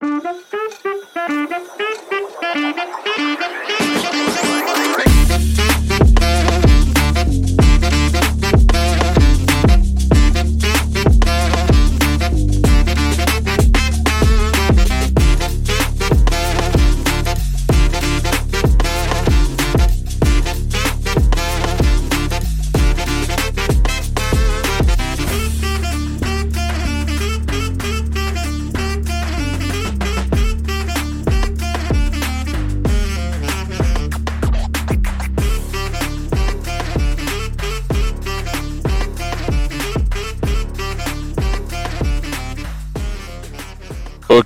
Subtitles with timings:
[0.00, 0.22] Thank
[3.70, 3.77] you.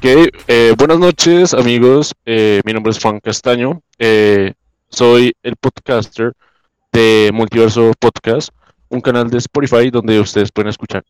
[0.05, 4.52] Eh, buenas noches amigos, eh, mi nombre es Juan Castaño, eh,
[4.88, 6.33] soy el podcaster
[6.91, 8.48] de Multiverso Podcast,
[8.88, 11.05] un canal de Spotify donde ustedes pueden escuchar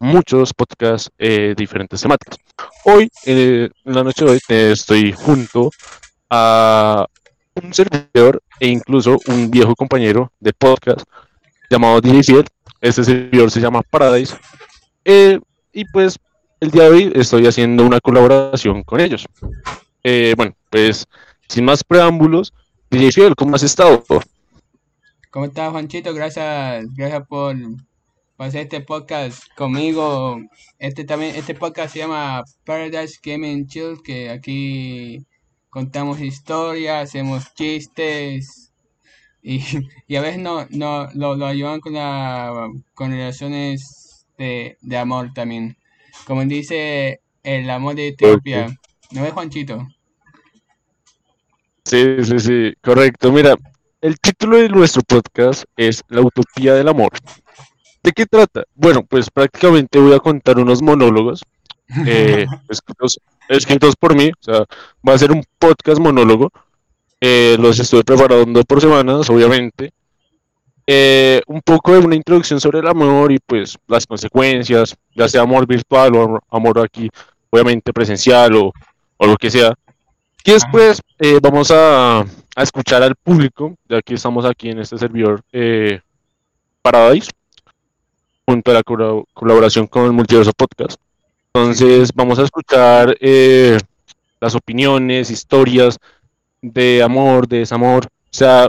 [0.00, 2.36] muchos podcasts eh, diferentes temáticas.
[2.84, 5.70] Hoy, en la noche de hoy, estoy junto
[6.28, 7.06] a
[7.54, 11.06] un servidor e incluso un viejo compañero de podcast
[11.70, 12.44] llamado DJ Fiel.
[12.80, 14.36] Este servidor se llama Paradise.
[15.72, 16.18] Y pues
[16.60, 19.26] el día de hoy estoy haciendo una colaboración con ellos.
[20.02, 21.06] Eh, bueno, pues
[21.48, 22.52] sin más preámbulos,
[22.90, 24.02] DJ Fiel, ¿cómo has estado?
[25.30, 26.14] ¿Cómo estás, Juanchito?
[26.14, 27.56] Gracias, gracias por,
[28.38, 30.40] hacer este podcast conmigo.
[30.78, 35.26] Este también, este podcast se llama Paradise Gaming Chill, que aquí
[35.68, 38.72] contamos historias, hacemos chistes
[39.42, 39.62] y,
[40.06, 45.32] y a veces no, no lo, lo ayudan con la con relaciones de, de amor
[45.34, 45.76] también.
[46.24, 48.68] Como dice el amor de Etiopía.
[49.10, 49.86] ¿No ves, Juanchito?
[51.84, 53.30] Sí, sí, sí, correcto.
[53.30, 53.54] Mira,
[54.00, 57.10] el título de nuestro podcast es La Utopía del Amor.
[58.02, 58.64] ¿De qué trata?
[58.74, 61.42] Bueno, pues prácticamente voy a contar unos monólogos
[62.06, 64.30] eh, escritos, escritos por mí.
[64.30, 64.64] O sea,
[65.06, 66.50] va a ser un podcast monólogo.
[67.20, 69.92] Eh, los estoy preparando por semanas, obviamente.
[70.86, 75.42] Eh, un poco de una introducción sobre el amor y pues las consecuencias, ya sea
[75.42, 77.10] amor virtual o amor- aquí,
[77.50, 78.72] obviamente presencial o,
[79.16, 79.72] o lo que sea.
[80.44, 84.96] Y después eh, vamos a, a escuchar al público, ya que estamos aquí en este
[84.96, 86.00] servidor eh,
[86.82, 87.30] Paradise,
[88.46, 91.00] junto a la colab- colaboración con el Multiverso Podcast.
[91.52, 93.76] Entonces vamos a escuchar eh,
[94.40, 95.98] las opiniones, historias
[96.62, 98.06] de amor, de desamor.
[98.06, 98.68] O sea,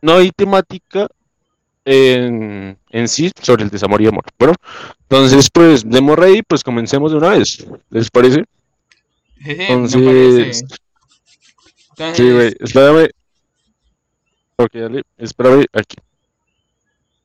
[0.00, 1.08] no hay temática
[1.90, 4.24] en, en sí sobre el desamor y amor.
[4.38, 4.54] Bueno,
[5.00, 7.66] entonces pues demos rey, pues comencemos de una vez.
[7.88, 8.44] ¿Les parece?
[9.42, 10.64] Entonces.
[12.12, 13.08] Sí, güey, espérame.
[14.56, 15.96] Ok, dale, espérame aquí.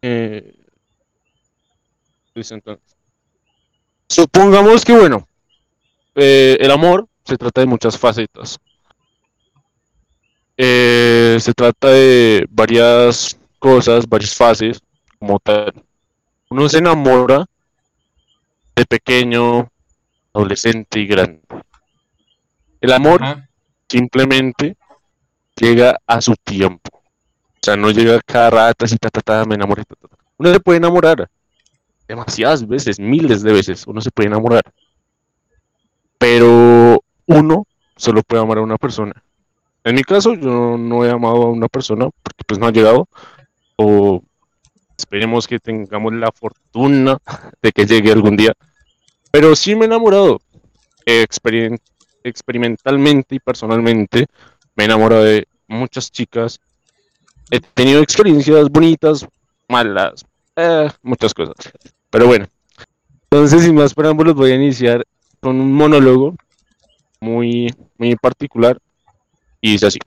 [0.01, 0.56] Eh,
[2.34, 2.80] entonces.
[4.07, 5.28] Supongamos que, bueno,
[6.16, 8.59] eh, el amor se trata de muchas facetas.
[10.56, 14.81] Eh, se trata de varias cosas, varias fases,
[15.18, 15.74] como tal.
[16.50, 17.46] Uno se enamora
[18.75, 19.69] de pequeño,
[20.34, 21.41] adolescente y grande.
[22.81, 23.22] El amor
[23.88, 24.75] simplemente
[25.56, 26.90] llega a su tiempo.
[26.97, 29.85] O sea, no llega cada rato así, ta, ta, ta, me enamoré.
[29.85, 30.18] ta, ta.
[30.38, 31.30] Uno se puede enamorar
[32.06, 34.63] demasiadas veces, miles de veces, uno se puede enamorar.
[36.18, 39.24] Pero uno solo puede amar a una persona.
[39.85, 43.07] En mi caso, yo no he amado a una persona porque pues no ha llegado.
[43.75, 44.23] O
[44.97, 47.17] esperemos que tengamos la fortuna
[47.61, 48.53] de que llegue algún día.
[49.31, 50.39] Pero sí me he enamorado.
[51.06, 54.25] experimentalmente y personalmente
[54.75, 56.59] me he enamorado de muchas chicas.
[57.51, 59.28] He tenido experiencias bonitas,
[59.67, 60.25] malas,
[60.56, 61.56] eh, muchas cosas.
[62.09, 62.47] Pero bueno,
[63.23, 65.06] entonces sin más preámbulos voy a iniciar
[65.39, 66.35] con un monólogo
[67.19, 68.79] muy, muy particular
[69.59, 70.00] y dice así.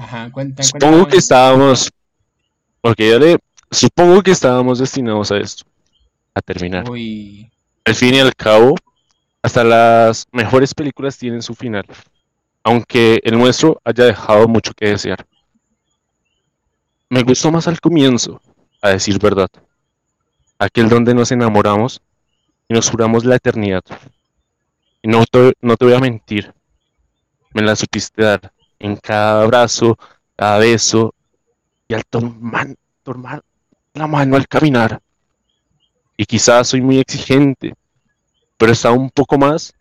[0.00, 1.90] Ajá, cuenta, Supongo que estábamos,
[2.80, 3.38] ok, dale,
[3.70, 5.64] supongo que estábamos destinados a esto,
[6.34, 6.88] a terminar.
[6.88, 7.50] Uy,
[7.84, 8.74] Al fin y al cabo,
[9.42, 11.84] hasta las mejores películas tienen su final,
[12.62, 15.26] aunque el nuestro haya dejado mucho que desear.
[17.10, 18.40] Me gustó más al comienzo,
[18.80, 19.48] a decir verdad,
[20.58, 22.00] aquel donde nos enamoramos
[22.68, 23.82] y nos juramos la eternidad.
[25.02, 26.54] Y no te, no te voy a mentir,
[27.52, 29.96] me la supiste dar en cada abrazo,
[30.34, 31.14] cada beso
[31.86, 32.74] y al tomar,
[33.94, 35.00] la mano al caminar.
[36.16, 37.74] Y quizás soy muy exigente,
[38.56, 39.72] pero estaba un poco más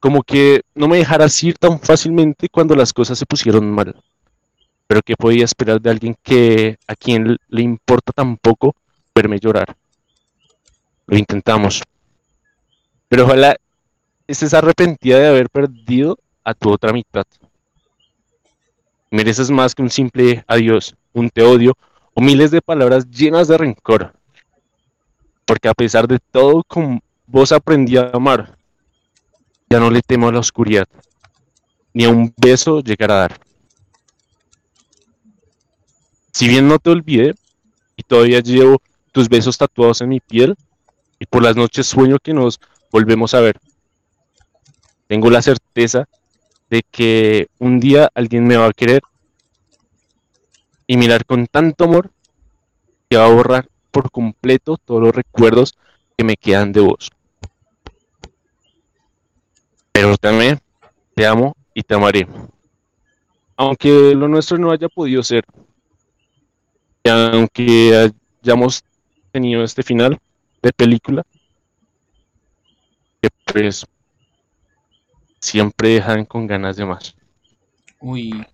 [0.00, 3.94] como que no me dejaras ir tan fácilmente cuando las cosas se pusieron mal.
[4.86, 8.74] Pero que podía esperar de alguien que a quien le importa tan poco
[9.14, 9.76] verme llorar.
[11.06, 11.82] Lo intentamos.
[13.08, 13.56] Pero ojalá
[14.26, 17.24] estés arrepentida de haber perdido a tu otra mitad.
[19.10, 21.74] Mereces más que un simple adiós, un te odio
[22.14, 24.12] o miles de palabras llenas de rencor.
[25.44, 28.56] Porque a pesar de todo, con vos aprendí a amar.
[29.70, 30.86] Ya no le temo a la oscuridad,
[31.92, 33.40] ni a un beso llegar a dar.
[36.32, 37.34] Si bien no te olvidé,
[37.96, 38.80] y todavía llevo
[39.12, 40.54] tus besos tatuados en mi piel,
[41.18, 42.60] y por las noches sueño que nos
[42.90, 43.58] volvemos a ver.
[45.06, 46.08] Tengo la certeza
[46.70, 49.02] de que un día alguien me va a querer
[50.86, 52.10] y mirar con tanto amor
[53.08, 55.74] que va a borrar por completo todos los recuerdos
[56.16, 57.10] que me quedan de vos.
[59.92, 60.60] Pero también
[61.14, 62.26] te amo y te amaré.
[63.56, 65.44] Aunque lo nuestro no haya podido ser,
[67.02, 68.12] y aunque
[68.42, 68.84] hayamos
[69.32, 70.18] tenido este final
[70.62, 71.24] de película,
[73.20, 73.84] que pues
[75.40, 77.14] siempre dejan con ganas de más.
[78.00, 78.46] Uy.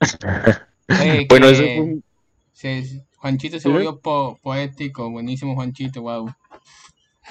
[1.28, 1.64] bueno, eso
[3.16, 6.32] Juanchito se volvió poético, buenísimo Juanchito, wow.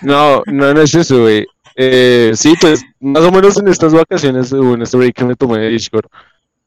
[0.01, 1.45] No, no, no es eso, güey.
[1.75, 5.59] Eh, sí, pues más o menos en estas vacaciones, en este break que me tomé
[5.59, 6.05] de Discord,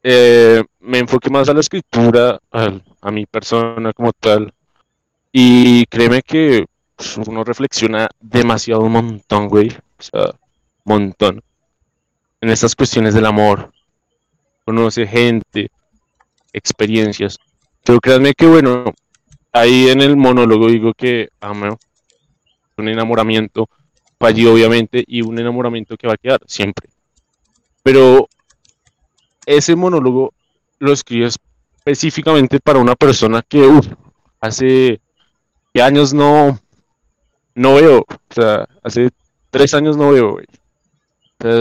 [0.03, 4.53] eh, me enfoqué más a la escritura, a, a mi persona como tal.
[5.31, 6.65] Y créeme que
[6.95, 9.69] pues, uno reflexiona demasiado un montón, güey.
[9.69, 10.35] O sea,
[10.83, 11.41] montón
[12.43, 13.71] en estas cuestiones del amor.
[14.65, 15.69] Conoce gente,
[16.51, 17.37] experiencias.
[17.85, 18.93] Pero créanme que, bueno,
[19.53, 21.79] ahí en el monólogo digo que amo
[22.75, 23.69] un enamoramiento
[24.19, 26.89] fallido, obviamente, y un enamoramiento que va a quedar siempre.
[27.81, 28.27] Pero
[29.45, 30.33] ese monólogo
[30.79, 33.87] lo escribe específicamente para una persona que, uff,
[34.41, 34.99] hace
[35.81, 36.59] años no,
[37.55, 37.99] no veo.
[37.99, 39.11] O sea, hace
[39.49, 40.45] tres años no veo, güey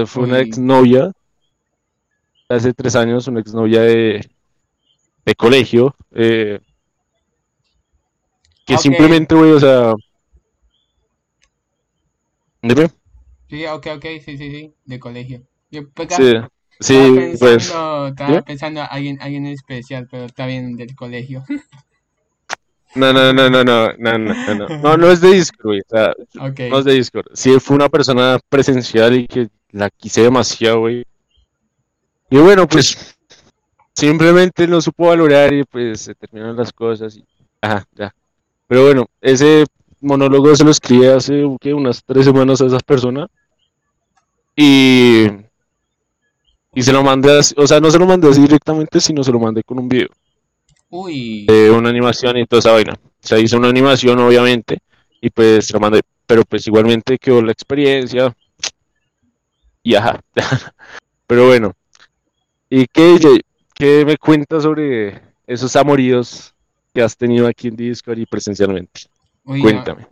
[0.07, 1.13] fue una exnovia,
[2.49, 4.29] hace tres años, una exnovia de,
[5.25, 6.61] de colegio, eh,
[8.67, 9.95] que simplemente, güey, o sea...
[12.63, 12.89] Dime.
[13.51, 15.43] Sí, ok, ok, sí, sí, sí, de colegio.
[15.71, 16.33] Yo, pues, sí,
[16.79, 17.65] sí, estaba pues...
[17.65, 21.45] Estaba pensando a alguien, alguien especial, pero está bien del colegio.
[22.95, 25.89] No, no, no, no, no, no, no, no, no, no es de Discord, güey, o
[25.89, 26.15] sea,
[26.69, 27.27] no es de Discord.
[27.33, 31.05] Sí, fue una persona presencial y que la quise demasiado, güey.
[32.31, 33.17] Y bueno, pues
[33.95, 37.25] simplemente no supo valorar y pues se terminaron las cosas y
[37.61, 38.15] ajá, ya.
[38.67, 39.65] Pero bueno, ese
[40.01, 43.29] monólogo se lo escribí hace unas tres semanas a esas personas
[44.57, 45.27] y
[46.75, 49.31] y se lo mandé así, o sea, no se lo mandé así directamente, sino se
[49.31, 50.09] lo mandé con un video.
[50.89, 51.45] Uy.
[51.47, 52.95] De una animación y toda esa vaina.
[52.95, 54.79] O sea, hizo una animación, obviamente,
[55.21, 56.01] y pues se lo mandé.
[56.27, 58.35] Pero pues igualmente quedó la experiencia,
[59.83, 60.21] y ajá.
[61.27, 61.73] Pero bueno.
[62.69, 63.19] ¿Y qué,
[63.75, 66.55] qué me cuentas sobre esos amoríos
[66.95, 69.03] que has tenido aquí en Discord y presencialmente?
[69.45, 70.07] Cuéntame.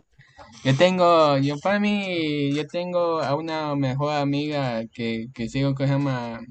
[0.63, 5.87] Yo tengo, yo para mí, yo tengo a una mejor amiga que, que sigo que
[5.87, 6.41] se llama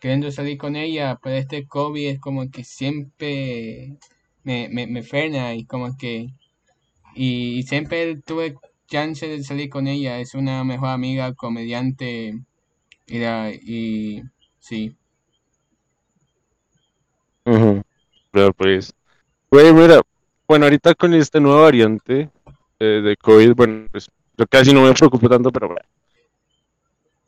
[0.00, 3.96] queriendo salir con ella, pero este COVID es como que siempre
[4.42, 6.28] me, me, me frena y como que,
[7.14, 8.56] y siempre tuve
[8.86, 12.34] chance de salir con ella, es una mejor amiga, comediante,
[13.06, 14.22] era, y
[14.58, 14.96] sí.
[17.44, 18.94] Pero pues,
[19.50, 20.00] mira,
[20.48, 22.30] bueno, ahorita con esta nueva variante
[22.78, 25.82] eh, de COVID, bueno, pues yo casi no me preocupo tanto, pero bueno.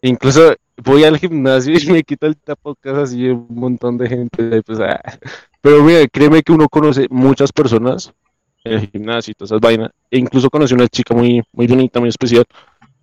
[0.02, 4.62] Incluso voy al gimnasio y me quito el tapocas así un montón de gente.
[4.62, 5.00] Pues, ah.
[5.61, 8.12] Pero mira, créeme que uno conoce muchas personas
[8.64, 9.90] en el gimnasio y todas esas vainas.
[10.11, 12.45] E incluso conocí una chica muy, muy bonita, muy especial.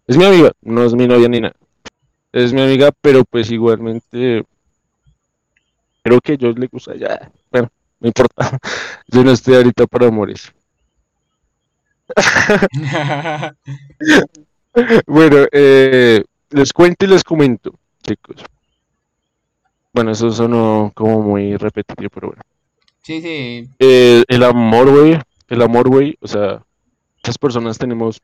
[0.07, 1.55] Es mi amiga, no es mi novia ni nada
[2.33, 4.43] es mi amiga, pero pues igualmente
[6.01, 7.31] creo que yo le gusta ya.
[7.51, 8.59] Bueno, no importa.
[9.07, 10.37] Yo no estoy ahorita para morir.
[15.05, 18.43] bueno, eh, les cuento y les comento, chicos.
[19.93, 22.41] Bueno, eso sonó como muy repetitivo, pero bueno.
[23.03, 23.69] Sí, sí.
[23.79, 25.19] Eh, el amor, güey.
[25.47, 26.17] El amor, güey.
[26.19, 26.63] O sea,
[27.17, 28.19] muchas personas tenemos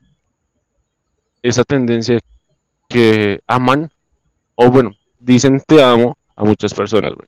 [1.44, 2.20] esa tendencia
[2.90, 3.92] que aman
[4.62, 7.28] o bueno, dicen te amo a muchas personas, güey.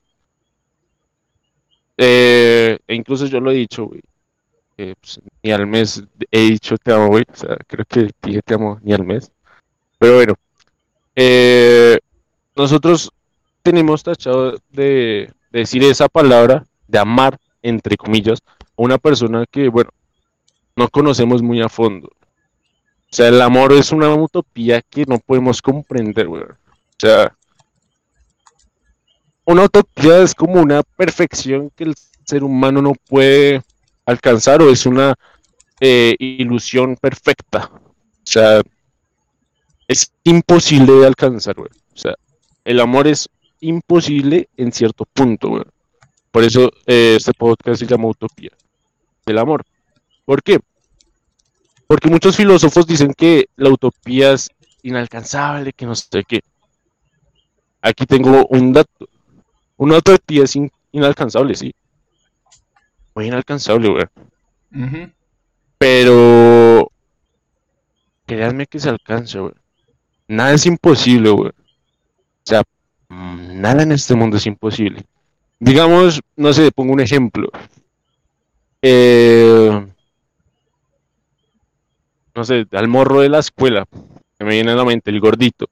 [1.96, 4.02] Eh, e incluso yo lo he dicho, güey.
[4.76, 7.24] Pues, ni al mes he dicho te amo, güey.
[7.32, 9.32] O sea, creo que dije te amo ni al mes.
[9.98, 10.34] Pero bueno,
[11.16, 12.00] eh,
[12.54, 13.10] nosotros
[13.64, 19.92] tenemos tachado de, decir esa palabra, de amar, entre comillas, a una persona que, bueno,
[20.76, 22.10] no conocemos muy a fondo.
[22.10, 26.44] O sea, el amor es una utopía que no podemos comprender, güey.
[27.02, 27.36] O sea,
[29.44, 33.64] una utopía es como una perfección que el ser humano no puede
[34.06, 35.16] alcanzar o es una
[35.80, 37.72] eh, ilusión perfecta.
[37.74, 38.62] O sea,
[39.88, 41.72] es imposible de alcanzar, güey.
[41.92, 42.14] O sea,
[42.66, 43.28] el amor es
[43.62, 45.64] imposible en cierto punto, güey.
[46.30, 48.52] Por eso eh, este podcast se llama Utopía
[49.26, 49.64] del Amor.
[50.24, 50.60] ¿Por qué?
[51.88, 54.50] Porque muchos filósofos dicen que la utopía es
[54.84, 56.42] inalcanzable, que no sé qué.
[57.82, 59.08] Aquí tengo un dato.
[59.78, 60.58] Una utopía es
[60.92, 61.74] inalcanzable, sí.
[63.16, 64.06] Muy inalcanzable, güey.
[65.78, 66.92] Pero
[68.26, 69.54] créanme que se alcanza, güey.
[70.28, 71.50] Nada es imposible, güey.
[71.50, 72.64] O sea,
[73.10, 75.04] nada en este mundo es imposible.
[75.60, 77.50] Digamos, no sé, pongo un ejemplo.
[78.82, 79.88] Eh,
[82.34, 83.86] no sé, al morro de la escuela,
[84.40, 85.68] que me viene a la mente, el gordito,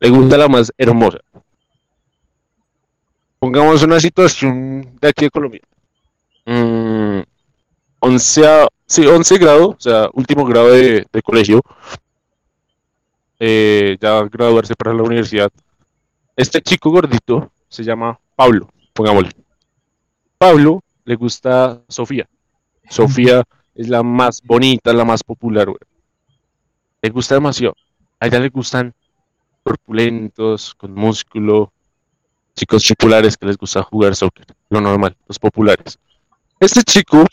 [0.00, 1.18] le gusta la más hermosa.
[3.44, 5.60] Pongamos una situación de aquí de Colombia.
[6.46, 11.60] 11, mm, sí, 11 grado, o sea, último grado de, colegio.
[13.38, 15.50] Eh, ya graduarse para la universidad.
[16.34, 19.32] Este chico gordito se llama Pablo, pongámosle.
[20.38, 22.26] Pablo le gusta Sofía.
[22.88, 23.42] Sofía
[23.74, 25.80] es la más bonita, la más popular, güey.
[27.02, 27.76] Le gusta demasiado.
[28.20, 28.94] A ella le gustan
[29.62, 31.74] corpulentos, con músculo,
[32.54, 35.98] chicos populares que les gusta jugar soccer, lo normal, los populares.
[36.60, 37.24] Este chico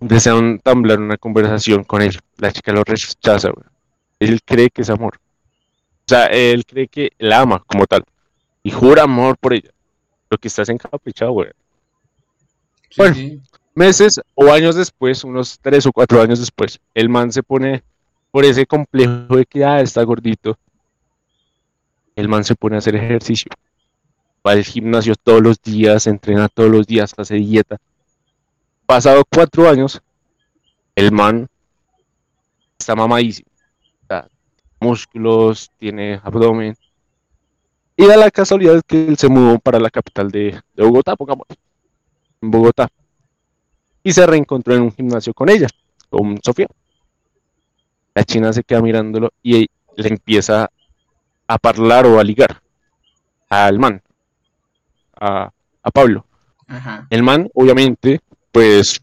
[0.00, 2.18] desea entablar una conversación con él.
[2.38, 3.66] La chica lo rechaza, güey.
[4.20, 5.18] Él cree que es amor.
[5.18, 8.04] O sea, él cree que la ama como tal.
[8.62, 9.70] Y jura amor por ella.
[10.30, 11.50] Lo que estás encaprichado, güey.
[12.96, 13.16] bueno,
[13.74, 17.82] meses o años después, unos tres o cuatro años después, el man se pone
[18.30, 20.58] por ese complejo de que ah, está gordito.
[22.16, 23.50] El man se pone a hacer ejercicio.
[24.44, 27.76] Va al gimnasio todos los días, entrena todos los días, hace dieta.
[28.86, 30.00] Pasado cuatro años,
[30.94, 31.48] el man
[32.78, 33.48] está mamadísimo.
[34.80, 36.76] músculos, tiene abdomen.
[37.96, 41.46] Y da la casualidad que él se mudó para la capital de, Bogotá, pongamos.
[42.40, 42.88] En Bogotá.
[44.02, 45.66] Y se reencontró en un gimnasio con ella,
[46.08, 46.68] con Sofía.
[48.14, 50.70] La china se queda mirándolo y le empieza
[51.46, 52.60] a hablar o a ligar
[53.48, 54.02] al man,
[55.20, 55.50] a,
[55.92, 56.26] Pablo.
[57.10, 59.00] El man, obviamente, pues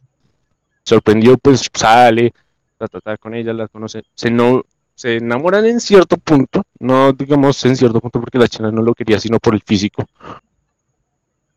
[0.84, 2.34] sorprendió, pues sale,
[2.78, 4.64] trata con ella, la conoce, se no
[4.96, 8.94] se enamoran en cierto punto, no digamos en cierto punto porque la china no lo
[8.94, 10.06] quería, sino por el físico.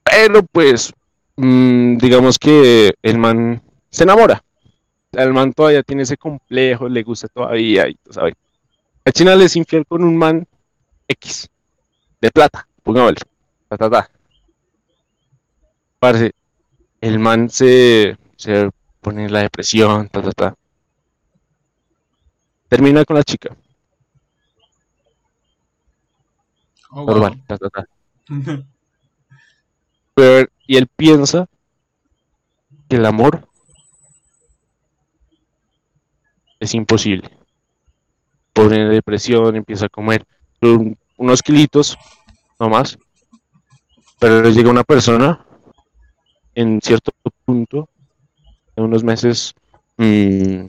[0.05, 0.93] Pero pues,
[1.37, 4.43] mm, digamos que el man se enamora
[5.17, 8.35] el man todavía tiene ese complejo, le gusta todavía, y ¿sabes?
[9.05, 10.47] A China le es infiel con un man
[11.09, 11.49] X,
[12.21, 13.21] de plata, pongámosle,
[13.69, 14.11] ta, ta, ta.
[15.99, 16.33] Parece,
[17.01, 18.71] el man se, se
[19.01, 20.55] pone en la depresión, ta, ta, ta.
[22.69, 23.57] Termina con la chica.
[26.91, 27.85] Oh, Normal, ta, ta, ta.
[30.15, 31.47] Pero, y él piensa
[32.89, 33.47] que el amor
[36.59, 37.31] es imposible.
[38.53, 40.27] Pone depresión, empieza a comer
[41.17, 41.97] unos kilitos,
[42.59, 42.99] no más.
[44.19, 45.45] Pero llega una persona
[46.55, 47.13] en cierto
[47.45, 47.89] punto,
[48.75, 49.55] en unos meses
[49.99, 50.67] mm,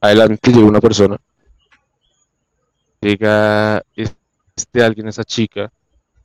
[0.00, 1.16] adelante llega una persona.
[3.00, 5.72] Llega este alguien, esa chica,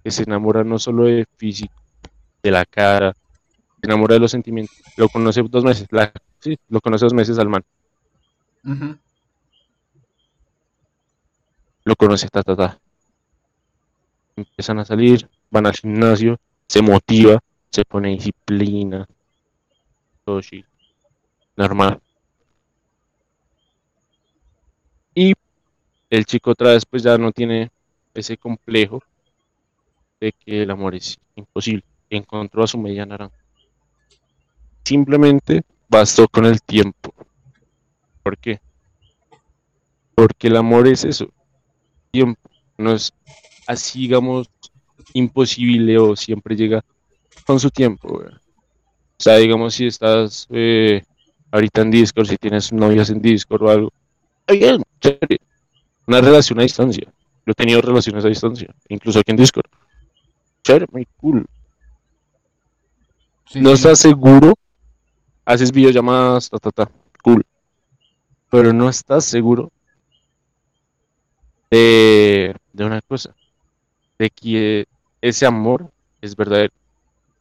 [0.03, 1.73] que se enamora no solo de físico,
[2.43, 3.13] de la cara,
[3.79, 4.77] se enamora de los sentimientos.
[4.97, 5.87] Lo conoce dos meses,
[6.39, 7.63] sí, lo conoce dos meses al man.
[11.89, 12.79] Lo conoce, ta, ta.
[14.35, 17.39] Empiezan a salir, van al gimnasio, se motiva,
[17.71, 19.07] se pone disciplina.
[20.23, 20.39] Todo
[21.55, 21.99] Normal.
[25.15, 25.33] Y
[26.11, 27.71] el chico otra vez pues ya no tiene
[28.13, 29.01] ese complejo
[30.19, 31.83] de que el amor es imposible.
[32.11, 33.35] Encontró a su media naranja.
[34.83, 37.15] Simplemente bastó con el tiempo
[38.21, 38.61] ¿Por qué?
[40.13, 41.31] Porque el amor es eso.
[42.11, 42.41] Tiempo.
[42.77, 43.13] No es
[43.67, 44.49] así, digamos,
[45.13, 46.83] imposible o siempre llega
[47.45, 48.07] con su tiempo.
[48.17, 48.23] O
[49.17, 51.03] sea, digamos, si estás eh,
[51.51, 53.93] ahorita en Discord, si tienes novias en Discord o algo,
[54.47, 54.83] bien.
[56.07, 57.05] Una relación a distancia.
[57.45, 59.69] Yo he tenido relaciones a distancia, incluso aquí en Discord.
[60.63, 61.45] Chévere, muy cool.
[63.55, 64.53] No estás seguro,
[65.45, 66.91] haces videollamadas, ta, ta, ta.
[67.23, 67.43] Cool
[68.49, 69.71] pero no estás seguro
[71.69, 73.35] de, una cosa,
[74.17, 74.85] de que
[75.21, 76.73] ese amor es verdadero.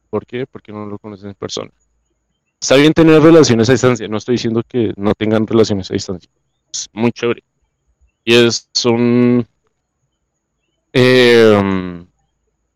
[0.09, 0.45] ¿Por qué?
[0.45, 1.71] Porque no lo conoces en persona.
[2.59, 6.29] Está bien tener relaciones a distancia, no estoy diciendo que no tengan relaciones a distancia.
[6.73, 7.43] Es muy chévere.
[8.25, 9.47] Y es, son
[10.93, 12.05] eh,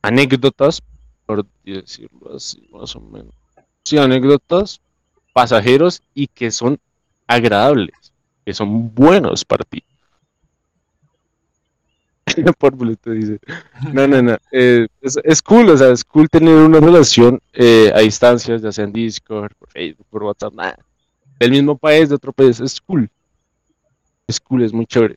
[0.01, 0.81] anécdotas,
[1.25, 3.33] por decirlo así, más o menos.
[3.83, 4.79] Sí, anécdotas
[5.33, 6.79] pasajeros y que son
[7.27, 8.13] agradables,
[8.45, 9.83] que son buenos para ti.
[12.57, 13.39] Por dice.
[13.91, 14.37] No, no, no.
[14.51, 18.85] Eh, es, cool, o sea, es cool tener una relación eh, a distancias, ya sea
[18.85, 20.77] en Discord, por Facebook, por WhatsApp, nada.
[21.39, 23.09] Del mismo país, de otro país, es cool.
[24.27, 25.15] Es cool, es muy chévere.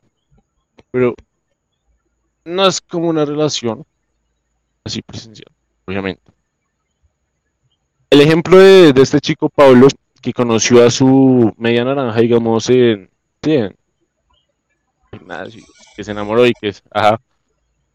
[0.91, 1.15] Pero
[2.45, 3.85] no es como una relación
[4.83, 5.51] así presencial,
[5.85, 6.21] obviamente.
[8.09, 9.87] El ejemplo de, este chico Pablo,
[10.21, 13.09] que conoció a su media naranja, digamos, en,
[13.43, 13.75] en
[15.11, 15.63] gimnasio,
[15.97, 17.19] que se enamoró y que es, ajá.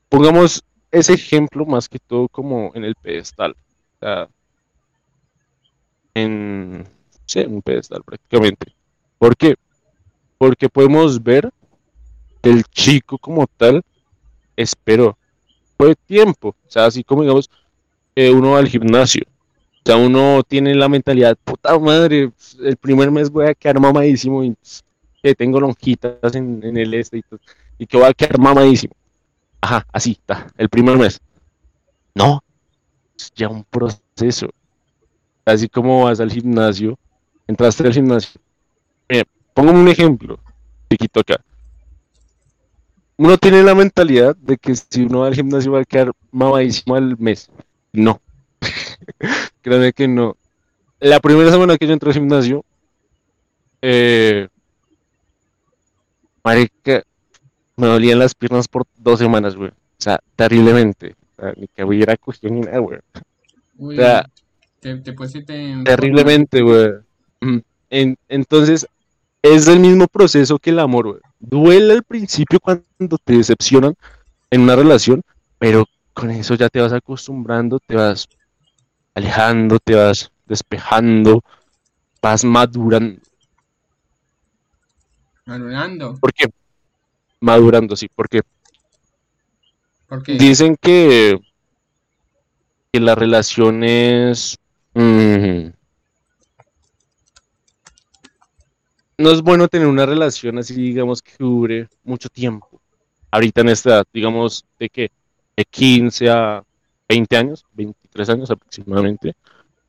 [0.09, 3.53] Pongamos ese ejemplo más que todo como en el pedestal.
[3.53, 4.29] O sea,
[6.13, 6.85] en,
[7.25, 8.75] sí, un pedestal prácticamente.
[9.19, 9.55] ¿Por qué?
[10.37, 11.49] Porque podemos ver
[12.43, 13.83] que el chico como tal
[14.57, 15.17] esperó.
[15.77, 16.49] Fue tiempo.
[16.49, 17.49] O sea, así como digamos,
[18.17, 19.23] uno va al gimnasio.
[19.29, 24.43] O sea, uno tiene la mentalidad, puta madre, el primer mes voy a quedar mamadísimo
[24.43, 24.57] y
[25.23, 27.39] que tengo lonjitas en, en el este y todo
[27.79, 28.95] y que va a quedar mamadísimo.
[29.61, 31.21] Ajá, así está, el primer mes.
[32.15, 32.43] No,
[33.17, 34.49] es ya un proceso.
[35.45, 36.99] Así como vas al gimnasio,
[37.47, 38.41] entraste al gimnasio.
[39.09, 39.25] Mira,
[39.55, 40.39] pongo un ejemplo,
[40.91, 41.41] chiquito acá.
[43.17, 46.95] Uno tiene la mentalidad de que si uno va al gimnasio va a quedar mamadísimo
[46.95, 47.51] al mes.
[47.93, 48.21] No.
[49.63, 50.37] Créanme que no.
[50.99, 52.65] La primera semana que yo entré al gimnasio,
[53.81, 54.49] eh,
[56.45, 57.03] marica,
[57.83, 59.71] me dolían las piernas por dos semanas, güey.
[59.71, 61.17] O sea, terriblemente.
[61.37, 63.01] O sea, ni que hubiera cuestión ni nada, güey.
[63.77, 64.25] o sea,
[64.79, 65.03] te,
[65.85, 66.93] terriblemente, güey.
[68.29, 68.87] entonces,
[69.43, 71.21] es el mismo proceso que el amor, güey.
[71.41, 73.95] Duele al principio cuando te decepcionan
[74.51, 75.23] en una relación,
[75.59, 78.29] pero con eso ya te vas acostumbrando, te vas
[79.13, 81.43] alejando, te vas despejando,
[82.23, 83.21] vas madurando.
[85.45, 86.15] Madurando.
[86.21, 86.47] ¿Por qué?
[87.43, 88.41] Madurando, sí, porque
[90.39, 91.39] dicen que,
[92.93, 94.57] que las relaciones
[94.95, 95.67] mm,
[99.19, 102.81] no es bueno tener una relación así, digamos, que dure mucho tiempo.
[103.31, 105.11] Ahorita en esta edad, digamos, de que
[105.57, 106.63] de 15 a
[107.09, 109.35] 20 años, 23 años aproximadamente,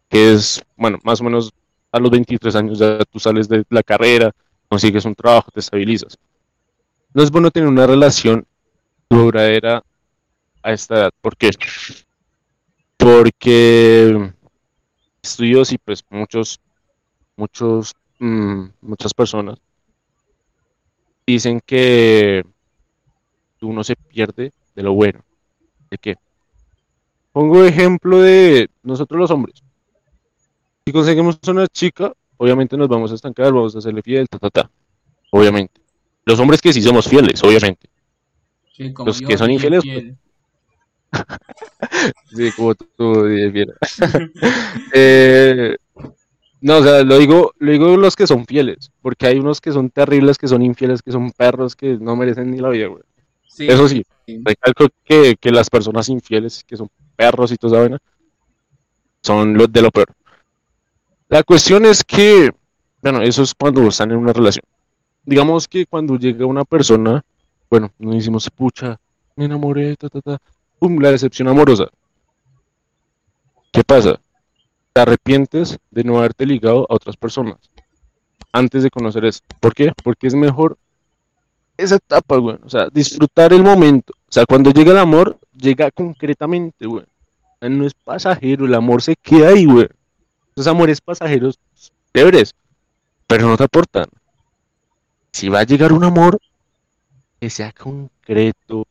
[0.10, 1.52] que es, bueno, más o menos
[1.92, 4.32] a los 23 años ya tú sales de la carrera,
[4.68, 6.18] consigues un trabajo, te estabilizas
[7.14, 8.46] no es bueno tener una relación
[9.10, 9.84] duradera
[10.62, 11.12] a esta edad.
[11.22, 11.52] ¿Por qué?
[12.98, 14.32] Porque
[15.22, 16.60] estudios y pues muchos,
[17.36, 19.60] muchos, mm, muchas personas
[21.26, 22.44] dicen que
[23.62, 25.24] uno se pierde de lo bueno.
[25.90, 26.16] ¿De qué?
[27.32, 29.64] Pongo ejemplo de nosotros los hombres.
[30.86, 34.50] Si conseguimos una chica, obviamente nos vamos a estancar, vamos a hacerle fiel, ta, ta,
[34.50, 34.72] ta.
[35.32, 35.83] Obviamente.
[36.26, 37.90] Los hombres que sí somos fieles, obviamente.
[39.06, 39.84] los que son infieles.
[42.36, 43.28] Sí, como tú,
[44.94, 45.76] eh,
[46.60, 49.72] no, o sea, lo digo, lo digo los que son fieles, porque hay unos que
[49.72, 53.04] son terribles, que son infieles, que son perros, que no merecen ni la vida, güey.
[53.60, 54.04] Eso sí,
[54.44, 58.00] recalco que, que, las personas infieles, que son perros y toda esa vaina,
[59.22, 60.12] son los de lo peor.
[61.30, 62.50] La cuestión es que,
[63.04, 64.66] bueno, eso es cuando están en una relación
[65.24, 67.24] digamos que cuando llega una persona,
[67.70, 69.00] bueno, nos decimos, pucha,
[69.36, 70.38] me enamoré, ta, ta, ta,
[70.80, 71.88] pum, la decepción amorosa.
[73.72, 74.20] ¿Qué pasa?
[74.94, 77.58] Te arrepientes de no haberte ligado a otras personas
[78.52, 79.42] antes de conocer eso.
[79.60, 79.92] ¿Por qué?
[80.04, 80.78] Porque es mejor
[81.76, 82.58] esa etapa, güey.
[82.64, 84.14] O sea, disfrutar el momento.
[84.14, 87.06] O sea, cuando llega el amor, llega concretamente, güey.
[87.62, 89.88] No es pasajero, el amor se queda ahí, güey.
[90.56, 91.58] Esos amores pasajeros,
[92.14, 92.54] chéveres,
[93.26, 94.06] pero no te aportan
[95.34, 96.40] si va a llegar un amor,
[97.42, 98.88] que sea concreto,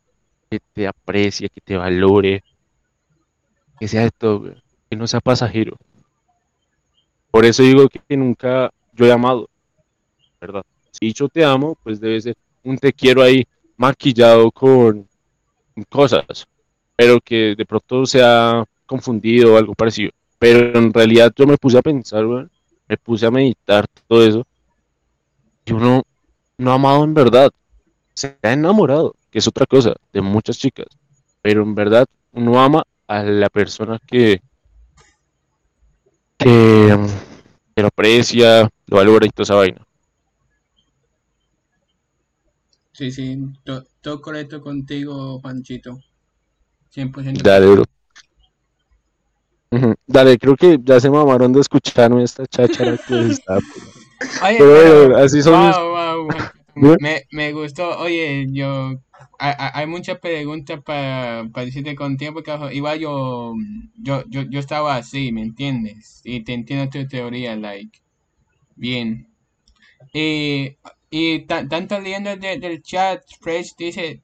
[0.50, 2.42] que te aprecie, que te valore,
[3.78, 4.52] que sea todo,
[4.90, 5.78] que no sea pasajero.
[7.30, 9.48] Por eso digo que nunca yo he amado,
[10.40, 10.64] ¿verdad?
[10.90, 15.08] Si yo te amo, pues debe ser un te quiero ahí maquillado con
[15.88, 16.46] cosas,
[16.96, 20.10] pero que de pronto sea confundido o algo parecido.
[20.38, 24.46] Pero en realidad yo me puse a pensar, me puse a meditar todo eso,
[25.64, 26.02] y uno
[26.62, 27.50] no ha amado en verdad.
[28.14, 30.86] Se ha enamorado, que es otra cosa, de muchas chicas.
[31.42, 34.40] Pero en verdad uno ama a la persona que,
[36.38, 36.96] que,
[37.76, 39.86] lo aprecia, lo valora y toda esa vaina.
[42.92, 43.38] Sí, sí,
[44.00, 45.98] todo correcto contigo, Panchito.
[46.94, 47.42] 100%.
[47.42, 47.84] Dale, bro.
[50.06, 53.58] Dale, creo que ya se mamaron de escucharme esta cháchara que está.
[54.42, 55.72] Oye, pero, así son.
[56.74, 57.98] Me, me gustó.
[57.98, 58.94] Oye, yo
[59.38, 63.54] hay, hay muchas preguntas para, para decirte con tiempo, que igual yo,
[63.96, 66.20] yo, yo, yo estaba así, ¿me entiendes?
[66.24, 68.00] Y te entiendo tu teoría, like,
[68.76, 69.28] bien.
[70.12, 70.76] Y,
[71.10, 74.22] y tanto leyendo del chat, Fresh dice,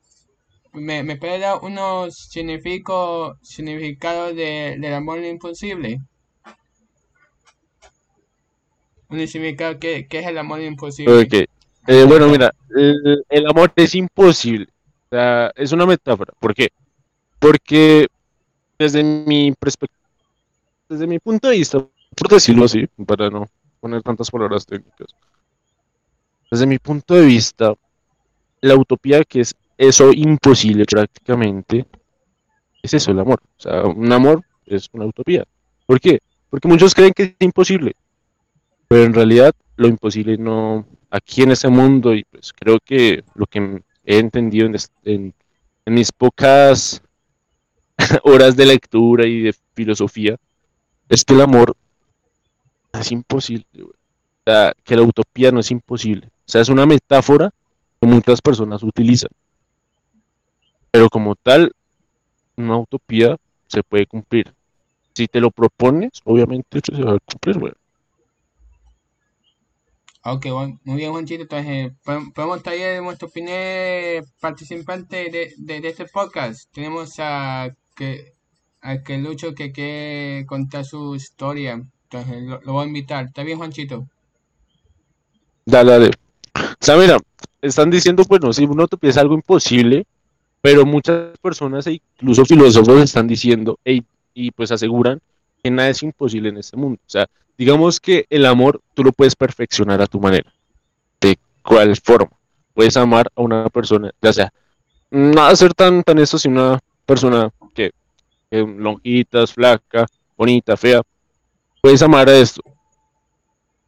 [0.73, 6.01] ¿me, me puede dar unos significados significado de, del amor imposible?
[9.11, 11.23] Un significado, ¿qué, qué es el amor imposible?
[11.23, 11.47] Okay.
[11.87, 14.69] Eh, bueno, mira, el, el amor es imposible
[15.11, 16.33] o sea, es una metáfora.
[16.39, 16.69] ¿Por qué?
[17.39, 18.07] Porque
[18.79, 19.99] desde mi perspectiva,
[20.89, 23.49] desde mi punto de vista, por decirlo así, para no
[23.81, 25.09] poner tantas palabras técnicas,
[26.51, 27.73] desde mi punto de vista,
[28.61, 31.87] la utopía que es eso imposible prácticamente,
[32.83, 33.41] es eso, el amor.
[33.59, 35.45] O sea, un amor es una utopía.
[35.87, 36.21] ¿Por qué?
[36.51, 37.95] Porque muchos creen que es imposible,
[38.89, 43.47] pero en realidad lo imposible no, aquí en ese mundo, y pues creo que lo
[43.47, 44.69] que he entendido
[45.05, 45.35] en,
[45.87, 47.03] mis pocas
[48.25, 50.37] horas de lectura y de filosofía,
[51.09, 51.77] es que el amor
[52.93, 53.93] es imposible, O
[54.45, 56.27] sea, que la utopía no es imposible.
[56.27, 57.51] O sea, es una metáfora
[58.01, 59.31] que muchas personas utilizan.
[60.91, 61.73] Pero como tal,
[62.57, 64.53] una utopía se puede cumplir.
[65.15, 67.73] Si te lo propones, obviamente se va a cumplir, güey.
[70.25, 70.47] Ok,
[70.85, 71.43] muy bien, Juanchito.
[71.43, 71.93] Entonces,
[72.35, 76.71] podemos traer nuestro primer participante de, de, este podcast.
[76.73, 78.33] Tenemos a que,
[78.81, 81.83] a que Lucho que quiere contar su historia.
[82.05, 83.27] Entonces, lo, voy a invitar.
[83.27, 84.07] ¿Está bien, Juanchito?
[85.65, 86.11] Dale, dale.
[86.81, 87.21] O
[87.63, 90.07] están diciendo, bueno, si uno te piensa algo imposible,
[90.61, 95.21] pero muchas personas e incluso filósofos están diciendo, y pues aseguran
[95.69, 96.99] que nada es imposible en este mundo.
[97.07, 97.27] O sea,
[97.57, 100.51] digamos que el amor tú lo puedes perfeccionar a tu manera.
[101.21, 102.31] ¿De cuál forma?
[102.73, 104.53] Puedes amar a una persona, ya sea,
[105.11, 107.91] no ser tan, tan eso, si una persona que,
[108.51, 111.03] que longitas, flaca, bonita, fea,
[111.83, 112.63] puedes amar a esto.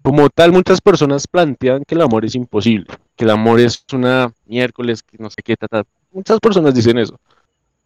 [0.03, 4.33] Como tal, muchas personas plantean que el amor es imposible, que el amor es una
[4.47, 5.85] miércoles, que no sé qué, tal.
[6.11, 7.19] muchas personas dicen eso.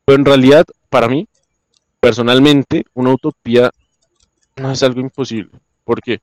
[0.05, 1.27] Pero en realidad, para mí,
[2.01, 3.71] personalmente, una utopía
[4.57, 5.51] no es algo imposible.
[5.85, 6.21] ¿Por qué?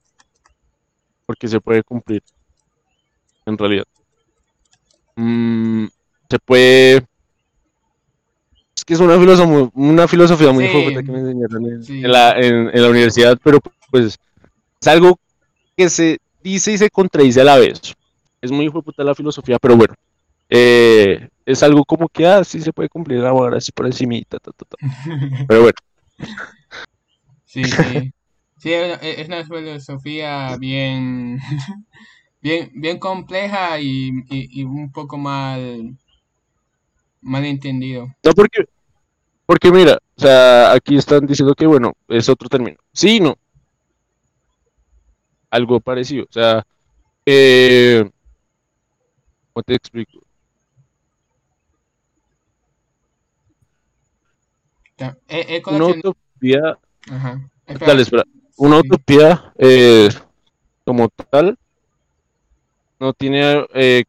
[1.25, 2.23] Porque se puede cumplir.
[3.45, 3.85] En realidad.
[5.15, 5.87] Mm,
[6.29, 7.05] se puede.
[8.75, 12.81] Es que es una filosofía, una filosofía muy fuerte que me enseñaron en, la, en,
[12.81, 13.59] la universidad, pero
[13.91, 14.17] pues
[14.79, 15.19] es algo
[15.77, 17.79] que se dice y se contradice a la vez.
[18.41, 19.93] Es muy puta la filosofía, pero bueno.
[20.49, 24.39] Eh, es algo como que, ah, sí se puede cumplir ahora, así por encima, ta,
[24.39, 24.65] ta, ta,
[25.47, 25.77] Pero bueno.
[27.45, 28.13] Sí, sí.
[28.61, 31.39] Sí, es una filosofía bien,
[32.43, 34.11] bien, bien compleja y,
[34.63, 35.97] un poco mal,
[37.21, 38.05] mal entendido.
[38.23, 38.65] No, porque,
[39.47, 42.77] porque mira, o sea, aquí están diciendo que, bueno, es otro término.
[42.93, 43.35] Sí, no.
[45.49, 46.25] Algo parecido.
[46.25, 46.63] O sea,
[47.25, 48.07] eh,
[49.53, 50.19] ¿cómo te explico?
[55.27, 56.77] Eh, una utopía.
[57.09, 57.49] Ajá.
[57.65, 58.23] Dale, espera
[58.61, 60.09] una utopía eh,
[60.85, 61.57] como tal
[62.99, 64.03] no tiene, eh,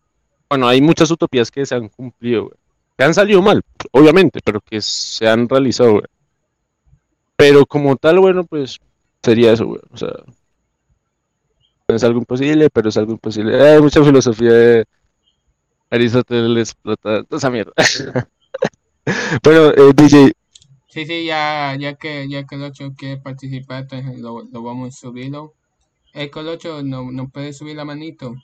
[0.46, 2.50] bueno, hay muchas utopías que se han cumplido,
[2.98, 3.62] que han salido mal,
[3.92, 6.02] obviamente, pero que se han realizado,
[7.34, 8.78] Pero como tal, bueno, pues
[9.22, 10.12] sería eso, o sea,
[11.88, 13.58] es algo imposible, pero es algo imposible.
[13.58, 14.84] Hay mucha filosofía de
[15.88, 17.72] Aristóteles, toda esa mierda.
[19.42, 20.32] bueno, eh, DJ,
[20.92, 24.94] Sí, sí, ya, ya que ya que el 8 quiere participar, entonces lo, lo vamos
[24.94, 25.54] a subirlo.
[26.14, 28.34] El 8 no, no puede subir la manito.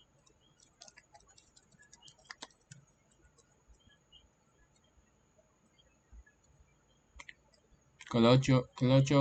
[8.11, 9.21] Colocho, Colocho.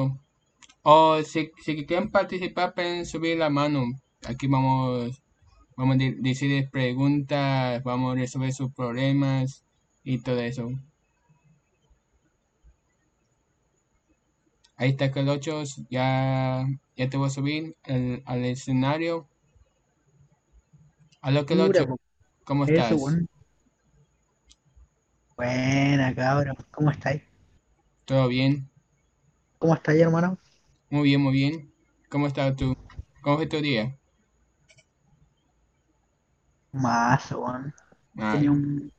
[0.83, 3.85] O si, si quieren participar, pueden subir la mano.
[4.25, 5.21] Aquí vamos,
[5.77, 9.63] vamos a decir preguntas, vamos a resolver sus problemas
[10.03, 10.69] y todo eso.
[14.77, 17.75] Ahí está que el 8 ya, ya te voy a subir
[18.25, 19.27] al escenario.
[21.21, 21.85] A lo que el 8.
[22.43, 23.19] ¿Cómo Eso, estás?
[25.37, 26.55] Buena, cabrón.
[26.71, 27.23] ¿Cómo estáis?
[28.05, 28.71] ¿Todo bien?
[29.59, 30.37] ¿Cómo estáis, hermano?
[30.89, 31.71] Muy bien, muy bien.
[32.09, 32.75] ¿Cómo estás tú?
[33.21, 33.97] ¿Cómo fue tu día?
[36.71, 37.73] Más, weón.
[38.17, 38.91] Ah, Tenía un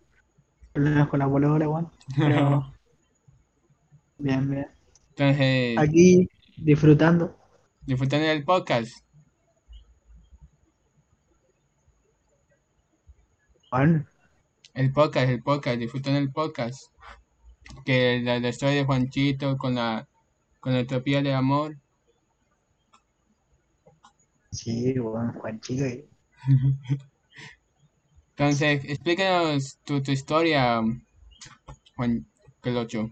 [0.72, 1.92] problema con la polola, weón.
[2.22, 2.66] Pero
[4.18, 4.77] bien, bien.
[5.18, 7.36] Entonces, Aquí disfrutando.
[7.86, 8.92] disfrutando del podcast.
[13.72, 14.06] Weón,
[14.74, 16.90] El podcast, el podcast, disfrutando el podcast.
[17.84, 20.08] Que la, la historia de Juanchito con la,
[20.60, 21.76] con la utopía del amor.
[24.50, 25.84] sí, weón, Juan Chico.
[28.36, 30.80] Entonces, explícanos tu, tu historia,
[31.96, 32.26] Juan
[32.62, 33.10] Pelocho.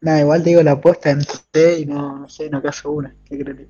[0.00, 3.14] Nada, igual te digo la apuesta entré y no, no sé, no caso una.
[3.24, 3.68] ¿Qué crees?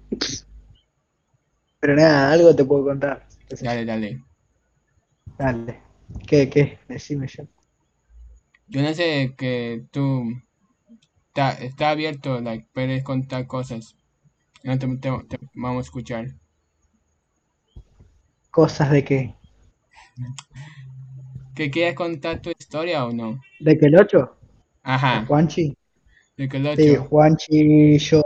[1.80, 3.26] Pero nada, algo te puedo contar.
[3.60, 4.22] Dale, dale.
[5.38, 5.80] Dale.
[6.26, 6.78] ¿Qué, qué?
[6.86, 7.44] Decime yo.
[8.68, 10.22] Yo no sé que tú
[11.28, 13.96] está, está abierto, like, puedes contar cosas.
[14.64, 16.28] No te, te- te vamos a escuchar.
[18.50, 19.34] Cosas de qué.
[21.54, 23.38] ¿Que quieres contar tu historia o no?
[23.60, 24.36] ¿De que el 8?
[25.10, 25.76] ¿De Ajá, Juanchi?
[26.38, 26.96] De Sí.
[26.96, 28.22] Juanchi, yo.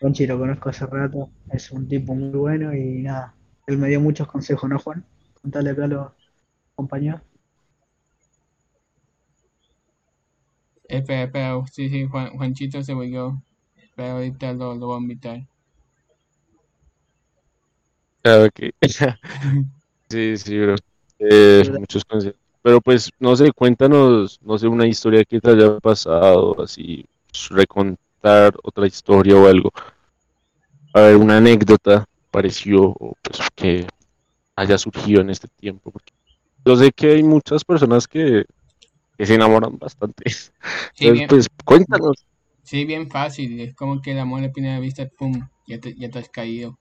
[0.00, 3.34] Juanchi lo conozco hace rato, es un tipo muy bueno y nada.
[3.66, 5.04] Él me dio muchos consejos, ¿no, Juan?
[5.42, 6.12] Contale acá a los
[6.74, 7.20] compañeros.
[10.88, 13.40] Espera, espera, sí, sí, Juan, Juanchito se volvió.
[13.94, 15.46] Pero ahorita lo, lo voy a invitar.
[18.24, 18.72] Ah, ok.
[20.10, 20.76] Sí, sí, bro.
[21.18, 22.38] Eh, muchos consejos.
[22.66, 27.48] Pero pues, no sé, cuéntanos, no sé, una historia que te haya pasado, así, pues,
[27.50, 29.70] recontar otra historia o algo.
[30.92, 33.86] A ver, una anécdota pareció, o pues que
[34.56, 35.92] haya surgido en este tiempo.
[35.92, 36.12] Porque
[36.64, 38.44] yo sé que hay muchas personas que,
[39.16, 40.24] que se enamoran bastante.
[40.96, 42.26] Sí, Entonces, bien, pues, cuéntanos.
[42.64, 43.60] sí, bien fácil.
[43.60, 46.76] Es como que el amor a primera vista, pum, ya te, ya te has caído.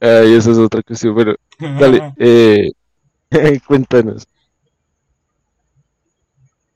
[0.00, 2.72] Ay, esa es otra cuestión, pero dale, eh,
[3.66, 4.26] cuéntanos.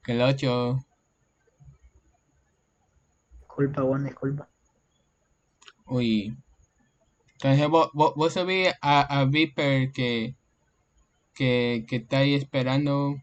[0.02, 0.78] Que el ocho.
[3.40, 4.48] Disculpa, Juan, disculpa.
[5.86, 6.36] Uy.
[7.32, 10.34] Entonces vos, vos, vos sabés a, a Viper que,
[11.34, 13.16] que, que está ahí esperando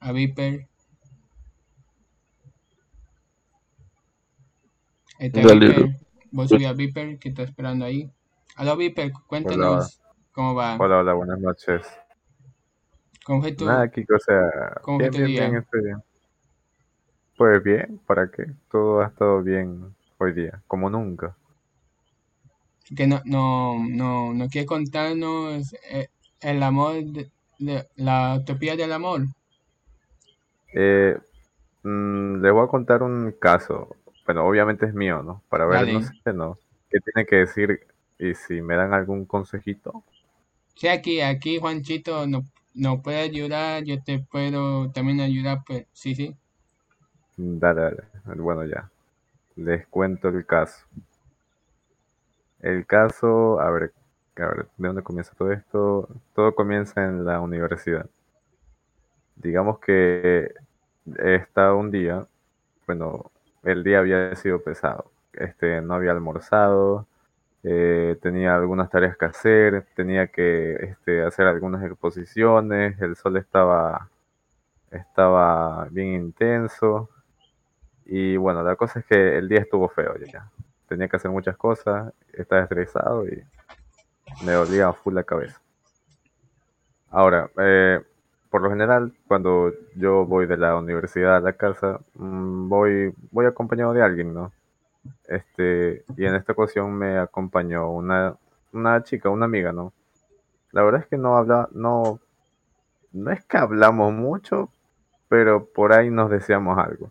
[0.00, 0.68] a Viper.
[5.18, 6.00] Está Dale, Viper.
[6.30, 8.10] Vos sabés a Viper que está esperando ahí.
[8.54, 10.00] Aló Viper, cuéntanos
[10.36, 10.78] cómo va.
[10.78, 11.82] Hola, hola, buenas noches.
[13.24, 15.50] ¿Cómo fue tu, Nada, Kiko, o sea, cómo fue bien, tu bien, día?
[15.50, 16.02] bien, estoy bien.
[17.36, 18.46] Pues bien, ¿para qué?
[18.68, 21.36] Todo ha estado bien hoy día, como nunca.
[22.96, 26.08] Que no, no, no, no quiere contarnos eh,
[26.40, 29.26] el amor, de, de- la utopía del amor.
[30.74, 31.18] Eh,
[31.84, 33.96] mm, les voy a contar un caso.
[34.26, 35.42] Bueno, obviamente es mío, ¿no?
[35.48, 36.58] Para ver, no sé, ¿no?
[36.90, 37.80] ¿Qué tiene que decir?
[38.18, 40.04] Y si me dan algún consejito.
[40.76, 46.14] Sí, aquí, aquí Juanchito no, no puede ayudar, yo te puedo también ayudar, pues sí,
[46.14, 46.36] sí.
[47.36, 48.02] Dale, dale.
[48.36, 48.90] Bueno, ya.
[49.56, 50.84] Les cuento el caso.
[52.60, 53.92] El caso, a ver,
[54.36, 56.08] a ver, ¿de dónde comienza todo esto?
[56.34, 58.06] Todo comienza en la universidad.
[59.36, 60.52] Digamos que
[61.18, 62.26] está un día,
[62.86, 63.30] bueno,
[63.62, 65.10] el día había sido pesado.
[65.32, 67.06] Este, no había almorzado,
[67.68, 74.08] eh, tenía algunas tareas que hacer, tenía que este, hacer algunas exposiciones, el sol estaba,
[74.92, 77.10] estaba bien intenso.
[78.04, 80.48] Y bueno, la cosa es que el día estuvo feo ya.
[80.88, 83.42] Tenía que hacer muchas cosas, estaba estresado y
[84.44, 85.60] me dolía full la cabeza.
[87.10, 88.00] Ahora, eh,
[88.48, 93.46] por lo general, cuando yo voy de la universidad a la casa, mm, voy, voy
[93.46, 94.52] acompañado de alguien, ¿no?
[95.28, 98.36] Este, y en esta ocasión me acompañó una,
[98.72, 99.92] una chica, una amiga, ¿no?
[100.72, 102.20] La verdad es que no habla, no,
[103.12, 104.70] no es que hablamos mucho,
[105.28, 107.10] pero por ahí nos deseamos algo.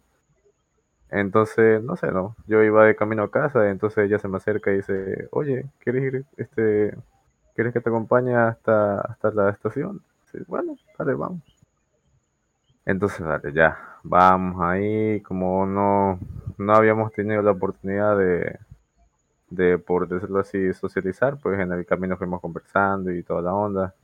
[1.10, 2.36] Entonces, no sé, ¿no?
[2.48, 6.04] Yo iba de camino a casa, entonces ella se me acerca y dice, oye, ¿quieres
[6.04, 6.96] ir, este,
[7.56, 10.02] ¿quieres que te acompañe hasta, hasta la estación?
[10.32, 11.42] Sí, bueno, dale, vamos.
[12.86, 16.20] Entonces, dale, ya, vamos ahí, como no,
[16.58, 18.60] no habíamos tenido la oportunidad de,
[19.50, 23.96] de, por decirlo así, socializar, pues en el camino fuimos conversando y toda la onda.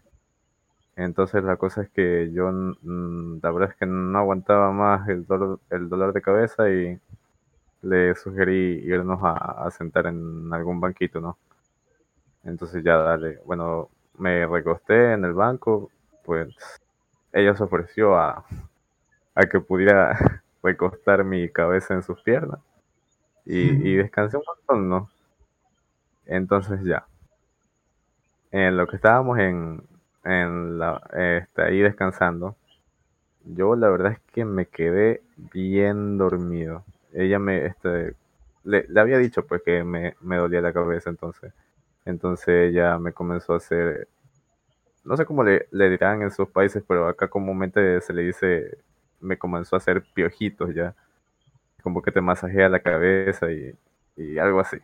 [0.96, 5.60] Entonces la cosa es que yo, la verdad es que no aguantaba más el dolor,
[5.70, 7.00] el dolor de cabeza y
[7.82, 11.38] le sugerí irnos a, a sentar en algún banquito, ¿no?
[12.44, 15.90] Entonces ya dale, bueno, me recosté en el banco,
[16.26, 16.56] pues
[17.34, 18.46] ella se ofreció a,
[19.36, 22.60] a que pudiera recostar mi cabeza en sus piernas
[23.46, 25.10] y, y descansé un montón, ¿no?
[26.26, 27.06] Entonces ya,
[28.52, 29.84] en lo que estábamos en,
[30.24, 32.56] en la, este, ahí descansando,
[33.46, 35.22] yo la verdad es que me quedé
[35.54, 36.84] bien dormido.
[37.14, 38.16] Ella me, este,
[38.64, 41.54] le, le había dicho pues que me, me dolía la cabeza entonces.
[42.06, 44.08] Entonces ella me comenzó a hacer,
[45.06, 48.78] no sé cómo le, le dirán en sus países, pero acá comúnmente se le dice,
[49.22, 50.96] me comenzó a hacer piojitos ya.
[51.84, 53.76] Como que te masajea la cabeza y,
[54.18, 54.78] y algo así.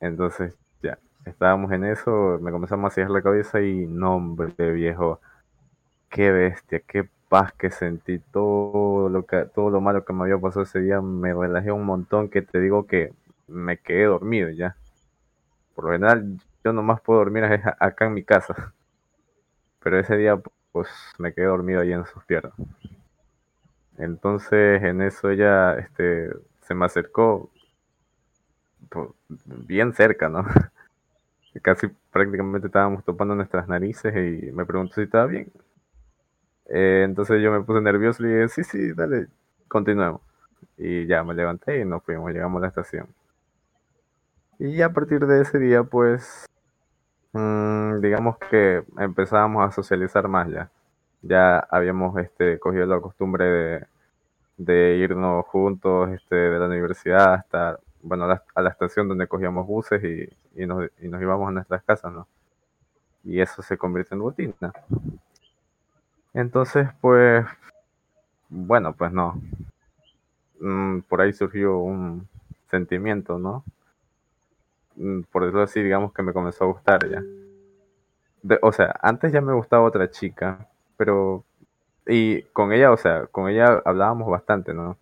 [0.00, 5.20] Entonces ya, estábamos en eso, me comenzó a masajear la cabeza y no, hombre, viejo,
[6.10, 10.38] qué bestia, qué paz que sentí, todo lo que, todo lo malo que me había
[10.38, 13.12] pasado ese día, me relajé un montón, que te digo que
[13.48, 14.76] me quedé dormido ya.
[15.74, 17.44] Por lo general, yo nomás puedo dormir
[17.80, 18.72] acá en mi casa,
[19.80, 20.40] pero ese día
[20.78, 20.88] pues
[21.18, 22.52] me quedé dormido ahí en sus piernas.
[23.96, 27.50] Entonces en eso ella este, se me acercó
[28.88, 29.08] pues,
[29.66, 30.44] bien cerca, ¿no?
[31.62, 35.50] Casi prácticamente estábamos topando nuestras narices y me preguntó si estaba bien.
[36.66, 39.26] Eh, entonces yo me puse nervioso y le dije, sí, sí, dale,
[39.66, 40.20] continuemos.
[40.76, 43.08] Y ya me levanté y nos fuimos, llegamos a la estación.
[44.60, 46.46] Y a partir de ese día, pues,
[47.38, 50.70] mm, digamos que empezábamos a socializar más ya.
[51.22, 53.86] Ya habíamos este, cogido la costumbre de,
[54.58, 59.26] de irnos juntos este, de la universidad hasta, bueno, a la, a la estación donde
[59.26, 60.28] cogíamos buses y,
[60.62, 62.26] y nos, y nos íbamos a nuestras casas, ¿no?
[63.24, 64.72] Y eso se convierte en rutina.
[66.34, 67.46] Entonces, pues,
[68.48, 69.40] bueno, pues no.
[70.60, 72.28] Mm, por ahí surgió un
[72.70, 73.64] sentimiento, ¿no?
[74.98, 77.22] Mm, Por decirlo así, digamos que me comenzó a gustar ya.
[78.42, 81.44] De- o sea, antes ya me gustaba otra chica, pero...
[82.06, 84.98] Y con ella, o sea, con ella hablábamos bastante, ¿no?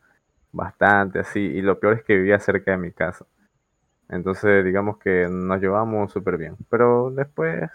[0.52, 1.40] Bastante, así.
[1.40, 3.26] Y lo peor es que vivía cerca de mi casa.
[4.08, 6.56] Entonces, digamos que nos llevamos súper bien.
[6.70, 7.70] Pero después,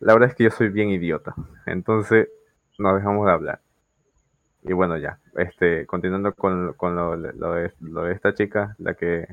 [0.00, 1.34] la verdad es que yo soy bien idiota.
[1.66, 2.28] Entonces,
[2.78, 3.60] nos dejamos de hablar.
[4.62, 8.94] Y bueno, ya, este, continuando con, con lo, lo de, lo de esta chica, la
[8.94, 9.26] que,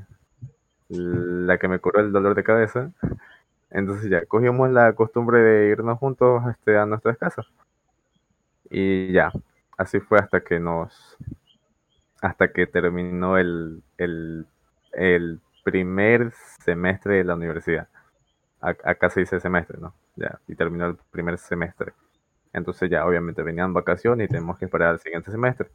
[0.89, 2.91] la que me curó el dolor de cabeza.
[3.71, 7.47] Entonces ya, cogimos la costumbre de irnos juntos este, a nuestras casas.
[8.69, 9.31] Y ya,
[9.77, 11.17] así fue hasta que nos,
[12.21, 14.45] hasta que terminó el, el,
[14.93, 16.31] el primer
[16.63, 17.87] semestre de la universidad.
[18.61, 19.93] A- Acá se dice semestre, ¿no?
[20.15, 21.93] Ya, y terminó el primer semestre.
[22.53, 25.69] Entonces ya obviamente venían vacaciones y tenemos que esperar al siguiente semestre.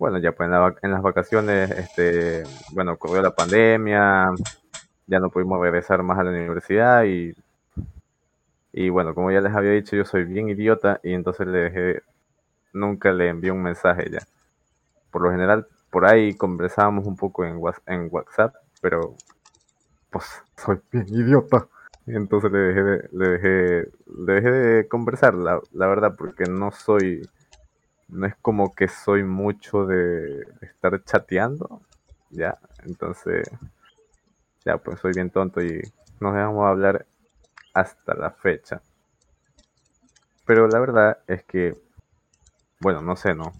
[0.00, 4.30] Bueno, ya pues en, la en las vacaciones, este, bueno, ocurrió la pandemia,
[5.06, 7.34] ya no pudimos regresar más a la universidad y,
[8.72, 12.02] y bueno, como ya les había dicho, yo soy bien idiota y entonces le dejé,
[12.72, 14.20] nunca le envié un mensaje ya.
[15.12, 19.14] Por lo general, por ahí conversábamos un poco en, Whats- en WhatsApp, pero
[20.10, 21.68] pues soy bien idiota.
[22.06, 23.90] Entonces le dejé de, le dejé,
[24.26, 27.22] le dejé de conversar, la, la verdad, porque no soy,
[28.10, 31.82] no es como que soy mucho de estar chateando,
[32.30, 33.48] ya, entonces,
[34.64, 35.80] ya, pues soy bien tonto y
[36.20, 37.06] nos dejamos hablar
[37.74, 38.82] hasta la fecha.
[40.44, 41.76] Pero la verdad es que,
[42.80, 43.52] bueno, no sé, ¿no?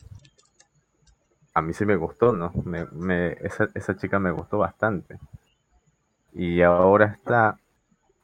[1.55, 2.53] A mí sí me gustó, ¿no?
[2.65, 5.19] Me, me, esa, esa chica me gustó bastante.
[6.33, 7.59] Y ahora está,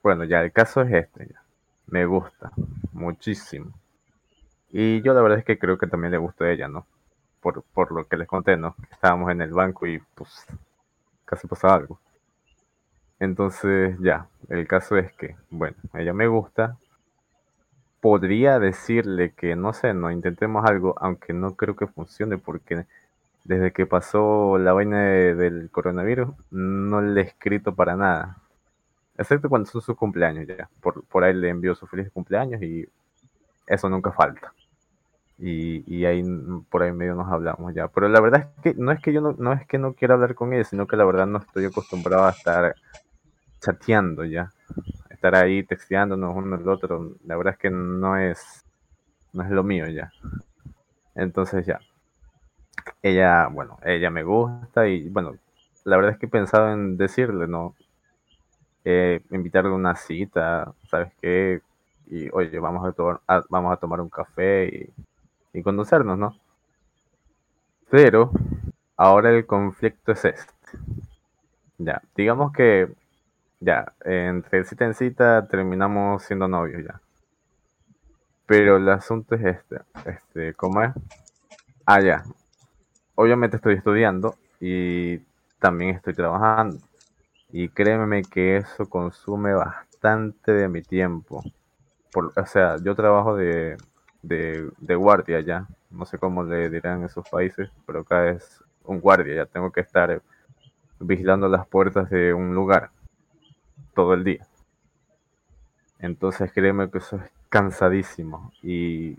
[0.03, 1.43] bueno, ya el caso es este, ya.
[1.87, 2.51] Me gusta
[2.93, 3.73] muchísimo.
[4.71, 6.87] Y yo la verdad es que creo que también le gustó a ella, ¿no?
[7.41, 8.77] Por, por lo que les conté, ¿no?
[8.93, 10.47] Estábamos en el banco y pues
[11.27, 12.01] casi pasaba algo.
[13.21, 16.79] Entonces ya, el caso es que, bueno, ella me gusta.
[18.01, 22.87] Podría decirle que, no sé, no intentemos algo, aunque no creo que funcione porque
[23.45, 28.39] desde que pasó la vaina de- del coronavirus no le he escrito para nada.
[29.19, 30.71] Excepto cuando son sus cumpleaños ya.
[30.83, 32.89] Por, por ahí le envío su feliz cumpleaños y
[33.67, 34.53] eso nunca falta.
[35.39, 37.89] Y, y ahí mm, por ahí medio nos hablamos ya.
[37.89, 40.15] Pero la verdad es que no es que yo no, no es que no quiera
[40.15, 42.75] hablar con ella, sino que la verdad no estoy acostumbrado a estar
[43.61, 44.53] chateando ya.
[45.11, 47.17] Estar ahí texteándonos uno al otro.
[47.25, 48.65] La verdad es que no es
[49.33, 50.11] no es lo mío ya.
[51.15, 51.81] Entonces ya.
[53.03, 55.37] Ella, bueno, ella me gusta y bueno,
[55.85, 57.75] la verdad es que he pensado en decirle, ¿no?
[58.85, 61.61] Eh, invitarle a una cita, ¿sabes qué?
[62.07, 64.67] Y oye, vamos a tomar, vamos a tomar un café
[65.53, 66.37] y, y conocernos, ¿no?
[67.91, 68.31] Pero
[68.97, 70.53] ahora el conflicto es este.
[71.79, 72.89] Ya, digamos que
[73.61, 77.01] ya, entre cita en cita terminamos siendo novios ya.
[78.47, 80.93] Pero el asunto es este, este, ¿cómo es?
[81.85, 82.25] Ah, ya.
[83.15, 85.19] Obviamente estoy estudiando y
[85.59, 86.79] también estoy trabajando.
[87.51, 91.43] Y créeme que eso consume bastante de mi tiempo.
[92.17, 93.77] O sea, yo trabajo de,
[94.23, 95.67] de, de guardia ya.
[95.91, 99.81] No sé cómo le dirán esos países, pero acá es un guardia, ya tengo que
[99.81, 100.23] estar
[100.99, 102.91] vigilando las puertas de un lugar
[103.95, 104.47] todo el día.
[105.99, 109.17] Entonces créeme que eso es cansadísimo y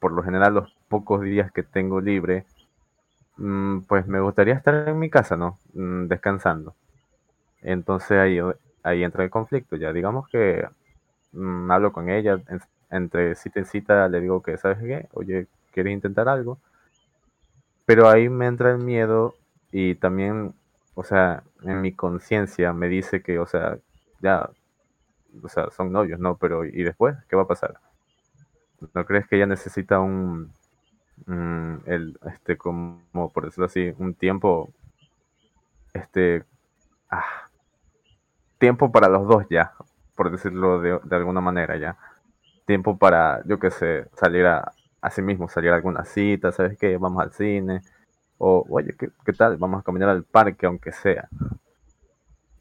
[0.00, 2.44] por lo general los pocos días que tengo libre,
[3.36, 5.58] mm, pues me gustaría estar en mi casa, ¿no?
[5.74, 6.74] Mm, descansando.
[7.62, 8.38] Entonces ahí,
[8.82, 10.68] ahí entra el conflicto, ya digamos que
[11.32, 12.40] mm, hablo con ella,
[12.90, 15.08] entre cita en cita le digo que, ¿sabes qué?
[15.12, 16.58] Oye, ¿quieres intentar algo?
[17.86, 19.34] Pero ahí me entra el miedo
[19.72, 20.54] y también,
[20.94, 23.78] o sea, en mi conciencia me dice que, o sea,
[24.20, 24.50] ya,
[25.42, 26.36] o sea, son novios, ¿no?
[26.36, 27.16] Pero ¿y después?
[27.28, 27.78] ¿Qué va a pasar?
[28.94, 30.52] ¿No crees que ella necesita un,
[31.26, 33.00] el, este, como
[33.32, 34.70] por decirlo así, un tiempo,
[35.92, 36.44] este,
[37.10, 37.48] ah,
[38.58, 39.74] tiempo para los dos ya,
[40.18, 41.96] por decirlo de, alguna manera ya.
[42.66, 46.76] Tiempo para, yo qué sé, salir a, a sí mismo, salir a alguna cita, ¿sabes
[46.78, 46.98] qué?
[46.98, 47.82] Vamos al cine.
[48.38, 49.56] O, oye, ¿qué, ¿qué tal?
[49.56, 51.28] Vamos a caminar al parque, aunque sea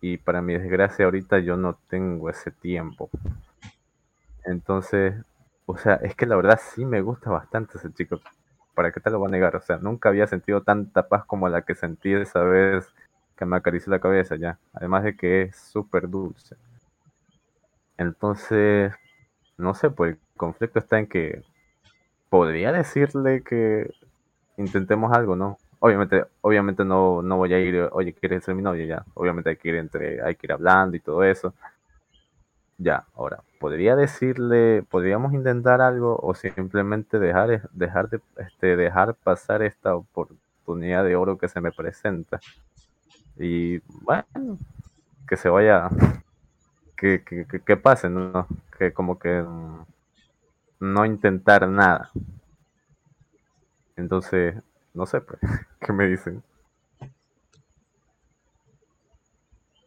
[0.01, 3.09] y para mi desgracia ahorita yo no tengo ese tiempo.
[4.45, 5.15] Entonces,
[5.65, 8.19] o sea, es que la verdad sí me gusta bastante ese chico.
[8.73, 9.55] ¿Para qué te lo voy a negar?
[9.55, 12.87] O sea, nunca había sentido tanta paz como la que sentí esa vez
[13.35, 14.59] que me acarició la cabeza ya.
[14.73, 16.55] Además de que es súper dulce.
[17.97, 18.93] Entonces,
[19.57, 21.43] no sé, pues el conflicto está en que
[22.29, 23.91] podría decirle que
[24.57, 25.57] intentemos algo, ¿no?
[25.79, 28.85] obviamente, obviamente no, no voy a ir, oye, ¿quieres ser mi novia?
[28.85, 31.53] Ya, obviamente hay que ir entre, hay que ir hablando y todo eso.
[32.77, 39.63] Ya, ahora, podría decirle, podríamos intentar algo o simplemente dejar, dejar de, este, dejar pasar
[39.63, 42.39] esta oportunidad de oro que se me presenta.
[43.37, 44.25] Y bueno,
[45.27, 45.89] que se vaya,
[46.97, 48.47] que, que, que pase, ¿no?
[48.77, 49.85] Que como que mm,
[50.79, 52.11] no intentar nada.
[53.95, 54.55] Entonces,
[54.93, 55.39] no sé, pues,
[55.79, 56.43] ¿qué me dicen?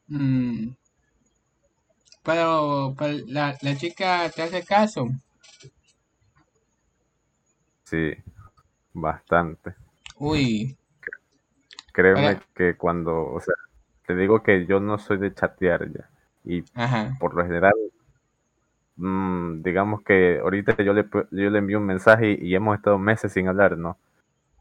[0.09, 0.71] Mm.
[2.23, 2.95] Pero,
[3.27, 5.09] la, la chica te hace caso.
[7.85, 8.13] Sí,
[8.93, 9.75] bastante.
[10.17, 10.77] Uy.
[11.93, 13.55] Créeme que cuando, o sea,
[14.07, 16.10] te digo que yo no soy de chatear ya.
[16.45, 16.62] Y
[17.18, 17.74] por lo general,
[18.97, 23.32] mm, digamos que ahorita yo le, yo le envío un mensaje y hemos estado meses
[23.32, 23.97] sin hablar, ¿no?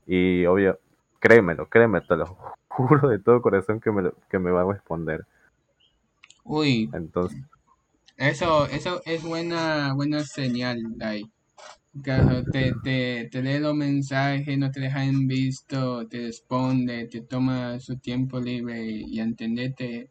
[0.06, 0.80] Y obvio,
[1.20, 5.26] créemelo, créeme, te lo juro de todo corazón que me, que me va a responder.
[6.44, 6.90] Uy.
[6.94, 7.40] Entonces.
[8.18, 11.24] Eso, eso es buena, buena señal, ahí.
[12.52, 17.80] Te, te, te lee los mensajes, no te deja en visto, te responde, te toma
[17.80, 20.10] su tiempo libre y, entendete.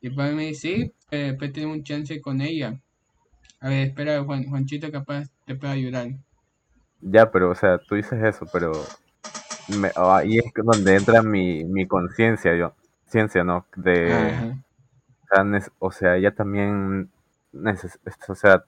[0.00, 2.80] Y para mí sí, eh, puede tener un chance con ella.
[3.60, 6.08] A ver, espera, Juan, Juanchito capaz te puede ayudar.
[7.02, 8.72] Ya, pero, o sea, tú dices eso, pero
[9.94, 12.72] ahí es donde entra mi, mi conciencia, yo,
[13.06, 13.66] ciencia, ¿no?
[13.76, 14.54] De,
[15.78, 17.10] o sea, ella también,
[18.28, 18.64] o sea,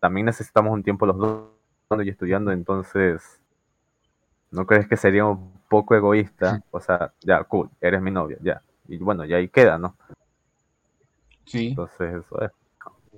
[0.00, 1.50] también necesitamos un tiempo los dos
[2.04, 3.40] y estudiando, entonces,
[4.50, 6.62] ¿no crees que sería un poco egoísta?
[6.70, 8.62] O sea, ya, cool, eres mi novia, ya.
[8.88, 9.96] Y bueno, ya ahí queda, ¿no?
[11.44, 11.68] Sí.
[11.68, 12.50] Entonces, eso es.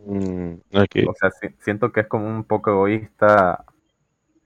[0.06, 3.64] Mm, o sea, siento que es como un poco egoísta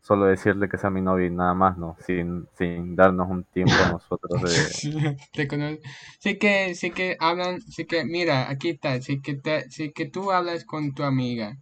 [0.03, 1.97] solo decirle que sea mi novio y nada más, ¿no?
[2.05, 4.51] Sin, sin darnos un tiempo a nosotros de...
[6.19, 10.07] sí que, sí que hablan, sí que, mira, aquí está, sí que, te, sí que
[10.07, 11.57] tú hablas con tu amiga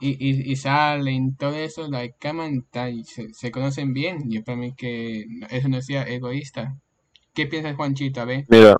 [0.00, 2.48] y, y, y salen, todo eso, la cama
[2.90, 6.76] y se, se, conocen bien, y para mí que eso no sea egoísta.
[7.34, 8.20] ¿Qué piensas, Juanchito?
[8.20, 8.44] A ver.
[8.48, 8.76] Mira,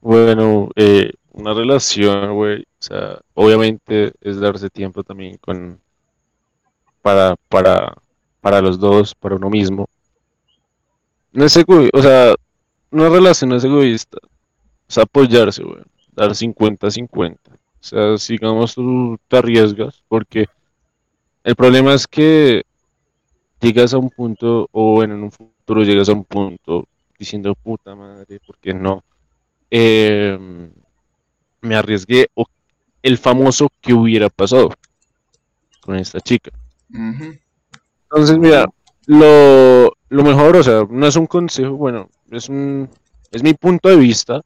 [0.00, 5.80] bueno, eh, una relación, güey, o sea, obviamente es darse tiempo también con
[7.02, 7.96] para, para,
[8.40, 9.88] para los dos, para uno mismo.
[11.32, 12.34] No es o sea,
[12.90, 14.18] una relación es egoísta,
[14.88, 15.82] es apoyarse, güey,
[16.12, 17.36] dar 50-50.
[17.46, 20.46] O sea, sigamos tú te arriesgas, porque
[21.44, 22.64] el problema es que
[23.60, 26.88] llegas a un punto, o bueno, en un futuro llegas a un punto
[27.18, 29.04] diciendo, puta madre, ¿por qué no?
[29.70, 30.70] Em,
[31.60, 32.46] me arriesgué, o
[33.02, 34.70] el famoso que hubiera pasado
[35.80, 36.50] con esta chica.
[36.90, 38.66] Entonces, mira,
[39.06, 42.88] lo, lo mejor, o sea, no es un consejo, bueno, es un,
[43.30, 44.42] es mi punto de vista,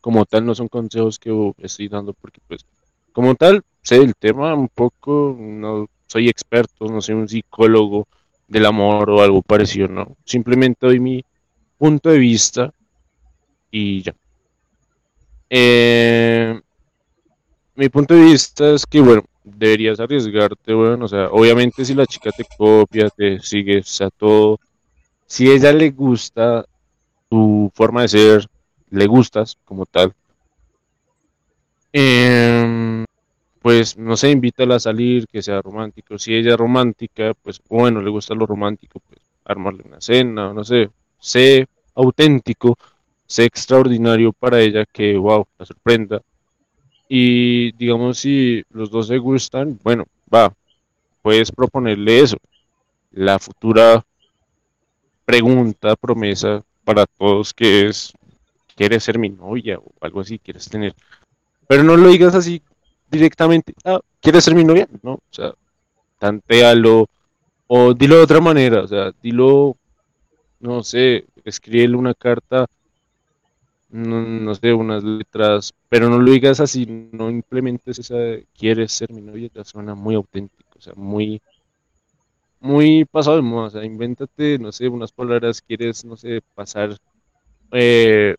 [0.00, 2.64] como tal, no son consejos que estoy dando, porque pues,
[3.12, 8.06] como tal, sé el tema un poco, no soy experto, no soy un psicólogo
[8.46, 11.24] del amor o algo parecido, no, simplemente doy mi
[11.78, 12.72] punto de vista
[13.70, 14.14] y ya.
[15.50, 16.60] Eh,
[17.74, 22.06] mi punto de vista es que, bueno, deberías arriesgarte, bueno, o sea, obviamente si la
[22.06, 24.58] chica te copia, te sigue, o sea, todo,
[25.26, 26.66] si a ella le gusta
[27.30, 28.48] tu forma de ser,
[28.90, 30.14] le gustas como tal,
[31.92, 33.04] em,
[33.60, 36.18] pues no sé, invítala a salir, que sea romántico.
[36.18, 40.64] Si ella es romántica, pues bueno, le gusta lo romántico, pues armarle una cena, no
[40.64, 42.78] sé, sé auténtico,
[43.26, 46.22] sé extraordinario para ella, que wow, la sorprenda.
[47.08, 50.52] Y digamos, si los dos se gustan, bueno, va,
[51.22, 52.36] puedes proponerle eso.
[53.12, 54.04] La futura
[55.24, 58.12] pregunta, promesa para todos que es,
[58.76, 60.38] ¿quieres ser mi novia o algo así?
[60.38, 60.94] ¿Quieres tener?
[61.66, 62.62] Pero no lo digas así
[63.10, 64.88] directamente, ah, ¿quieres ser mi novia?
[65.02, 65.52] No, o sea,
[66.18, 67.08] tantealo
[67.66, 69.76] o dilo de otra manera, o sea, dilo,
[70.60, 72.66] no sé, escríbele una carta
[73.96, 78.16] no, no, sé, unas letras, pero no lo digas así, no implementes esa,
[78.56, 81.40] quieres ser mi novia, te suena muy auténtico, o sea, muy,
[82.60, 86.96] muy pasado de moda, o sea, invéntate, no sé, unas palabras, quieres, no sé, pasar,
[87.72, 88.36] eh,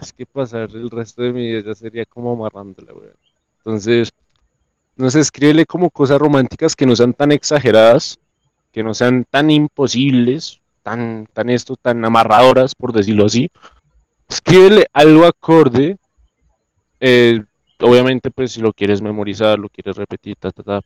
[0.00, 3.10] es que pasar el resto de mi vida ya sería como amarrándola, güey.
[3.58, 4.12] Entonces,
[4.96, 8.18] no sé, escríbele como cosas románticas que no sean tan exageradas,
[8.72, 13.50] que no sean tan imposibles, tan, tan esto, tan amarradoras, por decirlo así,
[14.34, 15.96] escríbele algo acorde.
[17.00, 17.42] Eh,
[17.80, 20.36] obviamente, pues si lo quieres memorizar, lo quieres repetir,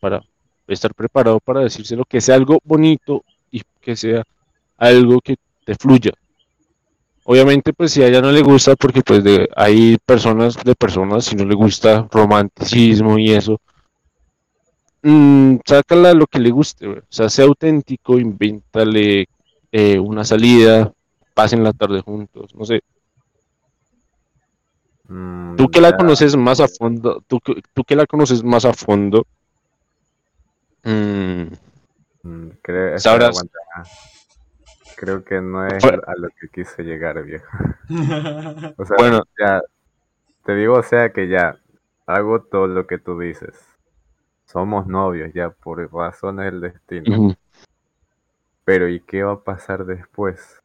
[0.01, 0.23] para
[0.67, 4.25] estar preparado para decírselo, que sea algo bonito y que sea
[4.77, 6.13] algo que te fluya.
[7.25, 11.25] Obviamente, pues si a ella no le gusta, porque pues de, hay personas de personas,
[11.25, 13.61] si no le gusta romanticismo y eso,
[15.03, 19.27] mmm, sácala lo que le guste, o sea, sea auténtico, invéntale
[19.73, 20.93] eh, una salida,
[21.35, 22.83] pasen la tarde juntos, no sé,
[25.09, 28.65] Mm, Tú que la conoces más a fondo, tú, que- tú que la conoces más
[28.65, 29.25] a fondo,
[30.85, 31.43] mm,
[32.23, 33.31] mm, creo, sabrás.
[33.31, 33.59] aguanta.
[34.97, 37.47] Creo que no es a lo que quise llegar, viejo.
[38.79, 39.23] O sea, Bueno.
[39.39, 39.61] ya,
[40.45, 41.59] te digo, o sea, que ya
[42.07, 43.55] hago todo lo que tú dices.
[44.47, 47.37] Somos novios ya por razones del destino.
[48.65, 50.61] Pero ¿y qué va a pasar después?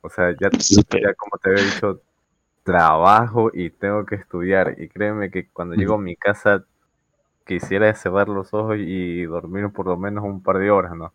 [0.00, 2.00] O sea, ya, ya como te había dicho,
[2.64, 4.76] trabajo y tengo que estudiar.
[4.80, 6.64] Y créeme que cuando llego a mi casa
[7.46, 11.12] quisiera cerrar los ojos y dormir por lo menos un par de horas, ¿no?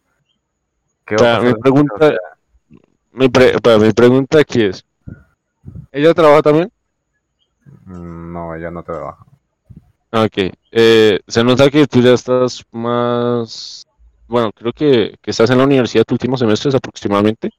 [1.05, 2.17] ¿Qué O va a sea, pasar mi pregunta, O sea,
[3.13, 4.85] mi, pre- espera, mi pregunta aquí es,
[5.91, 6.69] ¿ella trabaja también?
[7.85, 9.25] mm, no, yo no trabajo.
[10.11, 13.83] Ah, Ok, eh, se nota que tú ya estás más,
[14.27, 17.51] bueno, creo que, que estás en la universidad tus últimos semestres aproximadamente.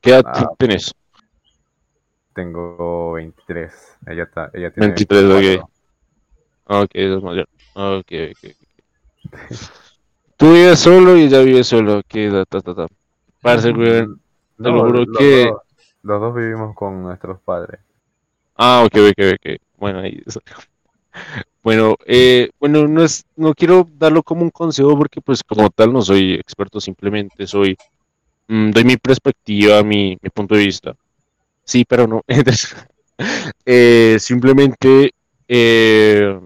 [0.00, 0.92] ¿Qué edad Ah, tienes?
[2.36, 3.98] Tengo 23.
[4.06, 5.64] Ella, está, ella tiene 23, ok.
[5.64, 5.70] 24.
[6.66, 7.46] Ah, Ok, es mayor.
[7.74, 8.44] Ah, Ok, ok.
[8.44, 8.66] ok.
[10.38, 11.98] Tú vives solo y ella vive solo.
[11.98, 12.86] Ok, ta, ta, ta, ta.
[13.42, 14.06] Parce, güey.
[14.06, 14.18] Mm,
[14.58, 15.62] lo No, juro los, que- dos,
[16.02, 17.80] los dos vivimos con nuestros padres.
[18.56, 19.56] Ah, ok, ok, ok.
[19.78, 20.22] Bueno, ahí.
[21.62, 25.92] Bueno, eh, bueno, no es, no quiero darlo como un consejo porque pues como tal
[25.92, 27.76] no soy experto, simplemente soy,
[28.48, 30.94] mm, doy mi perspectiva, mi, mi punto de vista.
[31.66, 32.22] Sí, pero no.
[33.64, 35.10] Eh, simplemente,
[35.48, 36.38] eh,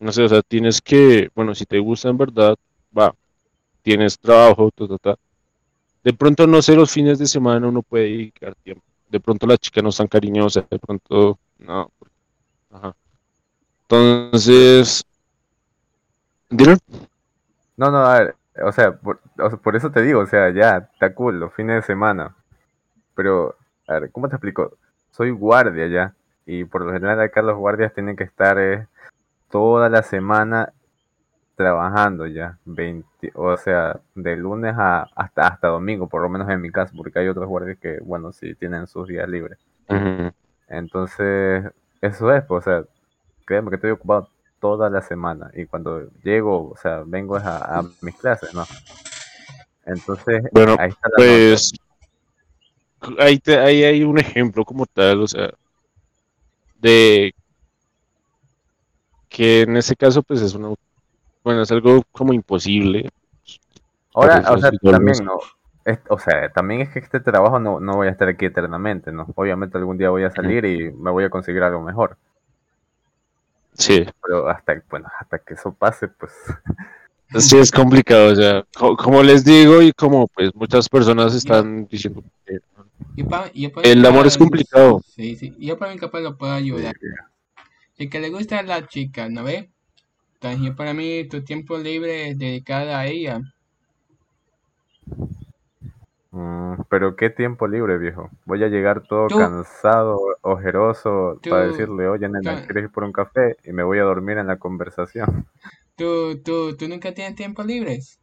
[0.00, 2.56] no sé, o sea, tienes que, bueno, si te gusta en verdad,
[2.96, 3.14] va,
[3.82, 5.16] tienes trabajo, ta, ta, ta.
[6.02, 8.82] De pronto, no sé, los fines de semana uno puede dedicar tiempo.
[9.08, 11.92] De pronto la chica no es tan cariñosa, de pronto, no.
[12.72, 12.96] Ajá.
[13.82, 15.04] Entonces,
[16.50, 16.78] ¿dieron?
[17.76, 21.38] No, no, a ver, o sea, por eso te digo, o sea, ya, está cool,
[21.38, 22.34] los fines de semana.
[23.14, 23.56] Pero,
[23.88, 24.76] a ver, ¿cómo te explico?
[25.10, 26.14] Soy guardia ya,
[26.46, 28.86] y por lo general acá los guardias tienen que estar eh,
[29.50, 30.72] toda la semana
[31.56, 36.60] trabajando ya, 20, o sea, de lunes a, hasta, hasta domingo, por lo menos en
[36.60, 39.58] mi caso, porque hay otros guardias que, bueno, sí tienen sus días libres.
[40.68, 41.64] Entonces,
[42.00, 42.84] eso es, pues, o sea,
[43.44, 44.28] créeme que estoy ocupado
[44.60, 48.64] toda la semana y cuando llego, o sea, vengo a, a mis clases, ¿no?
[49.84, 51.87] Entonces, Bueno, ahí está la nota.
[53.18, 55.50] Ahí, te- ahí hay un ejemplo como tal, o sea,
[56.80, 57.32] de
[59.28, 60.74] que en ese caso pues es una,
[61.44, 63.08] bueno, es algo como imposible.
[64.14, 65.38] Ahora, o sea, también, ¿no?
[65.84, 69.12] es- o sea, también es que este trabajo no, no voy a estar aquí eternamente,
[69.12, 69.26] ¿no?
[69.36, 72.16] Obviamente algún día voy a salir y me voy a conseguir algo mejor.
[73.74, 76.32] Sí, Pero hasta, bueno, hasta que eso pase, pues
[77.36, 81.86] sí es complicado, o sea, co- como les digo y como pues muchas personas están
[81.86, 82.58] diciendo que
[83.16, 85.02] Y pa- y yo por el amor es complicado.
[85.14, 85.54] Sí, sí.
[85.58, 86.94] Yo por mi capaz lo puedo ayudar.
[87.96, 89.70] Si que le gusta a la chica, ¿no ve?
[90.34, 93.40] Entonces yo para mí tu tiempo libre es dedicado a ella.
[96.30, 98.30] Mm, pero qué tiempo libre, viejo.
[98.44, 103.04] Voy a llegar todo Tú- cansado, ojeroso, Tú- para decirle, oye, nena, ¿quieres ir por
[103.04, 103.56] un café?
[103.64, 105.46] Y me voy a dormir en la conversación.
[105.98, 108.18] ¿Tú, tú, tú nunca tienes tiempo libres?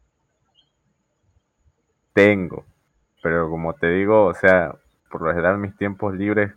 [2.14, 2.64] Tengo,
[3.22, 4.74] pero como te digo, o sea,
[5.10, 6.52] por lo general mis tiempos libres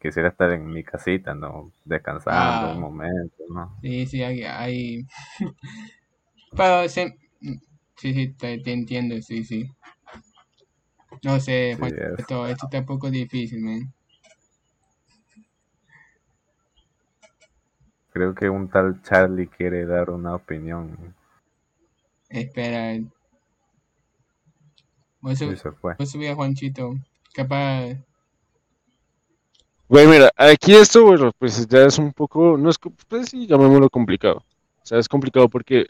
[0.00, 1.72] quisiera estar en mi casita, ¿no?
[1.84, 2.70] Descansando Ah.
[2.70, 3.76] un momento, ¿no?
[3.82, 4.42] Sí, sí, hay...
[4.44, 5.06] hay...
[6.56, 7.14] Pero se...
[7.96, 9.66] Sí, sí, te, te entiendo, sí, sí.
[11.22, 13.94] No sé, Sí, Juan, es- esto, esto está un poco difícil, man.
[18.18, 21.14] Creo que un tal Charlie quiere dar una opinión
[22.28, 22.98] Espera.
[25.20, 25.94] Voy a, sub- se fue.
[25.94, 26.96] voy a subir a Juanchito.
[27.32, 27.94] Capaz...
[29.88, 33.88] Bueno, mira, aquí esto, bueno, pues ya es un poco, no es, pues sí, llamémoslo
[33.88, 34.38] complicado.
[34.38, 35.86] O sea, es complicado porque,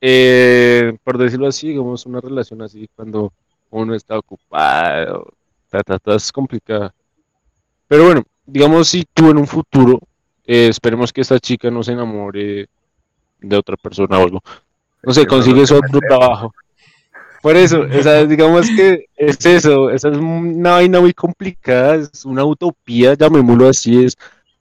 [0.00, 3.32] eh, por decirlo así, digamos, una relación así, cuando
[3.70, 5.26] uno está ocupado,
[5.68, 6.94] ta, ta, ta, es complicada.
[7.88, 9.98] Pero bueno, digamos, si tú en un futuro,
[10.46, 12.68] eh, esperemos que esta chica no se enamore
[13.40, 14.42] de otra persona o algo.
[15.02, 16.54] No sé, consigues me otro trabajo.
[17.42, 22.24] Por eso, o sea, digamos que es eso, esa es una vaina muy complicada, es
[22.24, 24.16] una utopía, llamémoslo así, es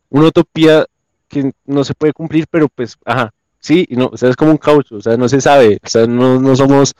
[0.09, 0.85] una utopía
[1.27, 4.51] que no se puede cumplir, pero pues, ajá, sí, y no, o sea, es como
[4.51, 6.93] un caucho, o sea, no se sabe, o sea, no, no somos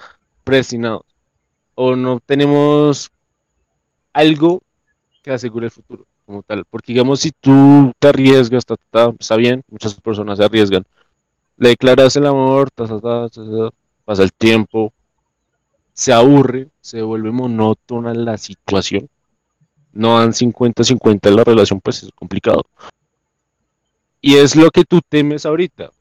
[0.44, 1.04] predestinados,
[1.76, 3.12] o no tenemos
[4.12, 4.64] algo
[5.22, 8.66] que asegure el futuro, como tal, porque digamos, si tú te arriesgas,
[9.20, 10.84] está bien, muchas personas se arriesgan,
[11.58, 14.92] le declaras el amor, pasa el tiempo,
[15.94, 19.08] se aburre, se vuelve monótona la situación,
[19.94, 22.66] no dan 50-50 en la relación, pues es complicado.
[24.20, 25.92] Y es lo que tú temes ahorita.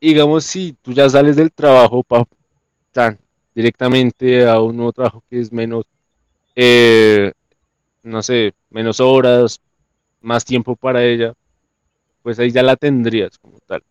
[0.00, 2.24] Digamos, si tú ya sales del trabajo pa,
[2.90, 3.18] tan,
[3.54, 5.84] directamente a un nuevo trabajo que es menos,
[6.56, 7.32] eh,
[8.08, 9.60] no sé, menos horas,
[10.20, 11.34] más tiempo para ella,
[12.22, 13.82] pues ahí ya la tendrías como tal.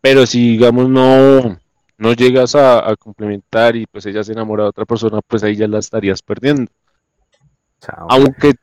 [0.00, 1.58] Pero si, digamos, no,
[1.98, 5.56] no llegas a, a complementar y pues ella se enamora de otra persona, pues ahí
[5.56, 6.70] ya la estarías perdiendo.
[7.80, 8.06] Chao.
[8.10, 8.54] Aunque,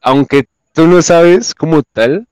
[0.00, 2.26] aunque tú no sabes como tal,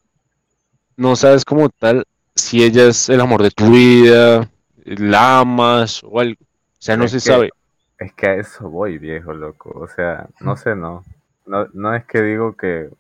[0.97, 2.05] no sabes como tal
[2.35, 4.51] si ella es el amor de tu vida,
[4.85, 6.43] la amas o algo.
[6.43, 7.51] O sea, no Es se que- sabe.
[7.99, 9.71] Es que a eso voy, viejo, loco.
[9.79, 11.05] O sea, no sé, no.
[11.47, 12.91] No, no es que digo que...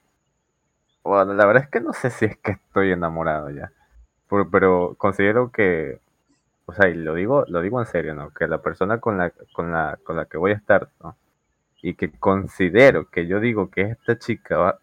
[1.02, 3.70] Bueno, la verdad es que no sé si es que estoy enamorado ya.
[4.28, 6.00] Por- pero considero que...
[6.66, 8.30] O sea, y lo digo, lo digo en serio, ¿no?
[8.32, 11.16] Que la persona con la, con la, con la que voy a estar, ¿no?
[11.82, 14.78] Y que considero que yo digo que esta chica va,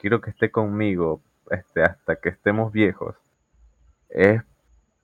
[0.00, 1.20] quiero que esté conmigo
[1.50, 3.16] este, hasta que estemos viejos.
[4.10, 4.42] Es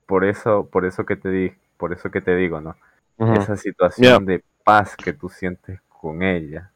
[0.07, 2.75] por eso, por eso que te di, por eso que te digo, ¿no?
[3.29, 6.71] Esa situación de paz que tú sientes con ella.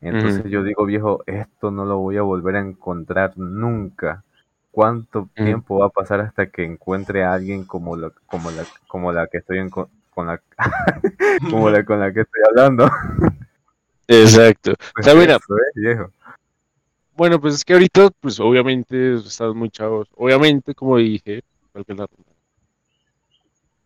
[0.00, 4.24] Entonces yo digo, viejo, esto no lo voy a volver a encontrar nunca.
[4.70, 9.12] ¿Cuánto tiempo va a pasar hasta que encuentre a alguien como la, como la, como
[9.12, 9.88] la que estoy en, con
[10.26, 10.40] la,
[11.50, 12.88] como la con la que estoy hablando?
[14.08, 14.72] Exacto.
[14.72, 16.12] O Pues sea, mira, eso es, viejo.
[17.14, 20.08] bueno, pues es que ahorita, pues obviamente estás muy chavos.
[20.16, 21.42] Obviamente, como dije,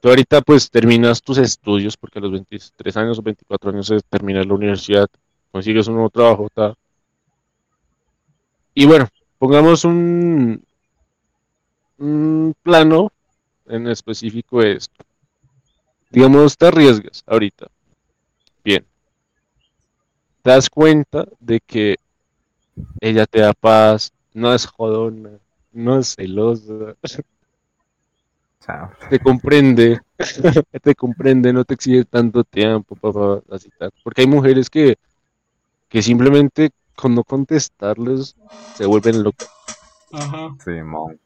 [0.00, 4.00] tú ahorita pues terminas tus estudios, porque a los 23 años o 24 años se
[4.02, 5.08] termina la universidad,
[5.55, 6.74] consigues un nuevo trabajo, ta.
[8.74, 9.07] Y bueno,
[9.38, 10.64] pongamos un,
[11.96, 13.12] un plano
[13.66, 15.05] en específico de esto.
[16.11, 17.68] Digamos, te arriesgas ahorita.
[18.64, 18.84] Bien.
[20.42, 21.98] Te das cuenta de que
[23.00, 25.38] ella te da paz, no es jodona,
[25.70, 26.96] no es celosa,
[28.59, 28.90] Chao.
[29.09, 30.00] te comprende,
[30.82, 33.92] te comprende, no te exige tanto tiempo para así tal.
[34.02, 34.96] Porque hay mujeres que,
[35.95, 38.34] que simplemente con no contestarles
[38.74, 39.49] se vuelven locas.
[40.11, 40.49] Ajá.
[40.64, 41.20] Simón.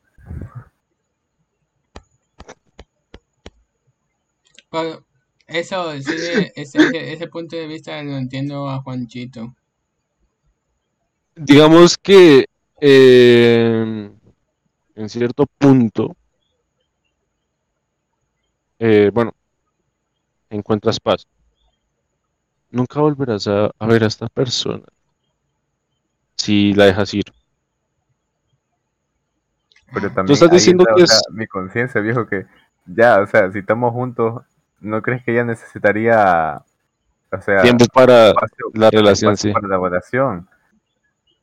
[4.71, 5.07] Pero
[5.47, 9.57] eso, sí, ese, ese, ese punto de vista lo entiendo a Juanchito.
[11.35, 12.45] Digamos que
[12.79, 14.11] eh,
[14.97, 16.15] en cierto punto,
[18.79, 19.33] eh, bueno,
[20.51, 21.27] encuentras paz.
[22.71, 24.85] Nunca volverás a, a ver a esta persona
[26.37, 27.25] si la dejas ir.
[29.93, 31.23] Pero también Tú estás diciendo que o sea, es...
[31.31, 32.47] mi conciencia, viejo, que
[32.87, 34.43] ya, o sea, si estamos juntos,
[34.81, 36.63] ¿no crees que ella necesitaría,
[37.31, 39.53] o sea, Tiempo para espacio, la relación, sí.
[39.53, 40.49] para la relación?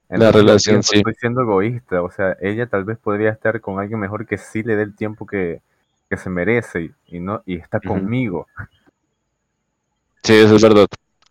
[0.07, 0.97] La Entonces, relación, sí.
[0.97, 4.61] estoy siendo egoísta, o sea, ella tal vez podría estar con alguien mejor que sí
[4.61, 5.61] le dé el tiempo que,
[6.09, 8.47] que se merece y, y no y está conmigo.
[10.23, 10.87] Sí, eso es verdad.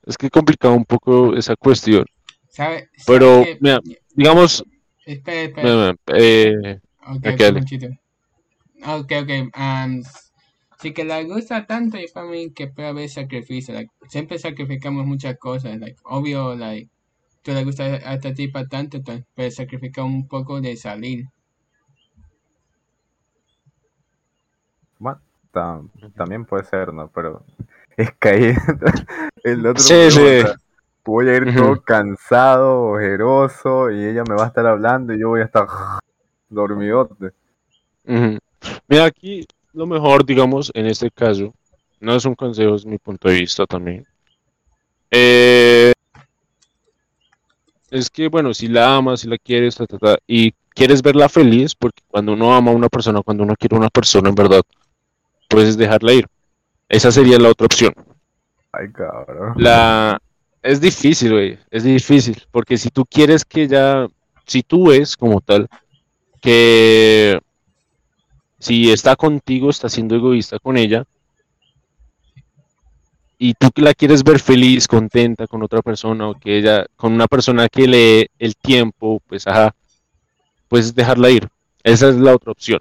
[0.06, 2.04] Es que complicado un poco esa cuestión.
[2.48, 2.88] ¿Sabe?
[2.96, 3.80] sabe Pero, que- mira,
[4.14, 4.64] digamos,
[5.06, 5.68] Espera, espera.
[5.68, 7.84] mira, mira, eh, Ok, Ok, ok.
[8.86, 9.12] Ok,
[9.54, 10.02] am,
[10.80, 13.74] sí que le gusta tanto y para mí que puede haber sacrificio.
[13.74, 15.78] Like, siempre sacrificamos muchas cosas.
[15.80, 16.90] Like, obvio, like,
[17.42, 19.00] tú le gusta a esta tipa tanto,
[19.34, 21.26] puedes sacrificar un poco de salir.
[24.98, 25.20] Bueno,
[25.52, 27.08] tam- también puede ser, ¿no?
[27.08, 27.44] Pero
[27.96, 28.54] es ahí
[29.44, 30.20] el otro Sí, sí.
[31.04, 31.58] voy a ir Ujú.
[31.58, 35.66] todo cansado, ojeroso, y ella me va a estar hablando y yo voy a estar
[36.48, 37.32] dormidote.
[38.06, 38.38] Ujú.
[38.88, 41.52] Mira, aquí lo mejor, digamos, en este caso,
[42.00, 44.06] no es un consejo, es mi punto de vista también.
[45.10, 45.92] Eh,
[47.90, 51.28] es que, bueno, si la amas, si la quieres, ta, ta, ta, y quieres verla
[51.28, 54.34] feliz, porque cuando uno ama a una persona, cuando uno quiere a una persona, en
[54.34, 54.62] verdad,
[55.48, 56.26] puedes dejarla ir.
[56.88, 57.94] Esa sería la otra opción.
[58.72, 59.54] Ay, cabrón.
[59.56, 60.20] La...
[60.64, 64.06] Es difícil, güey, es difícil, porque si tú quieres que ella,
[64.46, 65.68] si tú ves como tal,
[66.40, 67.38] que
[68.58, 71.04] si está contigo, está siendo egoísta con ella,
[73.36, 77.26] y tú la quieres ver feliz, contenta con otra persona, o que ella, con una
[77.26, 79.74] persona que lee el tiempo, pues ajá,
[80.68, 81.46] puedes dejarla ir.
[81.82, 82.80] Esa es la otra opción,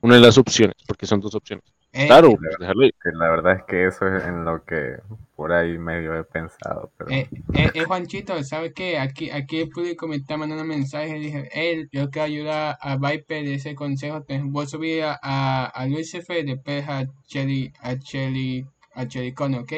[0.00, 1.64] una de las opciones, porque son dos opciones.
[1.94, 2.94] Eh, Claro, ir.
[3.02, 4.96] Que la verdad es que eso es en lo que
[5.36, 8.98] por ahí medio he pensado, pero Eh, eh, eh, Juanchito, ¿sabes qué?
[8.98, 11.20] Aquí, aquí el público me está mandando mensajes.
[11.20, 14.22] Dije, él, yo quiero ayudar a Viper de ese consejo.
[14.22, 19.32] Te voy a subir a, a, a Lucifer, después a Chelly, a Chelly, a Chelly
[19.34, 19.72] Cono, ¿ok?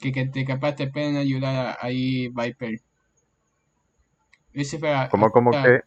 [0.00, 2.80] Que, que te capaz te pueden ayudar a- ahí, Viper.
[4.54, 5.80] Lucifer, ¿cómo, cómo a- que?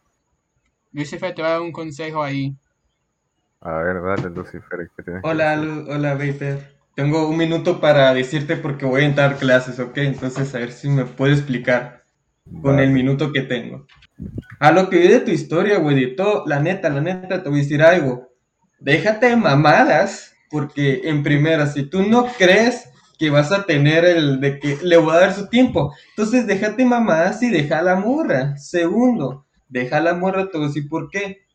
[0.92, 2.54] Lucifer te va a dar un consejo ahí.
[3.60, 5.56] A ver, dale, Lucifer, ¿qué tienes que Hola?
[5.56, 6.76] Lu- hola, Viper.
[6.94, 9.98] Tengo un minuto para decirte porque voy a entrar clases, ¿ok?
[9.98, 12.04] Entonces, a ver si me puedo explicar
[12.62, 13.86] con el minuto que tengo.
[14.60, 17.48] A lo que vi de tu historia, güey, de todo, la neta, la neta, te
[17.48, 18.28] voy a decir algo.
[18.80, 24.40] Déjate de mamadas, porque en primera, si tú no crees que vas a tener el
[24.40, 27.96] de que le voy a dar su tiempo, entonces déjate mamadas y deja a la
[27.96, 28.56] morra.
[28.58, 31.47] Segundo, deja a la morra, te voy a decir por qué.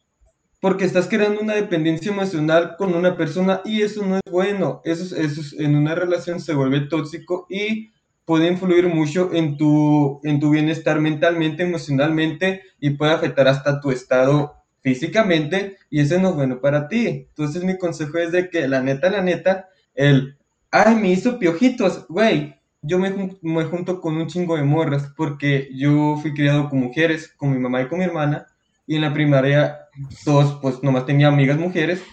[0.63, 4.81] Porque estás creando una dependencia emocional con una persona y eso no es bueno.
[4.85, 7.91] Eso, es- eso es- en una relación se vuelve tóxico y
[8.25, 13.91] puede influir mucho en tu, en tu bienestar mentalmente, emocionalmente y puede afectar hasta tu
[13.91, 17.07] estado físicamente y eso no es bueno para ti.
[17.29, 20.37] Entonces mi consejo es de que la neta, la neta, el,
[20.71, 22.55] ay, me hizo piojitos, güey.
[22.81, 27.33] Yo me, me junto con un chingo de morras porque yo fui criado con mujeres,
[27.37, 28.47] con mi mamá y con mi hermana
[28.87, 29.82] y en la primaria
[30.23, 32.03] todos, pues nomás tenía amigas mujeres.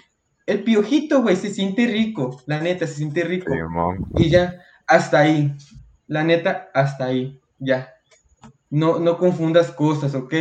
[0.47, 2.43] El piojito, güey, se siente rico.
[2.47, 3.53] La neta, se siente rico.
[3.53, 4.07] Simón.
[4.17, 5.55] Y ya, hasta ahí.
[6.07, 7.41] La neta, hasta ahí.
[7.59, 7.89] Ya.
[8.69, 10.35] No, no confundas cosas, ¿ok?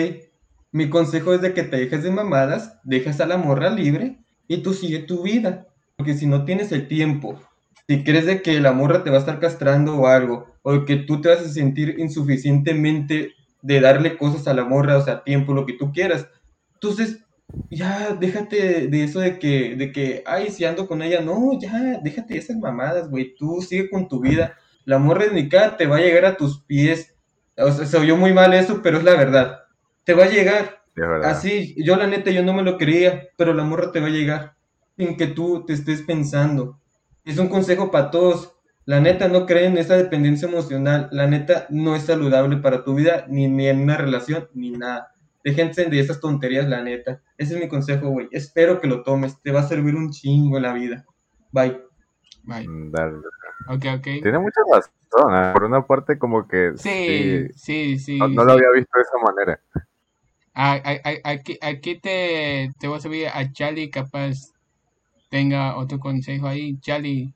[0.72, 4.58] Mi consejo es de que te dejes de mamadas, dejas a la morra libre y
[4.58, 5.68] tú sigue tu vida.
[5.96, 7.40] Porque si no tienes el tiempo,
[7.88, 10.98] si crees de que la morra te va a estar castrando o algo, o que
[10.98, 15.54] tú te vas a sentir insuficientemente de darle cosas a la morra, o sea, tiempo,
[15.54, 16.28] lo que tú quieras,
[16.76, 17.26] entonces
[17.70, 22.00] ya déjate de eso de que, de que, ay, si ando con ella, no, ya,
[22.04, 25.98] déjate de esas mamadas, güey, tú sigue con tu vida, la morra indicada te va
[25.98, 27.16] a llegar a tus pies,
[27.58, 29.60] o sea, se oyó muy mal eso, pero es la verdad,
[30.04, 33.54] te va a llegar, Sí, así, yo la neta, yo no me lo creía, pero
[33.54, 34.56] la morra te va a llegar,
[34.98, 36.80] sin que tú te estés pensando,
[37.24, 41.68] es un consejo para todos, la neta, no creen en esa dependencia emocional, la neta,
[41.70, 45.14] no es saludable para tu vida, ni, ni en una relación, ni nada.
[45.44, 47.22] Déjense de esas tonterías, la neta.
[47.38, 48.28] Ese es mi consejo, güey.
[48.32, 49.42] Espero que lo tomes.
[49.42, 51.06] Te va a servir un chingo en la vida.
[51.52, 51.80] Bye.
[52.44, 52.68] Bye.
[52.68, 53.18] Mm, Dale.
[53.70, 54.04] Ok, ok.
[54.22, 54.92] Tiene mucha razón.
[55.36, 55.52] ¿eh?
[55.54, 58.18] Por una parte, como que Sí, sí, sí, sí.
[58.18, 58.48] no, no sí.
[58.48, 59.60] lo había visto de esa manera.
[61.24, 64.52] Aquí, aquí te, te voy a subir a Charlie, capaz
[65.30, 66.78] tenga otro consejo ahí.
[66.82, 67.34] Charlie,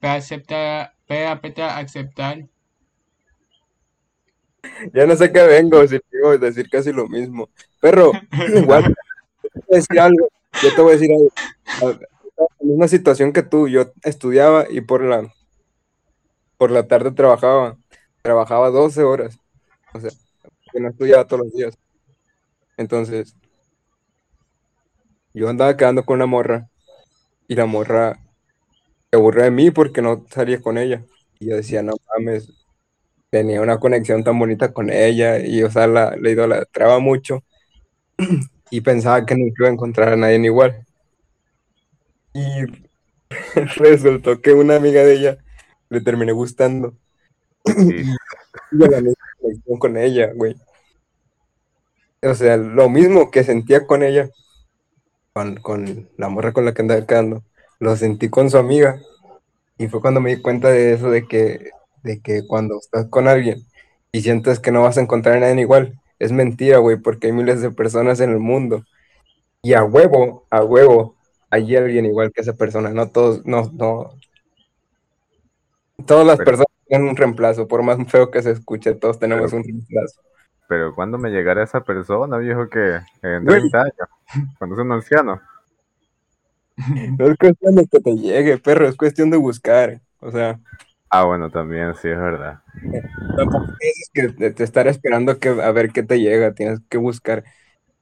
[0.00, 2.46] para aceptar, para apretar aceptar.
[4.94, 7.48] Ya no sé qué vengo, si digo decir casi lo mismo.
[7.80, 8.12] Perro,
[8.56, 8.84] igual,
[9.52, 10.28] te voy a decir algo.
[10.62, 12.00] Yo te voy a decir algo.
[12.60, 15.32] En una situación que tú, yo estudiaba y por la
[16.62, 17.76] por la tarde trabajaba,
[18.22, 19.36] trabajaba 12 horas,
[19.94, 20.10] o sea,
[20.72, 21.76] que no estudiaba todos los días.
[22.76, 23.34] Entonces,
[25.34, 26.68] yo andaba quedando con una morra
[27.48, 28.20] y la morra
[29.10, 31.04] se aburrió de mí porque no salía con ella.
[31.40, 32.52] Y yo decía, no mames,
[33.32, 37.42] tenía una conexión tan bonita con ella y, o sea, la, la idolatraba mucho
[38.70, 40.84] y pensaba que nunca iba a encontrar a nadie igual.
[42.34, 42.44] Y
[43.76, 45.38] resultó que una amiga de ella
[45.88, 46.94] le terminé gustando.
[47.64, 48.04] Sí.
[48.72, 50.56] Y misma conexión con ella, güey.
[52.22, 54.28] O sea, lo mismo que sentía con ella,
[55.32, 57.44] con, con la morra con la que andaba quedando,
[57.78, 59.00] lo sentí con su amiga.
[59.78, 61.70] Y fue cuando me di cuenta de eso, de que,
[62.02, 63.62] de que cuando estás con alguien
[64.12, 67.32] y sientes que no vas a encontrar a nadie igual, es mentira, güey, porque hay
[67.32, 68.84] miles de personas en el mundo.
[69.62, 71.16] Y a huevo, a huevo,
[71.50, 72.90] hay alguien igual que esa persona.
[72.90, 74.10] No todos, no, no.
[76.06, 79.50] Todas las Pero- personas tienen un reemplazo, por más feo que se escuche, todos tenemos
[79.50, 80.20] Pero- un reemplazo.
[80.68, 83.60] Pero cuando me llegara esa persona, viejo, que en Güey.
[83.70, 85.40] 30 años, cuando es un anciano.
[86.76, 86.76] No
[87.26, 90.00] es cuestión de que te llegue, perro, es cuestión de buscar.
[90.20, 90.58] O sea,
[91.12, 92.60] Ah, bueno, también, sí, es verdad.
[93.36, 97.44] tampoco es que de estar esperando que, a ver qué te llega, tienes que buscar.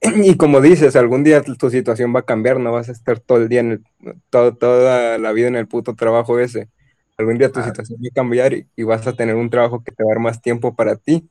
[0.03, 3.39] Y como dices, algún día tu situación va a cambiar, no vas a estar todo
[3.39, 3.85] el día en el,
[4.31, 6.71] todo- toda la vida en el puto trabajo ese.
[7.19, 7.65] Algún día tu Ah.
[7.65, 10.15] situación va a cambiar y, y vas a tener un trabajo que te va a
[10.17, 11.31] dar más tiempo para ti.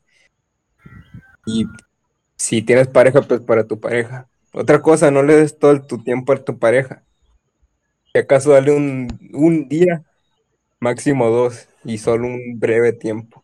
[1.45, 1.65] Y
[2.38, 4.30] si tienes pareja, pues para tu pareja.
[4.53, 7.03] Otra cosa, no le des todo tu tiempo a tu pareja.
[8.13, 10.03] Si acaso dale un, un día,
[10.82, 13.43] máximo dos, y solo un breve tiempo.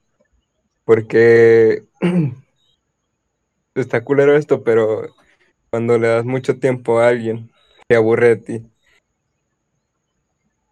[0.84, 1.84] Porque
[3.76, 5.16] está culero esto, pero
[5.70, 7.52] cuando le das mucho tiempo a alguien,
[7.88, 8.72] se aburre de ti.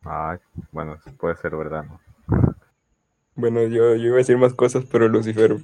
[0.03, 0.37] Ay,
[0.71, 1.99] bueno, puede ser verdad, ¿no?
[3.35, 5.57] Bueno, yo, yo iba a decir más cosas, pero Lucifer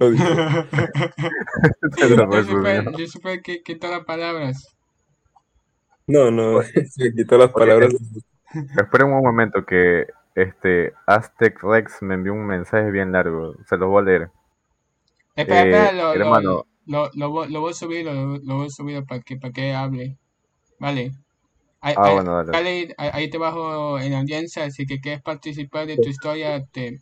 [0.00, 0.24] lo dijo.
[1.98, 2.92] Yo supe, bueno.
[2.96, 4.74] yo supe que quitó las palabras.
[6.06, 7.94] No, no, se quitó las Oye, palabras.
[8.76, 10.06] Esperen un momento que
[10.42, 13.54] este Aztec Rex me envió un mensaje bien largo.
[13.66, 14.30] Se los voy a leer.
[15.36, 16.64] Espera, Eh, espera, lo, lo, hermano.
[16.86, 19.52] lo, lo, voy- lo voy a subir, lo, lo voy a subir para que, para
[19.52, 20.18] que hable.
[20.80, 21.12] Vale.
[21.80, 22.52] Ahí, Ah, ahí- bueno, dale.
[22.52, 26.64] vale, ahí, ahí te bajo en la audiencia, así que quieres participar de tu historia,
[26.66, 26.98] te,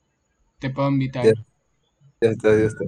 [0.60, 1.24] te puedo invitar.
[1.26, 1.32] Ya.
[2.22, 2.84] Ya está, ya está.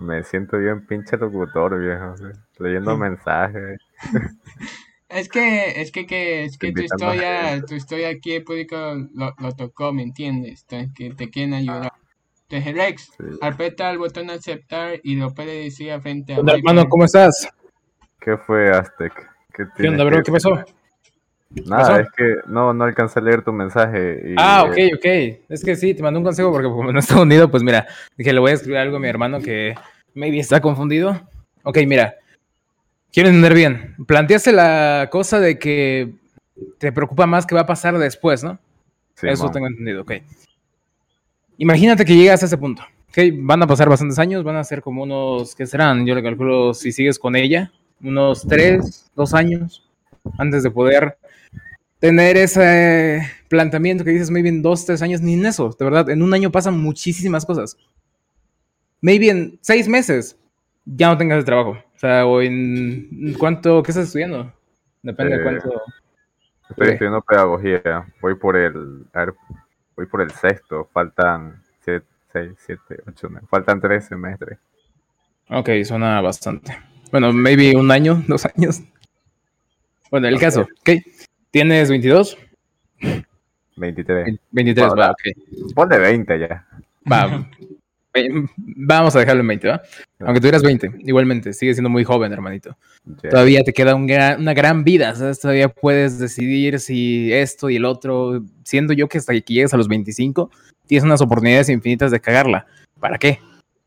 [0.00, 2.16] Me siento bien pinche locutor, viejo.
[2.16, 2.24] sí.
[2.58, 3.78] Leyendo mensajes.
[5.08, 8.76] Es que, es que, que, es que tu historia, tu historia aquí el público
[9.14, 10.66] lo, lo tocó, ¿me entiendes?
[10.68, 11.92] Entonces, que te quieren ayudar.
[12.48, 13.38] Entonces, Rex, Sí.
[13.40, 16.70] aprieta el botón aceptar y lo puedes decir frente a Hola, Viper.
[16.70, 17.48] hermano, ¿cómo estás?
[18.20, 19.12] ¿Qué fue Aztec?
[19.54, 20.22] ¿Qué, ¿Qué onda, bro?
[20.22, 20.62] ¿Qué pasó?
[21.64, 21.96] Nada, pasó?
[22.00, 24.20] es que no, no alcancé a leer tu mensaje.
[24.26, 25.44] Y, Ah, ok, eh, ok.
[25.48, 27.86] Es que sí, te mandé un consejo porque como no está unido, pues mira,
[28.16, 29.74] dije, le voy a escribir algo a mi hermano que
[30.12, 31.18] maybe está confundido.
[31.62, 32.14] Ok, mira,
[33.12, 33.96] quiero entender bien.
[34.06, 36.14] Planteaste la cosa de que
[36.78, 38.58] te preocupa más qué va a pasar después, ¿no?
[39.22, 39.52] Eso Simón.
[39.52, 40.12] tengo entendido, ok.
[41.58, 42.82] Imagínate que llegas a ese punto.
[43.08, 46.06] Ok, van a pasar bastantes años, van a ser como unos, ¿qué serán?
[46.06, 49.88] Yo le calculo si sigues con ella, unos tres, dos años
[50.38, 51.16] antes de poder
[51.98, 56.10] tener ese planteamiento que dices, maybe en dos, tres años, ni en eso, de verdad,
[56.10, 57.76] en un año pasan muchísimas cosas.
[59.00, 60.36] Maybe en seis meses
[60.84, 61.78] ya no tengas el trabajo.
[61.98, 64.52] O sea, o en cuánto, ¿qué estás estudiando?
[65.02, 65.82] Depende de Eh, cuánto.
[66.70, 68.06] Estoy estudiando pedagogía.
[68.22, 69.04] Voy por el.
[69.12, 69.34] A ver,
[69.96, 70.88] voy por el sexto.
[70.92, 74.60] Faltan 6, 7, 8, Faltan 3 semestres.
[75.50, 76.78] Ok, suena bastante.
[77.10, 78.80] Bueno, maybe un año, dos años.
[80.08, 80.90] Bueno, el caso, ok.
[81.50, 82.38] ¿Tienes 22?
[83.76, 84.38] 23.
[84.52, 85.74] 23, Bueno, va, ok.
[85.74, 86.64] Ponle 20 ya.
[87.10, 87.44] Va.
[88.22, 89.82] Ve- Vamos a dejarlo en 20, ¿va?
[90.20, 92.76] Aunque tuvieras 20, igualmente, sigues siendo muy joven, hermanito.
[93.30, 95.40] Todavía te queda un gran- una gran vida, ¿sabes?
[95.40, 99.76] Todavía puedes decidir si esto y el otro, siendo yo que hasta que llegues a
[99.76, 100.50] los 25,
[100.86, 102.66] tienes unas oportunidades infinitas de cagarla.
[103.00, 103.38] ¿Para qué?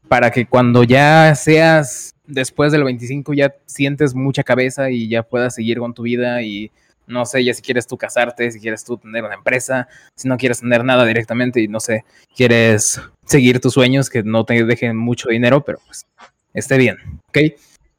[0.08, 5.56] Para que cuando ya seas después del 25 ya sientes mucha cabeza y ya puedas
[5.56, 6.72] seguir con tu vida y
[7.08, 10.38] no sé, ya si quieres tú casarte, si quieres tú tener una empresa, si no
[10.38, 12.06] quieres tener nada directamente y no sé,
[12.38, 13.02] quieres
[13.32, 16.06] seguir tus sueños que no te dejen mucho dinero, pero pues
[16.54, 16.98] esté bien,
[17.30, 17.38] ¿ok?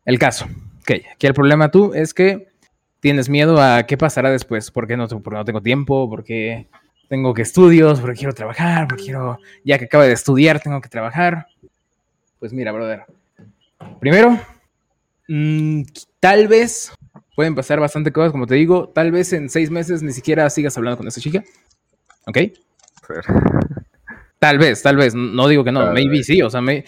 [0.04, 0.46] El caso,
[0.82, 2.48] ok, aquí el problema tú es que
[3.00, 6.68] tienes miedo a qué pasará después, porque no, porque no tengo tiempo, porque
[7.08, 10.88] tengo que estudios, porque quiero trabajar, porque quiero, ya que acabo de estudiar, tengo que
[10.88, 11.46] trabajar.
[12.38, 13.04] Pues mira, brother,
[14.00, 14.38] primero,
[15.28, 15.82] mm,
[16.20, 16.92] tal vez
[17.34, 20.76] pueden pasar bastante cosas, como te digo, tal vez en seis meses ni siquiera sigas
[20.76, 21.42] hablando con esa chica,
[22.26, 22.38] ¿ok?
[24.42, 25.14] Tal vez, tal vez.
[25.14, 25.84] No digo que no.
[25.84, 26.42] Tal maybe sí.
[26.42, 26.84] O sea, me...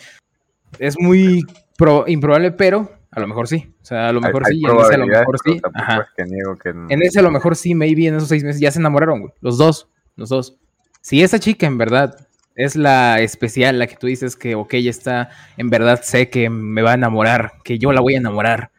[0.81, 1.45] es muy
[1.79, 3.73] pro- improbable, pero a lo mejor sí.
[3.81, 4.61] O sea, a lo Hay- mejor hay sí.
[4.61, 5.61] Y en ese a lo mejor sí.
[5.73, 5.99] Ajá.
[6.01, 8.61] es que niego que En ese a lo mejor sí, maybe en esos seis meses
[8.61, 9.33] ya se enamoraron, güey.
[9.41, 10.57] Los dos, los dos.
[11.01, 12.17] Si esa chica en verdad
[12.57, 16.51] es la especial, la que tú dices que, ok, ella está, en verdad sé que
[16.51, 18.73] me va a enamorar, que yo la voy a enamorar.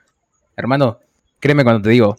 [0.58, 1.00] Hermano,
[1.40, 2.18] créeme cuando te digo,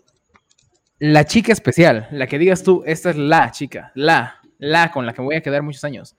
[0.98, 5.12] la chica especial, la que digas tú, esta es la chica, la, la con la
[5.12, 6.16] que me voy a quedar muchos años.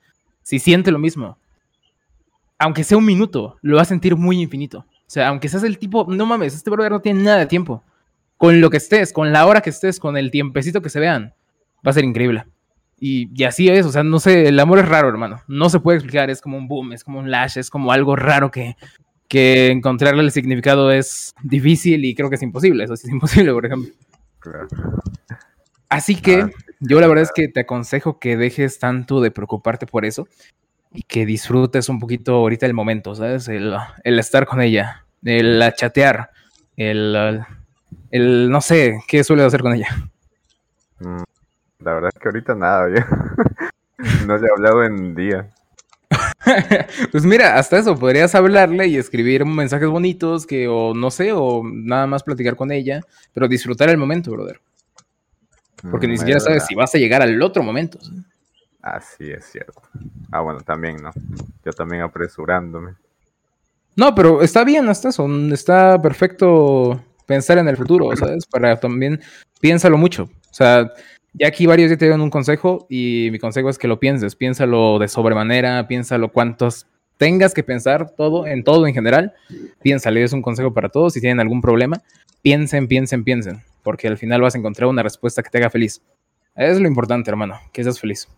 [0.48, 1.36] Si siente lo mismo,
[2.58, 4.78] aunque sea un minuto, lo va a sentir muy infinito.
[4.78, 7.84] O sea, aunque seas el tipo, no mames, este brother no tiene nada de tiempo
[8.38, 11.34] con lo que estés, con la hora que estés, con el tiempecito que se vean,
[11.86, 12.46] va a ser increíble.
[12.98, 15.42] Y, y así es, o sea, no sé, el amor es raro, hermano.
[15.48, 18.16] No se puede explicar, es como un boom, es como un lash, es como algo
[18.16, 18.74] raro que,
[19.28, 22.84] que encontrarle el significado es difícil y creo que es imposible.
[22.84, 23.92] Eso sí es imposible, por ejemplo.
[24.38, 24.66] Claro.
[25.90, 26.50] Así que Ah,
[26.80, 30.28] yo la verdad es que te aconsejo que dejes tanto de preocuparte por eso
[30.92, 33.48] y que disfrutes un poquito ahorita el momento, ¿sabes?
[33.48, 33.74] El,
[34.04, 36.30] el estar con ella, el chatear,
[36.76, 37.42] el,
[38.10, 39.88] el no sé, ¿qué suele hacer con ella?
[41.00, 41.22] Mm,
[41.80, 43.06] La verdad es que ahorita nada, ya.
[44.26, 45.46] No le he hablado en días.
[47.12, 51.62] pues mira, hasta eso, podrías hablarle y escribir mensajes bonitos que o no sé, o
[51.64, 53.00] nada más platicar con ella,
[53.32, 54.60] pero disfrutar el momento, brother.
[55.90, 57.98] Porque Mm, ni es siquiera sabes si vas a llegar al otro momento.
[58.00, 58.10] ¿sí?
[58.82, 59.82] Así es cierto.
[60.30, 61.10] Ah, bueno, también, ¿no?
[61.64, 62.94] Yo también apresurándome.
[63.96, 65.26] No, pero está bien hasta eso.
[65.52, 68.46] Está perfecto pensar en el futuro, ¿sabes?
[68.46, 69.20] Para también
[69.60, 70.24] piénsalo mucho.
[70.24, 70.92] O sea,
[71.34, 74.36] ya aquí varios ya te dieron un consejo y mi consejo es que lo pienses.
[74.36, 79.34] Piénsalo de sobremanera, piénsalo cuántos tengas que pensar todo, en todo en general.
[79.82, 81.12] Piénsale, es un consejo para todos.
[81.12, 82.00] Si tienen algún problema,
[82.40, 83.62] piensen, piensen, piensen.
[83.82, 86.02] Porque al final vas a encontrar una respuesta que te haga feliz.
[86.54, 88.28] Es lo importante, hermano, que seas feliz.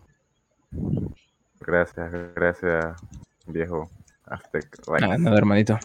[1.59, 2.95] Gracias, gracias,
[3.47, 3.89] viejo
[4.25, 4.67] Aztec.
[4.87, 5.11] Bueno.
[5.11, 5.77] Ah, nada, hermanito.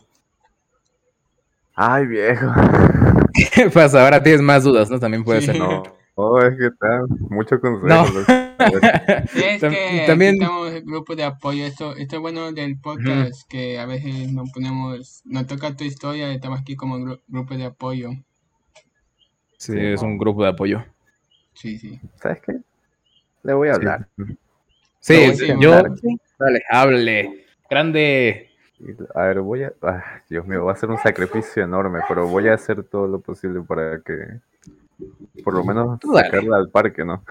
[1.74, 2.46] Ay, viejo.
[3.54, 4.04] ¿Qué pasa?
[4.04, 4.98] Ahora tienes más dudas, ¿no?
[4.98, 5.46] También puede Sí.
[5.46, 5.58] ser.
[5.58, 5.82] No,
[6.14, 7.86] oh, es que está mucho consejo.
[7.86, 8.04] No.
[9.34, 11.66] es que también- estamos en grupo de apoyo.
[11.66, 16.32] Esto, esto es bueno del podcast, que a veces nos ponemos, nos toca tu historia
[16.32, 18.10] estamos aquí como gru- grupo de apoyo.
[19.56, 20.84] Sí, es un grupo de apoyo.
[21.54, 21.98] Sí, sí.
[22.20, 22.56] ¿Sabes qué?
[23.42, 24.08] Le voy a hablar.
[25.00, 25.82] Sí, sí, sí, yo.
[26.38, 27.46] Dale, hable.
[27.68, 28.50] Grande.
[29.14, 29.72] A ver, voy a...
[29.82, 33.20] ah, Dios mío, va a ser un sacrificio enorme, pero voy a hacer todo lo
[33.20, 34.40] posible para que...
[35.42, 37.22] Por lo menos sacarla al parque, ¿no?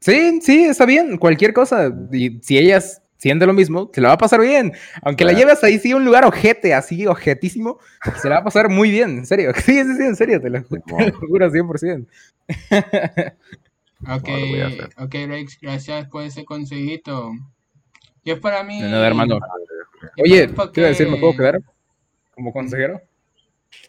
[0.00, 1.16] Sí, sí, está bien.
[1.16, 1.92] Cualquier cosa.
[2.10, 4.72] Y si ellas sienten lo mismo, se la va a pasar bien.
[5.02, 7.78] Aunque la lleves ahí, sí, a un lugar ojete, así, ojetísimo,
[8.20, 9.52] se la va a pasar muy bien, en serio.
[9.64, 12.06] Sí, sí, sí, en serio, te lo, ju- te lo juro 100%.
[14.04, 17.30] Ok, No, ok, Rex, gracias por ese consejito.
[18.24, 18.80] Yo para mí...
[18.80, 19.38] Nada, hermano.
[20.20, 21.06] Oye, para- ¿qué iba a decir?
[21.08, 21.62] ¿Me puedo porque- quedar
[22.34, 23.00] como consejero?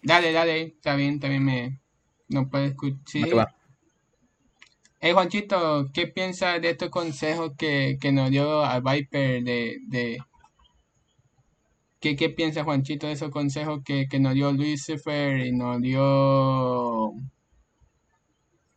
[0.03, 1.79] Dale, dale, está bien, también me...
[2.29, 3.55] No puedo escuchar.
[5.03, 10.17] Hey Juanchito, ¿qué piensas de estos consejos que, que nos dio a Viper de, de...
[11.99, 17.13] ¿Qué, qué piensa Juanchito de esos consejos que, que nos dio Lucifer y nos dio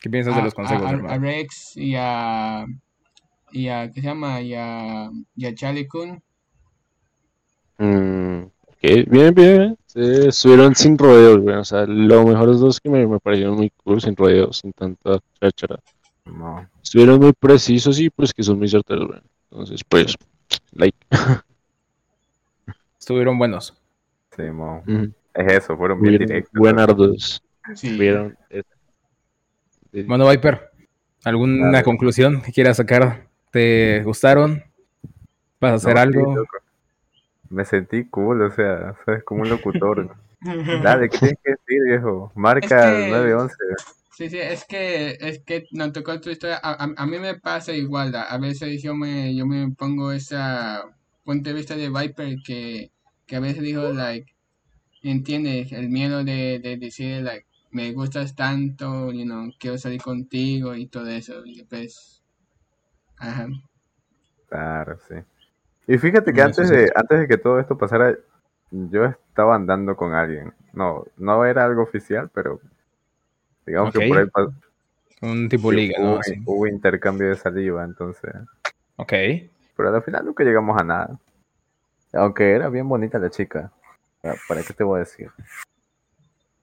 [0.01, 1.19] ¿Qué piensas a, de los consejos, a- a- a hermano?
[1.19, 2.65] Rex y a,
[3.53, 4.41] y a, ¿qué se llama?
[4.43, 6.23] Y a, y a Charlie Kun.
[7.79, 8.51] Mm,
[8.83, 9.77] bien, bien.
[9.87, 11.57] Sí, estuvieron sin rodeos, güey.
[11.57, 14.73] O sea, lo mejor es dos que me, me parecieron muy cool, sin rodeos, sin
[14.73, 15.81] tanta cháchara.
[16.27, 16.69] No.
[16.83, 19.21] Estuvieron muy precisos y pues que son muy certeros, güey.
[19.51, 20.15] Entonces, pues,
[20.73, 20.97] like.
[22.99, 23.75] Estuvieron buenos.
[24.37, 24.83] Sí, mo.
[25.35, 26.53] Es eso, fueron bien Estuvieron directos.
[26.59, 27.43] buenardos.
[27.75, 27.99] Sí.
[29.93, 30.71] Viper,
[31.25, 33.27] ¿alguna conclusión que quieras sacar?
[33.51, 34.63] ¿Te gustaron?
[35.61, 36.45] ¿Vas a hacer No, algo?
[37.49, 40.15] Me sentí cool, o sea, sabes, como un locutor.
[40.83, 42.31] Dale, ¿qué tienes que decir, viejo?
[42.35, 43.55] Marca Es que- 911.
[44.17, 46.57] Sí, sí, es que, es que nos tocó tu historia.
[46.63, 48.15] A, a- a mí me pasa igual.
[48.17, 50.83] A, veces yo me, yo me pongo esa
[51.25, 52.91] punto de vista de Viper que,
[53.27, 54.33] que a veces digo, like,
[55.03, 60.75] entiendes, el miedo de, de decir, like, me gustas tanto, you know, quiero salir contigo
[60.77, 61.43] y todo eso.
[61.47, 62.23] Y pues,
[63.19, 63.49] ajá.
[64.49, 65.15] Claro, sí.
[65.89, 66.69] Y fíjate que No, antes sí.
[66.69, 68.17] de, antes de que todo esto pasara,
[68.71, 70.55] yo estaba andando con alguien.
[70.73, 72.61] No, no era algo oficial, pero
[73.67, 74.49] digamos que por ahí pa-
[75.23, 76.21] Un tipo sí, liga, hubo, ¿no?
[76.45, 78.33] Hubo intercambio de saliva, entonces.
[78.97, 79.13] Ok.
[79.77, 81.19] Pero al final nunca llegamos a nada.
[82.13, 83.71] Aunque era bien bonita la chica.
[84.23, 85.31] Ah, ¿Para qué te voy a decir?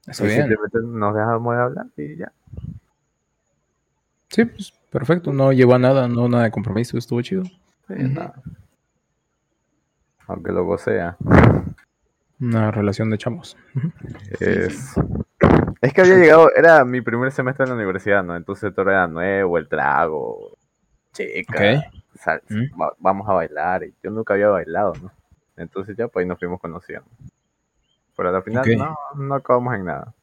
[0.08, 0.48] Está Y bien.
[0.48, 2.32] simplemente nos dejamos de hablar y ya.
[4.30, 7.44] Sí, pues, Perfecto, no llevó a nada, no nada de compromiso, estuvo chido.
[7.88, 8.36] Sí, nada.
[10.28, 11.18] Aunque luego sea.
[12.40, 13.58] Una relación de chamos.
[14.40, 14.94] Es...
[15.84, 18.36] es que había llegado, era mi primer semestre en la universidad, ¿no?
[18.36, 20.58] Entonces todo era nuevo, el trago,
[21.14, 21.94] chica, Ok.
[22.20, 22.82] sal- Mm.
[22.82, 23.84] va- vamos a bailar.
[23.84, 25.12] Y yo nunca había bailado, ¿no?
[25.58, 27.06] Entonces ya pues ahí nos fuimos conociendo.
[28.16, 30.14] Pero al final no, no acabamos en nada.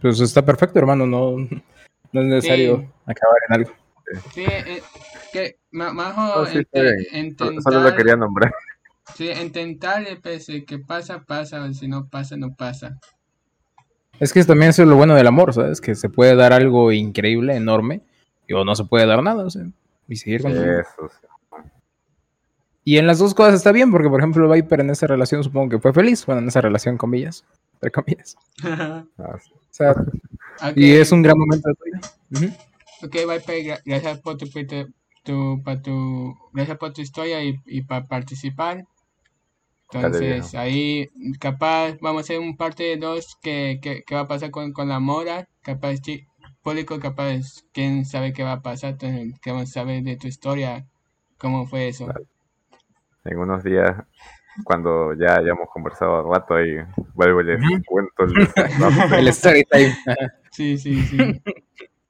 [0.00, 1.36] Pues está perfecto, hermano, no,
[2.12, 2.88] no es necesario Sí.
[3.06, 3.70] acabar en algo.
[4.32, 4.82] Sí, eh,
[5.32, 6.66] que ma- Majo Oh, sí, bien.
[6.72, 8.54] Solo- intentar, Solo lo quería nombrar.
[9.14, 12.98] sí, intentar, eh, pues, eh, que pasa, pasa, si no pasa, no pasa.
[14.20, 15.80] Es que también eso es lo bueno del amor, ¿sabes?
[15.80, 18.00] Que se puede dar algo increíble, enorme,
[18.46, 19.64] y o no se puede dar nada, o sea,
[20.08, 20.52] y seguir con.
[20.52, 21.26] Eso, sí.
[22.84, 25.70] Y en las dos cosas está bien, porque por ejemplo Viper en esa relación supongo
[25.70, 27.44] que fue feliz, bueno, en esa relación comillas,
[27.74, 28.36] entre comillas.
[28.62, 29.04] Ah.
[29.18, 29.38] O
[29.76, 29.94] sea,
[30.74, 32.56] y es un gran momento de tu vida.
[33.02, 34.92] Ok, Viper, gra- gracias por tu, tu,
[35.22, 38.86] tu- pa tu, gracias por tu historia y, y para participar.
[39.90, 41.08] Entonces, ahí
[41.40, 44.72] capaz vamos a hacer un parte de dos que, que, que va a pasar con,
[44.72, 46.26] con la mora, capaz chi-
[46.62, 47.40] público, capaz
[47.72, 50.86] quién sabe qué va a pasar, entonces queremos saber de tu historia,
[51.38, 52.08] cómo fue eso.
[53.24, 53.96] En unos días,
[54.64, 56.76] cuando ya hayamos conversado al rato, ahí
[57.14, 58.34] vuelvo y les cuento el.
[59.18, 59.96] El story time.
[60.50, 61.16] Sí, sí, sí.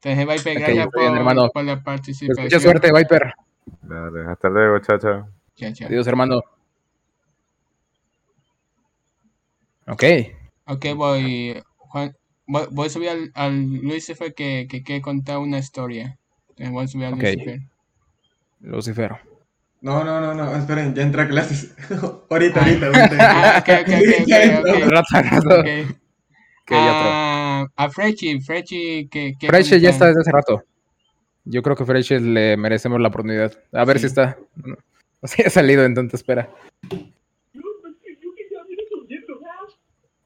[0.03, 1.49] Entonces, Viper, gracias bien, por, hermano.
[1.51, 2.45] por la Pues participación.
[2.45, 3.33] mucha suerte, Viper.
[3.83, 5.29] Dale, hasta luego, chao, chao.
[5.57, 5.89] Chao, chao.
[5.89, 6.41] Adiós, hermano.
[9.87, 10.05] Ok.
[10.67, 12.17] Ok, voy, Juan,
[12.47, 16.19] voy, voy a subir al, al Lucifer que, que quiere contar una historia.
[16.51, 17.13] Entonces voy a subir al.
[17.19, 17.61] Lucifer.
[18.61, 19.13] Lucifer.
[19.83, 21.75] No, no, no, no, esperen, ya entré a clases.
[22.31, 22.65] ahorita, Ah.
[22.65, 23.17] ahorita, ahorita.
[23.21, 23.69] Ah, ok,
[25.47, 25.97] ok.
[26.69, 30.65] Ah, a Frechi, Frechi, que, que Freche ya está desde hace rato.
[31.45, 33.53] Yo creo que Freche le merecemos la oportunidad.
[33.73, 34.01] A ver Sí.
[34.01, 34.37] si está.
[34.57, 34.75] No,
[35.23, 36.51] no sé, ha salido en tanta espera.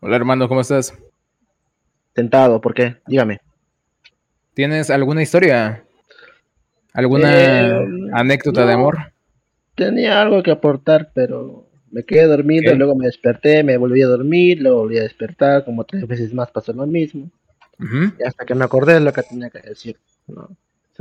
[0.00, 0.94] Hola, hermano, ¿cómo estás?
[2.14, 2.98] Sentado, ¿por qué?
[3.08, 3.38] Dígame.
[4.54, 5.84] ¿Tienes alguna historia?
[6.92, 8.98] ¿Alguna Eh, anécdota de amor?
[9.74, 12.78] Tenía algo que aportar, pero me quedé dormido, Ok.
[12.78, 16.50] luego me desperté, me volví a dormir, luego volví a despertar, como tres veces más
[16.50, 17.30] pasó lo mismo,
[18.18, 19.98] y hasta que me acordé de lo que tenía que decir,
[20.28, 20.48] ¿no?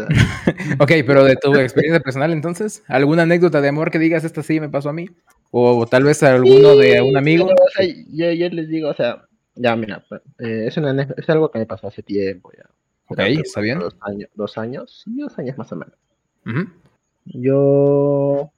[0.80, 4.60] Ok, pero de tu experiencia personal, entonces, ¿alguna anécdota de amor que digas esta sí
[4.60, 5.10] me pasó a mí?
[5.52, 7.47] O tal vez alguno de un amigo.
[7.47, 9.26] pero, o sea, yo, yo les digo, o sea,
[9.56, 12.70] ya mira, pues, eh, es, una, es algo que me pasó hace tiempo ya.
[13.08, 13.80] Ok, está bien.
[13.80, 15.95] Dos años, dos años, sí, dos años más o menos.
[17.26, 18.52] Yo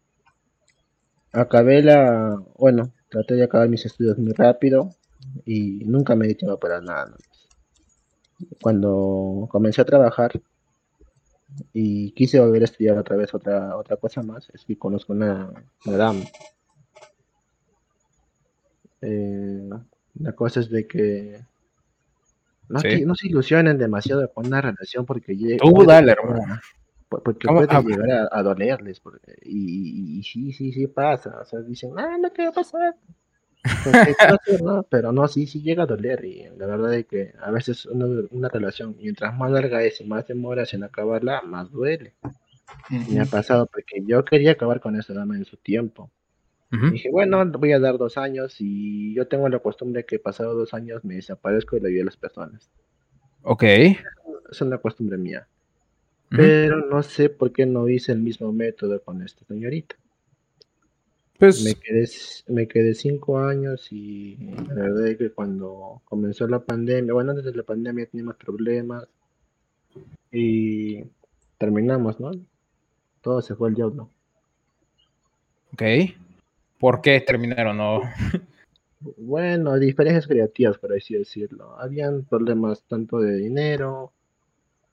[1.32, 4.90] acabé la, bueno, traté de acabar mis estudios muy rápido
[5.46, 7.16] y nunca me di tiempo para nada.
[8.62, 10.42] Cuando comencé a trabajar
[11.74, 15.52] y quise volver a estudiar otra vez otra otra cosa más, es que conozco una,
[15.86, 16.24] una dama.
[19.02, 19.70] Eh,
[20.20, 21.40] la cosa es de que
[22.70, 22.88] no, Sí.
[22.90, 26.60] te- no se ilusionen demasiado con una relación porque lle- Tú dale, hermano.
[27.10, 31.42] porque puede Ah, llegar a, a dolerles porque- y, y- y sí, sí, sí pasa,
[31.42, 32.96] o sea, dicen, ah, no, ¿qué va a pasar?
[34.90, 38.06] Pero no, sí, sí llega a doler y la verdad es que a veces una,
[38.32, 42.14] una relación, mientras más larga es y más demoras en acabarla, más duele.
[43.10, 46.10] Me ha pasado porque yo quería acabar con esa dama en su tiempo.
[46.70, 50.74] Dije, bueno, voy a dar dos años y yo tengo la costumbre que pasado dos
[50.74, 52.72] años me desaparezco y le ayudo a las personas.
[53.42, 53.64] Ok.
[54.50, 55.48] Es una costumbre mía.
[56.30, 59.98] Pero no sé por qué no hice el mismo método con esta señorita.
[61.42, 62.08] Pues, Me quedé,
[62.50, 64.36] me quedé cinco años y
[64.68, 69.08] la verdad es que cuando comenzó la pandemia, bueno, antes de la pandemia teníamos problemas
[70.32, 71.04] y
[71.58, 72.30] terminamos, ¿no?
[73.22, 74.12] Todo se fue al diablo.
[75.74, 75.82] ok.
[76.80, 77.76] ¿Por qué terminaron?
[77.76, 78.02] No.
[79.18, 81.76] Bueno, diferencias creativas, por así decirlo.
[81.80, 84.14] Habían problemas tanto de dinero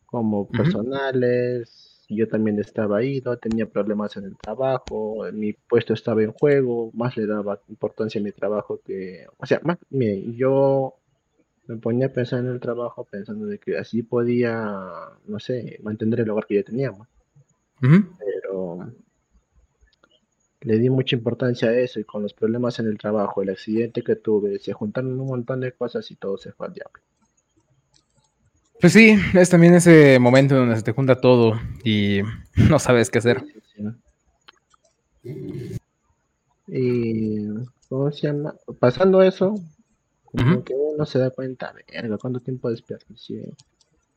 [0.07, 1.88] como personales.
[2.09, 7.17] Yo también estaba ido, tenía problemas en el trabajo, mi puesto estaba en juego, más
[7.19, 10.95] le daba importancia a mi trabajo que, o sea, más, mire, yo
[11.67, 14.81] me ponía a pensar en el trabajo pensando de que así podía,
[15.27, 17.07] no sé, mantener el hogar que ya teníamos,
[17.79, 18.91] pero
[20.63, 24.03] le di mucha importancia a eso y con los problemas en el trabajo, el accidente
[24.03, 27.03] que tuve, se juntaron un montón de cosas y todo se fue al diablo.
[28.81, 32.21] Pues sí, es también ese momento donde se te junta todo y
[32.71, 33.43] no sabes qué hacer.
[36.69, 37.47] Y,
[37.89, 38.55] ¿cómo se llama?
[38.79, 39.55] Pasando eso,
[40.25, 43.53] como que uno se da cuenta, verga, cuánto tiempo desperdicié.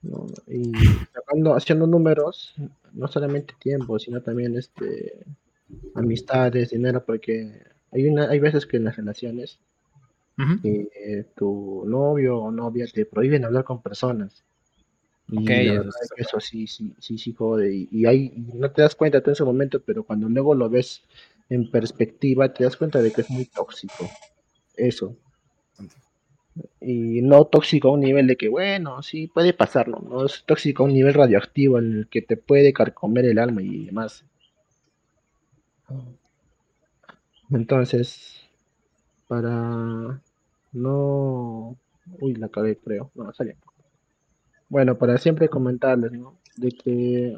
[0.04, 0.28] ¿no?
[0.48, 0.72] Y
[1.14, 2.54] sacando, haciendo números,
[2.94, 5.26] no solamente tiempo, sino también este
[5.96, 9.60] amistades, dinero, porque hay una, hay veces que en las relaciones
[10.64, 14.44] eh, tu novio o novia te prohíben hablar con personas.
[15.32, 17.74] Y la eso verdad está es que eso sí, sí, sí, sí jode.
[17.74, 20.70] Y, y y no te das cuenta tú en ese momento, pero cuando luego lo
[20.70, 21.02] ves
[21.50, 24.10] en perspectiva, te das cuenta de que es muy tóxico.
[24.76, 25.18] Eso.
[26.82, 30.00] Y no tóxico a un nivel de que, bueno, sí, puede pasarlo.
[30.02, 33.62] No es tóxico a un nivel radioactivo en el que te puede carcomer el alma
[33.62, 34.26] y demás.
[37.52, 38.40] Entonces,
[39.28, 40.22] para
[40.74, 41.78] no...
[42.20, 43.12] Uy, la cagué, creo.
[43.16, 43.56] No, salió.
[44.72, 46.38] Bueno, para siempre comentarles, ¿no?
[46.56, 47.38] De que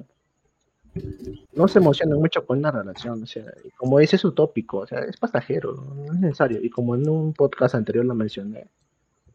[1.53, 4.85] no se emocionen mucho con una relación, o sea, y como dice es utópico, o
[4.85, 6.59] sea, es pasajero, no es necesario.
[6.61, 8.67] Y como en un podcast anterior lo mencioné,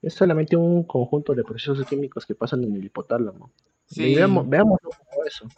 [0.00, 3.50] es solamente un conjunto de procesos químicos que pasan en el hipotálamo.
[3.90, 5.48] Y Sí, veamos, veámoslo como eso.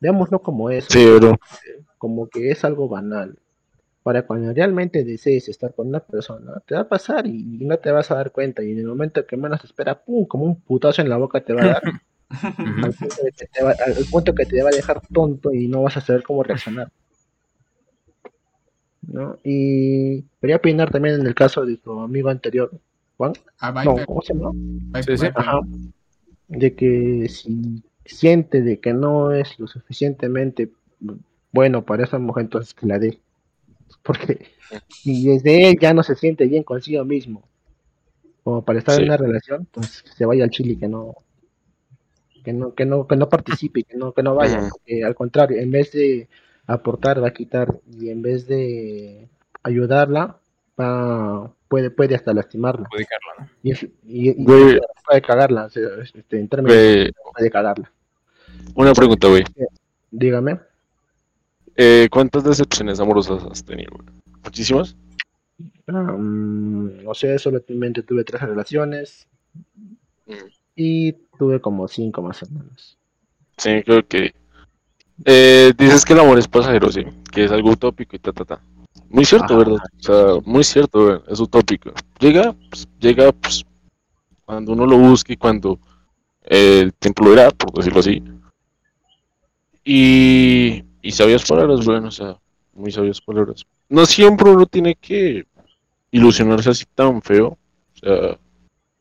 [0.00, 1.36] Veámoslo como eso, Sí, bro.
[1.98, 3.38] como que es algo banal.
[4.02, 7.92] Para cuando realmente desees estar con una persona, te va a pasar y no te
[7.92, 8.62] vas a dar cuenta.
[8.62, 10.26] Y en el momento que menos te espera, ¡pum!
[10.26, 11.82] como un putazo en la boca te va a dar.
[12.32, 15.82] Al, punto que te va, al punto que te va a dejar tonto y no
[15.82, 16.90] vas a saber cómo reaccionar.
[19.02, 19.38] ¿no?
[19.44, 22.70] Y quería opinar también en el caso de tu amigo anterior,
[23.16, 23.32] Juan.
[23.58, 24.50] a No, ¿cómo se llama?
[24.54, 25.26] Viper, Sí, sí.
[25.26, 25.42] Viper.
[25.42, 25.60] Ajá.
[26.48, 30.70] De que si siente de que no es lo suficientemente
[31.52, 33.18] bueno para esa mujer, entonces que la dé.
[34.02, 34.46] Porque
[34.88, 37.42] si desde él ya no se siente bien consigo mismo,
[38.42, 39.02] como para estar Sí.
[39.02, 41.14] en una relación, entonces que se vaya al Chile, que no,
[42.44, 44.68] que no, que no, que no participe, que no, que no vaya,
[45.06, 46.28] al contrario, en vez de
[46.66, 49.28] aportar, va a quitar, y en vez de
[49.62, 50.38] ayudarla,
[50.80, 52.88] va, puede, puede hasta lastimarla.
[53.62, 54.80] Y, es- y- y Güey.
[55.06, 57.92] puede cagarla, o sea, este, en términos Ve, puede cagarla.
[58.74, 59.44] una pregunta, güey.
[60.10, 60.58] Dígame.
[61.76, 63.92] Eh, ¿Cuántas decepciones amorosas has tenido?
[64.44, 64.96] ¿Muchísimas?
[65.86, 69.26] No sé, solamente tuve tres relaciones
[70.26, 70.32] Mm.
[70.76, 72.98] y tuve como cinco más o menos.
[73.56, 74.34] Sí, creo que.
[75.24, 78.44] Eh, dices que el amor es pasajero, sí, que es algo utópico y ta, ta,
[78.44, 78.60] ta.
[79.08, 79.56] Muy cierto, Ajá.
[79.56, 79.78] ¿verdad?
[79.98, 81.92] O sea, muy cierto, güey, es utópico.
[82.18, 83.64] Llega, pues, llega, pues,
[84.44, 85.78] cuando uno lo busque y cuando
[86.44, 88.22] eh, el tiempo lo dirá, por decirlo así.
[89.84, 92.36] Y, y sabias palabras, bueno, o sea,
[92.72, 93.66] muy sabias palabras.
[93.88, 95.44] No siempre uno tiene que
[96.10, 98.38] ilusionarse así tan feo, o sea,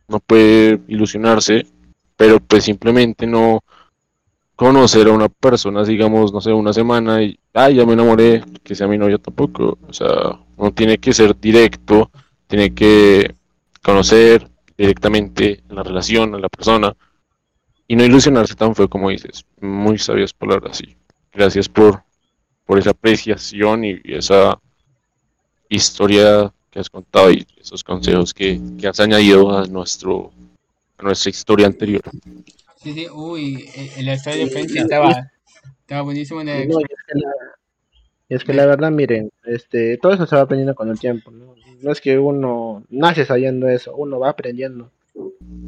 [0.07, 1.65] no puede ilusionarse,
[2.17, 3.63] pero pues simplemente no
[4.55, 8.75] conocer a una persona, digamos, no sé, una semana y, ay, ya me enamoré, que
[8.75, 9.79] sea mi novia tampoco.
[9.87, 12.11] O sea, uno tiene que ser directo,
[12.45, 13.33] tiene que
[13.81, 14.47] conocer
[14.77, 16.95] directamente en la relación a la persona
[17.87, 19.45] y no ilusionarse tan feo como dices.
[19.59, 20.95] Muy sabias palabras y
[21.33, 22.03] gracias por,
[22.65, 24.59] por esa apreciación y, y esa
[25.69, 30.31] historia que has contado y esos consejos que, que has añadido a nuestro
[30.97, 32.01] a nuestra historia anterior.
[32.77, 35.31] Sí, sí, uy, el- el estadio de Prensa estaba,
[35.81, 36.43] estaba buenísimo.
[36.43, 37.31] de- No, y es que la,
[38.29, 41.55] es que la verdad, miren, este, todo eso se va aprendiendo con el tiempo, ¿no?
[41.81, 44.91] No es que uno nace sabiendo eso, uno va aprendiendo.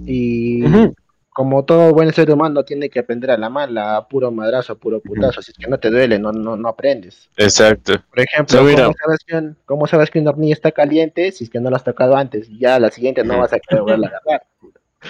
[0.05, 0.93] Y Ujú.
[1.33, 4.75] Como todo buen ser humano tiene que aprender a la mala, a puro madrazo, a
[4.75, 5.41] puro putazo.
[5.41, 7.27] Si es que no te duele, no, no, no aprendes.
[7.37, 7.93] Exacto.
[8.09, 8.83] Por ejemplo, O sea, mira.
[8.85, 11.69] ¿cómo, sabes que, un- cómo sabes que una hornilla está caliente si es que no
[11.71, 12.47] la has tocado antes?
[12.59, 14.47] Ya la siguiente no vas a querer volverla a agarrar.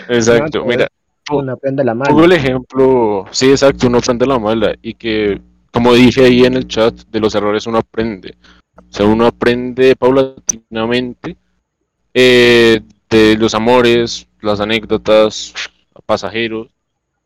[0.10, 0.60] Exacto.
[0.60, 0.88] No, Mira,
[1.32, 2.26] Uno aprende la pongo mala.
[2.26, 5.42] el ejemplo, sí, exacto, uno aprende la mala y que,
[5.72, 8.36] como dije ahí en el chat, de los errores uno aprende.
[8.78, 11.38] O sea, uno aprende paulatinamente
[12.14, 15.54] eh, de los amores, las anécdotas,
[16.06, 16.70] pasajeros.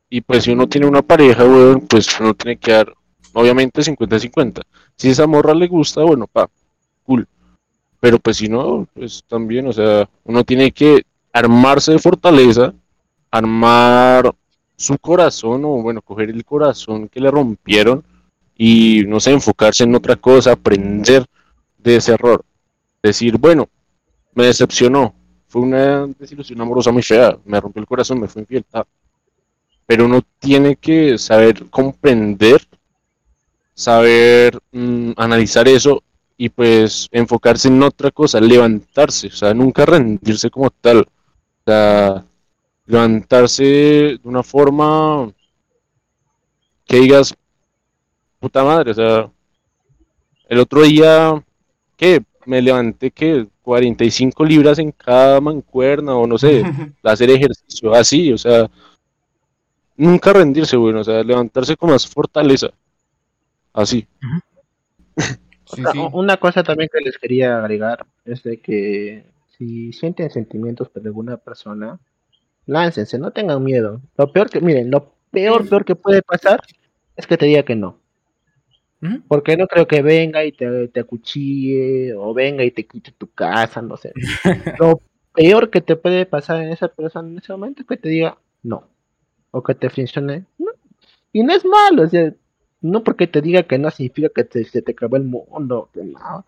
[0.10, 2.94] Y pues si uno tiene una pareja, weón, pues uno tiene que dar,
[3.34, 4.62] obviamente, 50-50.
[4.96, 6.50] Si esa morra le gusta, bueno, pa,
[7.04, 7.28] cool.
[8.00, 11.04] Pero pues si no, pues también, o sea, uno tiene que
[11.34, 12.74] armarse de fortaleza,
[13.32, 14.34] armar
[14.76, 18.04] su corazón, o bueno, coger el corazón que le rompieron
[18.56, 21.26] y, no sé, enfocarse en otra cosa, aprender
[21.78, 22.44] de ese error.
[23.02, 23.68] Decir, bueno,
[24.34, 25.14] me decepcionó,
[25.48, 28.86] fue una desilusión amorosa muy fea, me rompió el corazón, me fue infiel, ta.
[29.86, 32.62] pero uno tiene que saber comprender,
[33.74, 36.04] saber mm, analizar eso
[36.38, 41.06] y pues enfocarse en otra cosa, levantarse, o sea, nunca rendirse como tal, o
[41.66, 42.26] sea,
[42.86, 45.32] levantarse de una forma
[46.86, 47.34] que digas,
[48.40, 49.32] puta madre, o sea,
[50.48, 51.44] el otro día,
[51.96, 52.24] ¿qué?
[52.48, 53.46] Me levanté, ¿qué?
[53.62, 56.64] 45 libras en cada mancuerna o no sé,
[57.04, 58.70] hacer ejercicio así, o sea,
[59.98, 62.70] nunca rendirse, bueno, o sea, levantarse con más fortaleza.
[63.74, 64.08] Así.
[65.18, 66.00] Sí, Otra- sí.
[66.14, 69.26] Una cosa también que les quería agregar es de que
[69.58, 72.00] si sienten sentimientos por alguna persona,
[72.66, 74.02] láncense, no tengan miedo.
[74.18, 76.62] Lo peor que, miren, lo peor, peor que puede pasar
[77.18, 78.00] es que te diga que no.
[79.28, 83.30] Porque no creo que venga y te, te acuchille o venga y te quite tu
[83.32, 84.12] casa, no sé.
[84.80, 85.02] Lo
[85.34, 88.38] peor que te puede pasar en esa persona en ese momento es que te diga
[88.64, 88.88] no.
[89.52, 90.46] O que te funcione.
[90.58, 90.72] No.
[91.32, 92.34] Y no es malo, o sea,
[92.82, 95.90] no porque te diga que no significa que te- se te acabó el mundo.
[95.94, 96.46] que no.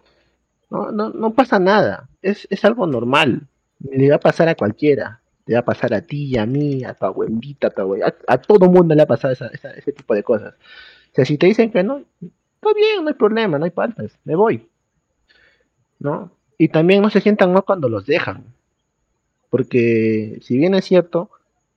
[0.71, 2.09] No, no, no pasa nada.
[2.21, 3.47] Es, es algo normal.
[3.79, 5.21] Le va a pasar a cualquiera.
[5.45, 8.15] Le va a pasar a ti, a mí, a tu abuelita, a tu abuela.
[8.27, 10.53] A, a todo mundo le va a pasar esa- esa- ese tipo de cosas.
[11.11, 12.03] O sea, si te dicen que no,
[12.61, 14.67] está bien, no hay problema, no hay faltas, me voy.
[15.99, 16.31] ¿No?
[16.57, 18.43] Y también no se sientan mal cuando los dejan.
[19.49, 21.29] Porque si bien es cierto,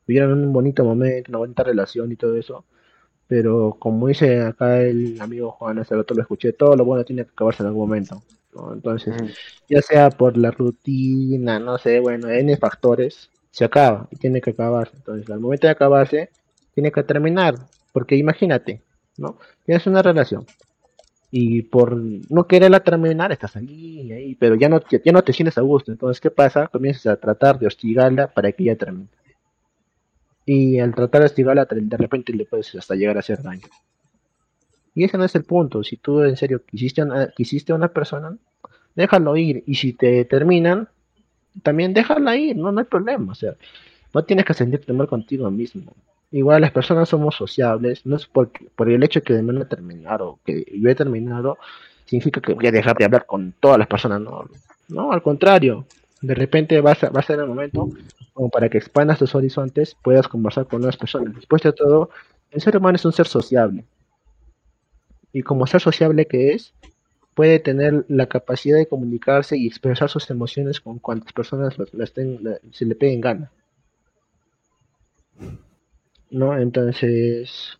[0.06, 2.64] vivieron un bonito momento, una bonita relación y todo eso,
[3.26, 7.24] pero como dice acá el amigo Juan, hace rato lo escuché, todo lo bueno tiene
[7.24, 8.22] que acabarse en algún momento.
[8.54, 8.74] ¿no?
[8.74, 9.14] Entonces,
[9.68, 14.50] ya sea por la rutina, no sé, bueno, N factores, se acaba y tiene que
[14.50, 14.96] acabarse.
[14.96, 16.30] Entonces, al momento de acabarse,
[16.74, 17.54] tiene que terminar.
[17.92, 18.82] Porque imagínate,
[19.16, 19.38] ¿no?
[19.64, 20.44] Tienes una relación
[21.34, 25.56] y por no quererla terminar, estás ahí, ahí, pero ya no, ya no te sientes
[25.56, 25.90] a gusto.
[25.90, 26.68] Entonces, ¿qué pasa?
[26.68, 29.08] Comienzas a tratar de hostigarla para que ella termine.
[30.44, 33.66] Y al tratar de hostigarla, de repente le puedes hasta llegar a hacer daño.
[34.94, 35.82] Y ese no es el punto.
[35.82, 37.02] Si tú en serio quisiste
[37.34, 38.36] quisiste a una persona,
[38.94, 39.64] déjalo ir.
[39.66, 40.90] Y si te terminan,
[41.62, 43.32] también déjala ir, no, no hay problema.
[43.32, 43.56] O sea,
[44.12, 45.94] no tienes que sentirte mal contigo mismo.
[46.32, 50.22] Igual las personas somos sociables, no es porque, por el hecho que de a terminar
[50.22, 51.58] o que yo he terminado,
[52.06, 54.48] significa que voy a dejar de hablar con todas las personas, no,
[54.88, 55.86] no, al contrario,
[56.22, 57.90] de repente va a va a ser el momento
[58.32, 61.34] como para que expandas tus horizontes, puedas conversar con nuevas personas.
[61.34, 62.08] Después de todo,
[62.50, 63.84] el ser humano es un ser sociable.
[65.32, 66.74] Y como ser sociable que es,
[67.34, 72.12] puede tener la capacidad de comunicarse y expresar sus emociones con cuantas personas las, las
[72.12, 73.50] ten- la- se le peguen gana.
[76.32, 76.56] ¿No?
[76.58, 77.78] Entonces,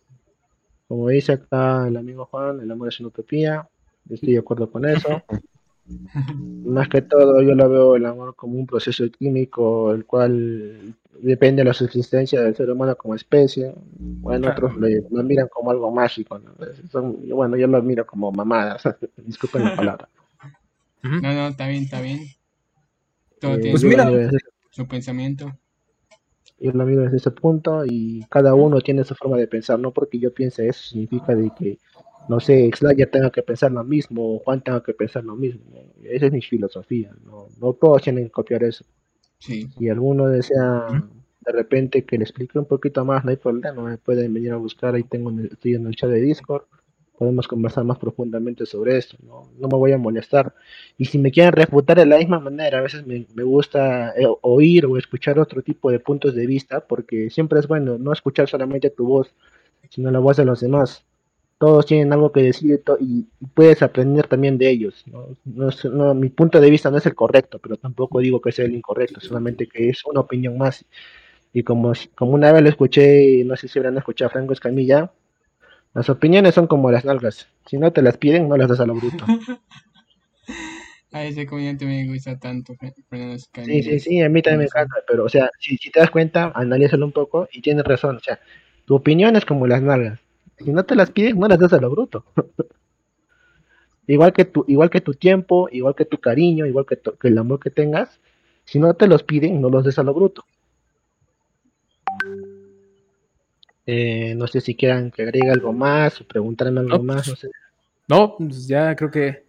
[0.87, 3.67] como dice acá el amigo Juan, el amor es una utopía.
[4.09, 5.23] Estoy de acuerdo con eso.
[6.65, 11.61] Más que todo, yo lo veo el amor como un proceso químico, el cual depende
[11.61, 13.73] de la subsistencia del ser humano como especie.
[13.97, 16.39] Bueno, otros lo, lo miran como algo mágico.
[16.39, 16.51] ¿no?
[16.91, 18.83] Son- bueno, yo lo miro como mamadas.
[19.17, 20.09] Disculpen la palabra.
[21.03, 22.19] No, no, está bien, está bien.
[23.41, 24.31] Todo Eh, tiene Pues su, mira.
[24.69, 25.51] su pensamiento.
[26.63, 29.91] Yo lo miro desde ese punto y cada uno tiene su forma de pensar, no
[29.91, 31.77] porque yo piense eso significa de que,
[32.29, 35.61] no sé, Slayer tenga que pensar lo mismo o Juan tenga que pensar lo mismo.
[36.03, 38.85] Esa es mi filosofía, no, no todos tienen que copiar eso.
[39.39, 39.67] Sí.
[39.77, 41.03] Si alguno desea
[41.45, 44.55] de repente que le explique un poquito más, no hay problema, me pueden venir a
[44.55, 46.63] buscar, ahí tengo, estoy en el chat de Discord,
[47.17, 50.53] podemos conversar más profundamente sobre esto, no, no me voy a molestar.
[50.97, 54.27] Y si me quieren refutar de la misma manera, a veces me, me gusta eh,
[54.41, 58.49] oír o escuchar otro tipo de puntos de vista, porque siempre es bueno no escuchar
[58.49, 59.33] solamente tu voz,
[59.89, 61.03] sino la voz de los demás.
[61.59, 65.03] Todos tienen algo que decir y puedes aprender también de ellos.
[65.05, 65.27] ¿no?
[65.91, 68.75] No, mi punto de vista no es el correcto, pero tampoco digo que sea el
[68.75, 70.83] incorrecto, solamente que es una opinión más.
[71.53, 75.11] Y como, como una vez lo escuché, no sé si habrán escuchado a Franco Escamilla,
[75.93, 77.47] las opiniones son como las nalgas.
[77.67, 79.25] Si no te las piden, no las das a lo bruto.
[81.11, 84.95] A ese comediante me gusta tanto, Fernando Sí, sí, sí, a mí también me encanta,
[85.07, 88.19] pero, o sea, si, si te das cuenta, analízalo un poco y tienes razón, o
[88.19, 88.39] sea,
[88.85, 90.19] tu opinión es como las nalgas.
[90.57, 92.25] Si no te las piden, no las das a lo bruto.
[94.07, 97.27] igual que tu, igual que tu tiempo, igual que tu cariño, igual que, tu- que
[97.29, 98.19] el amor que tengas,
[98.65, 100.45] si no te los piden, no los des a lo bruto.
[103.85, 107.35] Eh, no sé si quieran que agregue algo más o preguntarme algo No, más, no
[107.35, 107.49] sé.
[108.07, 109.43] No, pues ya creo que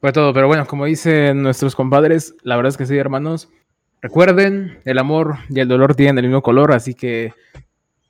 [0.00, 0.32] fue todo.
[0.32, 3.48] Pero bueno, como dicen nuestros compadres, la verdad es que sí, hermanos.
[4.00, 7.32] Recuerden, el amor y el dolor tienen el mismo color, así que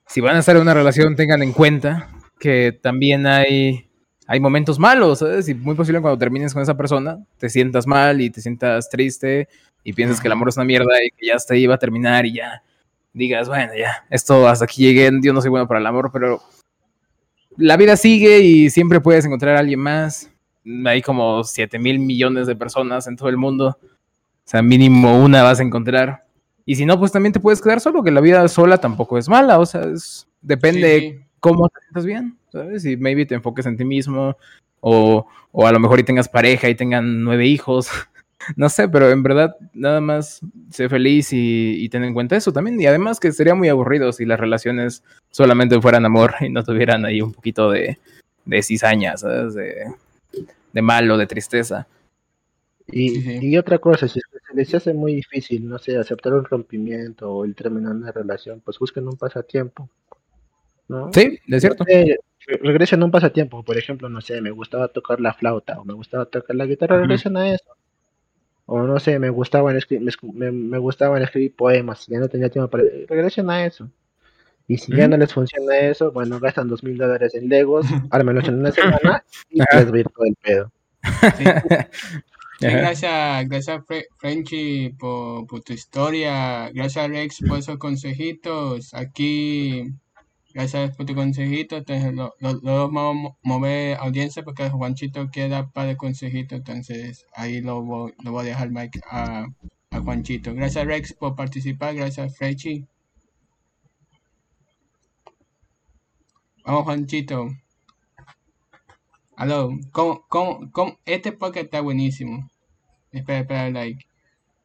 [0.06, 3.88] si van a estar en una relación, tengan en cuenta que también hay,
[4.26, 5.48] hay momentos malos, ¿sabes?
[5.48, 9.48] Y muy posible cuando termines con esa persona, te sientas mal y te sientas triste
[9.82, 11.78] y piensas que el amor es una mierda y que ya hasta ahí va a
[11.78, 12.62] terminar y ya
[13.12, 16.40] digas, bueno, ya, esto hasta aquí llegué, yo no soy bueno para el amor, pero
[17.56, 20.30] la vida sigue y siempre puedes encontrar a alguien más.
[20.86, 23.78] Hay como 7 mil millones de personas en todo el mundo.
[23.80, 26.24] O sea, mínimo una vas a encontrar.
[26.64, 29.28] Y si no, pues también te puedes quedar solo, que la vida sola tampoco es
[29.28, 29.58] mala.
[29.58, 31.24] O sea, es- depende Sí, sí.
[31.40, 32.84] cómo te sientas bien, ¿sabes?
[32.84, 34.36] Y maybe te enfoques en ti mismo.
[34.80, 37.88] O, o a lo mejor y tengas pareja y tengan nueve hijos.
[38.56, 40.40] No sé, pero en verdad, nada más
[40.70, 42.80] sé feliz y, y ten en cuenta eso también.
[42.80, 47.04] Y además que sería muy aburrido si las relaciones solamente fueran amor y no tuvieran
[47.04, 47.98] ahí un poquito de,
[48.44, 49.54] de cizaña, ¿sabes?
[49.54, 49.86] De,
[50.72, 51.86] de malo, de tristeza.
[52.90, 53.38] Y, Sí, sí.
[53.48, 56.44] y otra cosa, si es que se les hace muy difícil, no sé, aceptar un
[56.44, 59.90] rompimiento o el terminar una relación, pues busquen un pasatiempo,
[60.88, 61.12] ¿no?
[61.12, 61.84] Sí, es cierto.
[61.84, 62.16] No sé,
[62.46, 65.84] re- regresen a un pasatiempo, por ejemplo, no sé, me gustaba tocar la flauta o
[65.84, 67.64] me gustaba tocar la guitarra, regresen a eso.
[68.70, 72.50] O no sé, me gustaban escribir, me, me, me gustaban escribir poemas, ya no tenía
[72.50, 72.84] tiempo para...
[73.08, 73.88] Regresen a eso.
[74.66, 78.46] Y si ya no les funciona eso, bueno, gastan dos mil dólares en Legos, ármenlos
[78.46, 80.70] en una semana y les va todo el pedo.
[81.38, 81.44] Sí.
[82.60, 82.76] Sí, Ajá.
[82.78, 89.84] gracias, gracias Fre- Frenchy por, por tu historia, gracias Rex por esos consejitos, aquí,
[90.58, 92.60] gracias por tu consejito, entonces lo, lo,
[92.90, 98.12] vamos a mo- mover audiencia porque Juanchito queda para el consejito, entonces ahí lo, voy-
[98.24, 99.46] lo voy a dejar mic a,
[99.90, 100.54] a Juanchito.
[100.54, 102.86] Gracias Rex por participar, gracias Frenchy.
[106.64, 107.48] Vamos Juanchito.
[109.36, 110.98] Aló, ¿cómo, cómo, cómo?
[111.06, 112.50] Este podcast está buenísimo.
[113.12, 114.04] Espera, espera, like.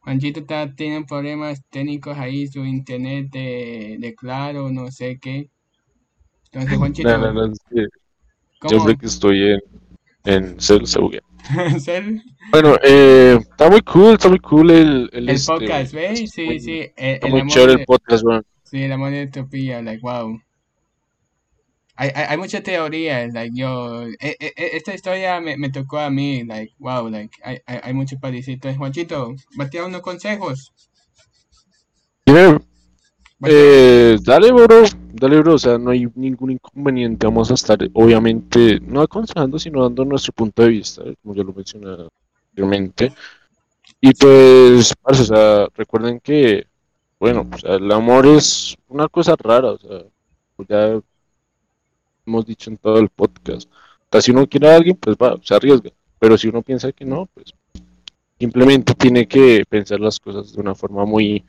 [0.02, 5.50] Juanchito está, tiene problemas técnicos ahí, su internet de, de claro, no sé qué.
[6.54, 7.86] Entonces, Juanchito, No, no, no, es que
[8.60, 8.70] ¿cómo?
[8.70, 9.60] siempre que estoy en,
[10.26, 11.00] en cel se.
[12.52, 16.20] Bueno, eh, está muy cool, está muy cool el, el, El este, podcast, ¿ves?
[16.32, 16.80] Sí, sí.
[16.96, 18.46] El, Está el muy chévere de, el podcast, weón.
[18.64, 20.40] sí, de utopía, like, wow.
[21.96, 26.00] Hay, hay, hay muchas teorías, like, yo, e- e- e- esta historia me, me tocó
[26.00, 28.74] a mí, like, wow, like, hay, hay, hay mucho parecido.
[28.76, 30.72] Juanchito, batea unos consejos.
[33.46, 34.84] Eh, dale, bro,
[35.14, 39.84] dale, bro, o sea, no hay ningún inconveniente, vamos a estar, obviamente, no aconsejando, sino
[39.84, 42.10] dando nuestro punto de vista, como ya lo mencioné
[42.50, 43.14] anteriormente,
[44.02, 46.66] y pues, o sea, recuerden que,
[47.20, 50.02] bueno, o sea, el amor es una cosa rara, o sea,
[50.56, 51.00] pues ya
[52.26, 55.38] hemos dicho en todo el podcast, o sea, si uno quiere a alguien, pues va,
[55.44, 57.54] se arriesga, pero si uno piensa que no, pues,
[58.40, 61.46] simplemente tiene que pensar las cosas de una forma muy,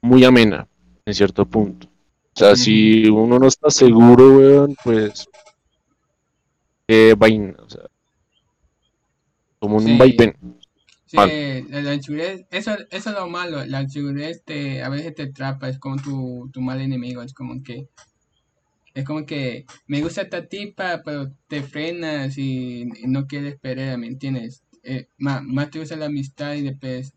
[0.00, 0.66] muy amena,
[1.04, 1.88] en cierto punto.
[2.38, 5.26] O sea, si uno no está seguro, weón, pues.
[6.86, 7.82] Qué vaina, o sea.
[9.58, 9.90] Como Sí.
[9.90, 10.36] un vaivén.
[11.06, 15.22] Sí, la, la inseguridad, eso, eso es lo malo, la inseguridad te, a veces te
[15.24, 17.88] atrapa, es como tu, tu mal enemigo, es como que,
[18.94, 23.98] es como que me gusta esta tipa, pero te frenas y, y no quieres perder,
[23.98, 24.62] ¿me entiendes?
[24.84, 27.14] Eh, más, más te gusta la amistad y después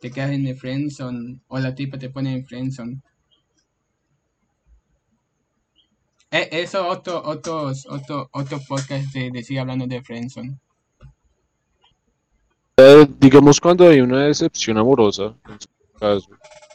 [0.00, 3.02] te quedas en el friendzone, o la tipa te pone en friendzone.
[6.30, 10.58] Eh, eso otro, otros, otro, otro podcast de, sigue hablando de friendzone.
[12.76, 15.68] Eh, digamos cuando hay una decepción amorosa, en su
[15.98, 16.28] caso,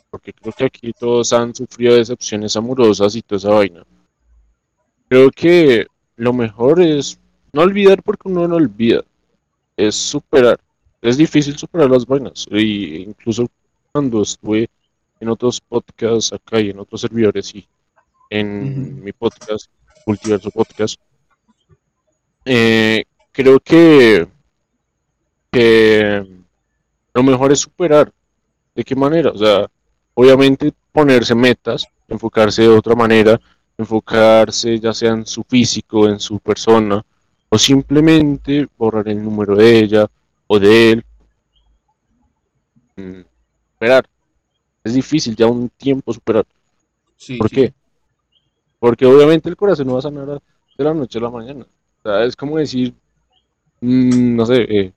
[0.10, 3.86] porque creo que aquí todos han sufrido decepciones amorosas y toda esa vaina.
[5.08, 5.86] Creo que
[6.16, 7.20] lo mejor es
[7.52, 9.04] no olvidar porque uno no olvida,
[9.78, 10.60] es superar.
[11.02, 12.48] Es difícil superar las vainas.
[12.50, 13.48] Y incluso
[13.92, 14.70] cuando estuve
[15.20, 17.68] en otros podcasts acá y en otros servidores y
[18.30, 19.70] en mi podcast,
[20.06, 21.00] Multiverso Podcast,
[22.46, 24.28] eh, creo que,
[25.52, 26.44] que
[27.14, 28.12] lo mejor es superar.
[28.76, 29.30] ¿De qué manera?
[29.32, 29.68] O sea,
[30.16, 33.40] obviamente ponerse metas, enfocarse de otra manera,
[33.78, 37.04] enfocarse ya sea en su físico, en su persona,
[37.50, 40.08] o simplemente borrar el número de ella
[40.48, 41.06] o de él.
[42.96, 43.22] Mm,
[43.74, 44.06] Esperar.
[44.84, 46.46] Es difícil ya un tiempo superar.
[47.16, 47.56] Sí, ¿Por sí.
[47.56, 47.74] qué?
[48.84, 51.66] Porque obviamente el corazón no va a sanar de la noche a la mañana.
[52.00, 52.94] O sea, es como decir,
[53.80, 54.92] mm, no sé, eh,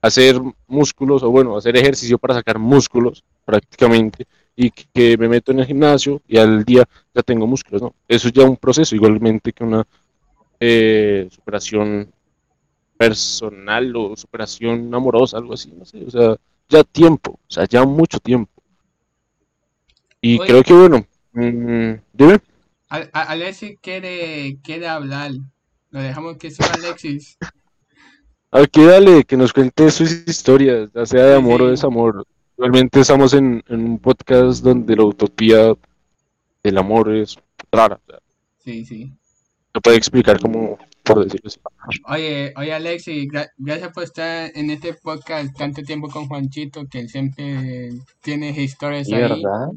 [0.00, 5.50] hacer músculos o bueno, hacer ejercicio para sacar músculos prácticamente y que, que me meto
[5.50, 7.96] en el gimnasio y al día ya tengo músculos, ¿no?
[8.06, 9.84] Eso es ya un proceso, igualmente que una
[10.60, 12.12] eh, superación
[12.96, 16.36] personal o superación amorosa, algo así, no sé, o sea,
[16.68, 18.52] ya tiempo, o sea, ya mucho tiempo.
[20.20, 20.46] Y Oye.
[20.46, 22.53] creo que bueno, mm, dime.
[22.94, 25.32] Al- Alexis quiere, quiere hablar.
[25.90, 27.36] Lo dejamos que suba Alexis.
[28.50, 31.70] Aquí dale, que nos cuente sus historias, ya sea de Sí, amor o sí.
[31.72, 32.26] desamor.
[32.56, 35.74] Realmente estamos en, en un podcast donde la utopía
[36.62, 37.36] del amor es
[37.72, 38.00] rara.
[38.06, 38.18] o sea,
[38.58, 39.12] Sí, sí.
[39.74, 41.58] se puede explicar como, por decirlo así.
[42.06, 47.00] Oye, oye Alexis, gra- gracias por estar en este podcast tanto tiempo con Juanchito, que
[47.00, 47.90] él siempre
[48.22, 49.20] tiene historias ahí.
[49.20, 49.70] ¿verdad?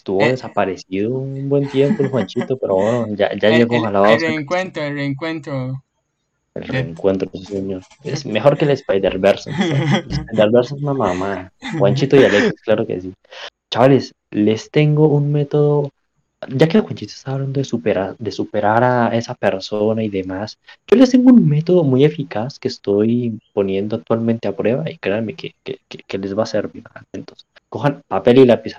[0.00, 0.30] Estuvo Eh.
[0.30, 4.20] desaparecido un buen tiempo el Juanchito, pero bueno, ya, ya El, llegó, el- ojalá el
[4.20, 5.84] se- reencuentro, el reencuentro.
[6.54, 7.82] El reencuentro, sí, señor.
[8.02, 9.50] Es mejor que el Spider-Verse.
[9.50, 9.56] El
[10.30, 11.52] Spider-Verse es una mamá.
[11.78, 13.12] Juanchito y Alexis, claro que sí.
[13.70, 15.90] Chavales, les tengo un método.
[16.48, 20.58] Ya que Juanchito está hablando de superar, de superar a esa persona y demás,
[20.90, 25.34] yo les tengo un método muy eficaz que estoy poniendo actualmente a prueba y créanme
[25.34, 26.84] que, que, que- que les va a servir.
[26.94, 27.46] Atentos.
[27.68, 28.74] Cojan papel y lápiz.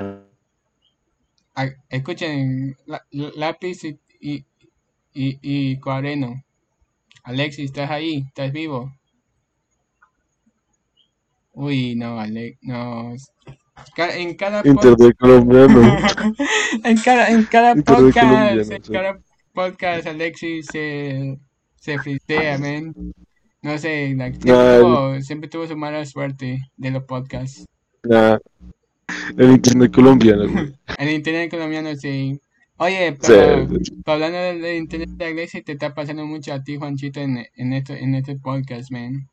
[1.90, 4.46] Escuchen, la- lápiz y, y,
[5.14, 6.44] y, y cuaderno.
[7.24, 8.24] Alexis, ¿estás ahí?
[8.28, 8.92] ¿Estás vivo?
[11.54, 13.14] Uy, no, Alex, no.
[13.98, 15.82] En cada podcast, colombiano.
[16.84, 18.92] en cada, en cada podcast, colombiano, en sí.
[18.92, 19.20] cada
[19.54, 21.38] podcast, Alexis se,
[21.76, 22.94] se fristea, man.
[23.62, 27.66] No sé, siempre, tuvo, siempre tuvo su mala suerte de los podcasts.
[28.04, 28.38] Nah,
[29.38, 30.74] el internet colombiano, güey.
[30.98, 32.40] El internet colombiano, sí.
[32.78, 33.94] Oye, pero, sí.
[34.06, 37.46] hablando del, del internet de la iglesia, te está pasando mucho a ti, Juanchito, en,
[37.56, 39.28] en, esto, en este podcast, man.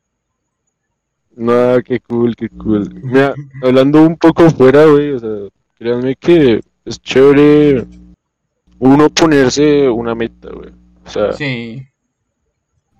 [1.34, 2.92] Nah, qué cool, qué cool.
[3.02, 5.48] Mira, hablando un poco fuera, güey, o sea,
[5.78, 7.86] créanme que es chévere
[8.78, 10.70] uno ponerse una meta, güey.
[11.04, 11.88] O sea, Sí,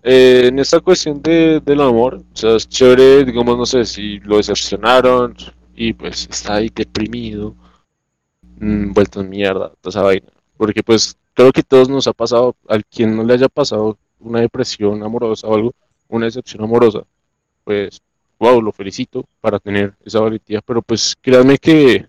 [0.02, 4.18] eh, en esta cuestión de, del amor, o sea, es chévere, digamos, no sé, si
[4.20, 5.34] lo decepcionaron
[5.78, 7.55] y pues está ahí deprimido,
[8.59, 10.26] mm, vuelto en mierda, toda esa vaina.
[10.56, 14.40] Porque pues creo que todos nos ha pasado, al quien no le haya pasado una
[14.40, 15.74] depresión amorosa o algo,
[16.09, 17.05] una decepción amorosa,
[17.64, 18.00] pues,
[18.40, 22.06] wow, lo felicito para tener esa valentía, pero pues créanme que,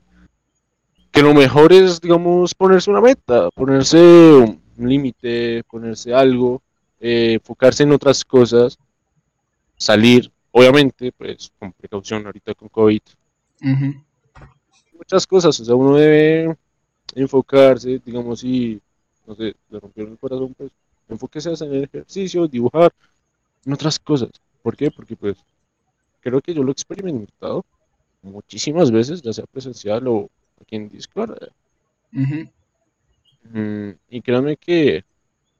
[1.11, 6.61] que lo mejor es, digamos, ponerse una meta, ponerse un límite, ponerse algo
[6.99, 8.77] eh, enfocarse en otras cosas,
[9.77, 13.01] salir, obviamente, pues con precaución ahorita con COVID,
[14.94, 16.56] muchas cosas, o sea, uno debe
[17.15, 18.80] enfocarse, digamos, si,
[19.26, 20.72] no sé, le rompieron el corazón, pues
[21.07, 22.94] enfóquese a hacer ejercicio, dibujar,
[23.65, 24.30] en otras cosas.
[24.61, 24.91] ¿Por qué?
[24.91, 25.38] Porque pues
[26.22, 27.65] creo que yo lo he experimentado
[28.22, 30.30] muchísimas veces, ya sea presencial o
[30.61, 31.38] aquí en Discord.
[32.11, 35.03] Mm, y créanme que,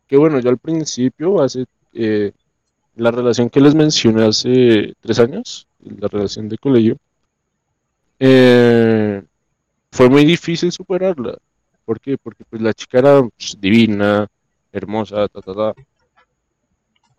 [0.08, 2.32] que bueno, yo al principio, hace eh,
[2.96, 6.98] la relación que les mencioné hace tres años, la relación de colegio,
[8.20, 9.24] eh,
[9.92, 11.38] fue muy difícil superarla.
[11.86, 12.18] ¿Por qué?
[12.18, 14.28] Porque pues la chica era pues, divina,
[14.72, 15.74] hermosa, ta, ta, ta.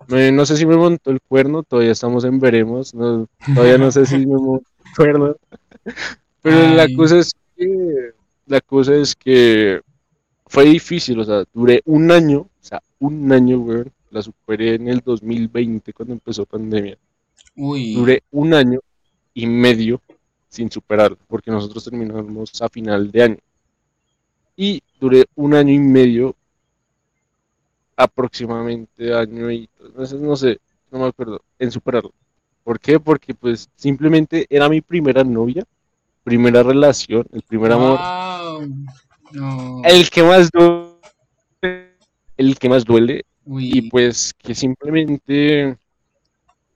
[0.09, 3.91] Me- no sé si me montó el cuerno, todavía estamos en veremos, no- todavía no
[3.91, 5.37] sé si me montó el cuerno.
[6.43, 8.13] Pero la cosa es que,
[8.47, 9.81] la cosa es que
[10.47, 14.89] fue difícil, o sea, duré un año, o sea, un año, weón, la superé en
[14.89, 16.97] el 2020 cuando empezó pandemia.
[17.57, 18.81] Uy, Duré un año
[19.35, 20.01] y medio
[20.51, 23.39] sin superarla, porque nosotros terminamos a final de año.
[24.57, 26.35] Y duré un año y medio,
[27.97, 30.59] aproximadamente año y, no sé, no sé,
[30.91, 32.13] no me acuerdo, en superarlo.
[32.65, 33.01] ¿Por qué?
[33.01, 35.65] Porque pues simplemente era mi primera novia,
[36.25, 37.99] primera relación, el primer amor.
[37.99, 38.69] wow.
[39.33, 41.95] No, el que más duele,
[42.37, 45.77] el que más duele, y pues que simplemente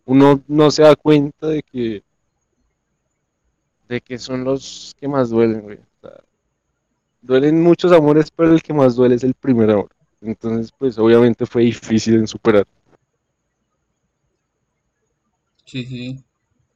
[0.05, 2.05] uno no se da cuenta de que
[3.89, 5.79] de que son los que más duelen, güey.
[5.79, 6.21] O sea,
[7.23, 9.91] duelen muchos amores, pero el que más duele es el primer amor.
[10.21, 12.67] Entonces, pues obviamente fue difícil en superar.
[15.67, 16.17] sí, sí.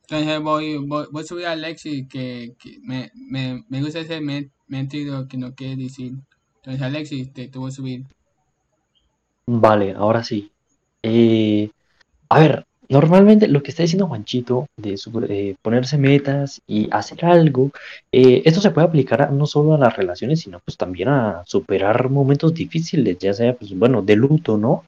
[0.03, 4.21] Entonces voy, voy, voy a subir a Alexis que, que me, me, me gusta ese
[4.21, 6.15] me- mentido que no quiere decir.
[6.59, 8.07] Entonces Alexis, te, te voy a subir.
[9.47, 10.53] Vale, ahora sí.
[11.03, 11.71] Eh,
[12.31, 14.97] a ver, normalmente lo que está diciendo Juanchito de
[15.28, 17.70] eh, ponerse metas y hacer algo,
[18.12, 22.09] eh, esto se puede aplicar no solo a las relaciones, sino pues también a superar
[22.10, 24.85] momentos difíciles, ya sea, pues bueno, de luto, ¿no?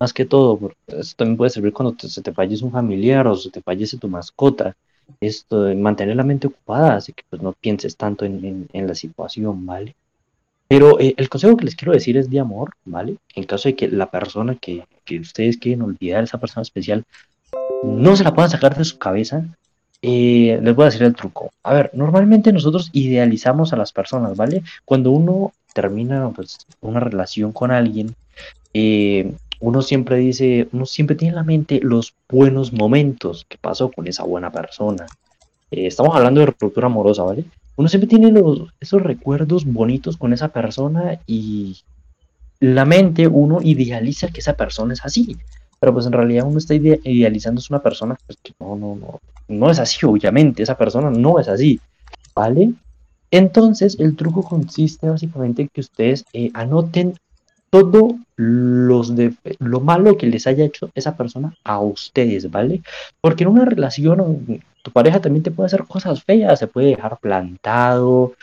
[0.00, 3.50] Más que todo, esto también puede servir cuando se te fallece un familiar o se
[3.50, 4.74] te fallece tu mascota.
[5.20, 8.94] Esto, mantener la mente ocupada, así que pues no pienses tanto en, en- en la
[8.94, 9.94] situación, ¿vale?
[10.68, 13.16] Pero eh, el consejo que les quiero decir es de amor, ¿vale?
[13.34, 17.04] En caso de que la persona que, que ustedes quieren olvidar, esa persona especial,
[17.82, 19.44] no se la puedan sacar de su cabeza,
[20.02, 21.50] eh, les voy a decir el truco.
[21.62, 24.62] A ver, normalmente nosotros idealizamos a las personas, ¿vale?
[24.84, 28.14] Cuando uno termina pues, una relación con alguien,
[28.72, 33.90] eh, uno siempre dice, uno siempre tiene en la mente los buenos momentos que pasó
[33.90, 35.06] con esa buena persona.
[35.70, 37.44] Eh, estamos hablando de ruptura amorosa, ¿vale?
[37.76, 41.78] Uno siempre tiene los, esos recuerdos bonitos con esa persona y
[42.58, 45.36] la mente uno idealiza que esa persona es así,
[45.80, 48.94] pero pues en realidad uno está ide- idealizando es una persona pues, que no, no,
[48.94, 51.80] no, no es así, obviamente, esa persona no es así,
[52.34, 52.72] ¿vale?
[53.30, 57.14] Entonces el truco consiste básicamente en que ustedes eh, anoten
[57.70, 62.82] todo los de, lo malo que les haya hecho esa persona a ustedes, ¿vale?
[63.20, 67.18] Porque en una relación tu pareja también te puede hacer cosas feas, se puede dejar
[67.18, 68.34] plantado,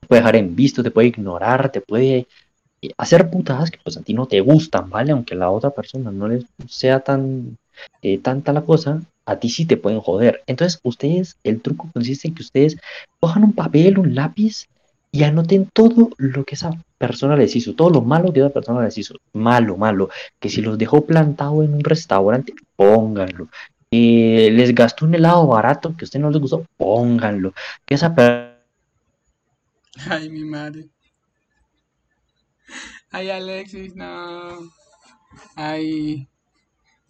[0.00, 2.26] te puede dejar en visto, te puede ignorar, te puede
[2.96, 5.12] hacer putadas que pues a ti no te gustan, ¿vale?
[5.12, 7.58] Aunque la otra persona no les sea tan
[8.02, 10.42] eh, tanta la cosa, a ti sí te pueden joder.
[10.46, 12.76] Entonces, ustedes, el truco consiste en que ustedes
[13.20, 14.66] cojan un papel, un lápiz
[15.12, 18.82] y anoten todo lo que esa persona les hizo, todo lo malo que esa persona
[18.84, 20.08] les hizo, malo, malo,
[20.38, 23.48] que si los dejó plantado en un restaurante, pónganlo.
[23.90, 27.52] Que les gastó un helado barato que a usted no les gustó, pónganlo.
[27.84, 28.50] Que esa persona
[30.08, 30.88] Ay, mi madre.
[33.10, 34.58] Ay, Alexis, no.
[35.56, 36.26] Ay.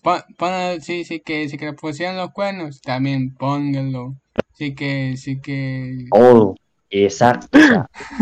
[0.02, 4.14] Pon, pon- sí, sí que, sí que le pusieron los cuernos, también pónganlo.
[4.54, 6.06] Sí que, sí que.
[6.10, 6.54] todo.
[6.92, 7.56] Exacto.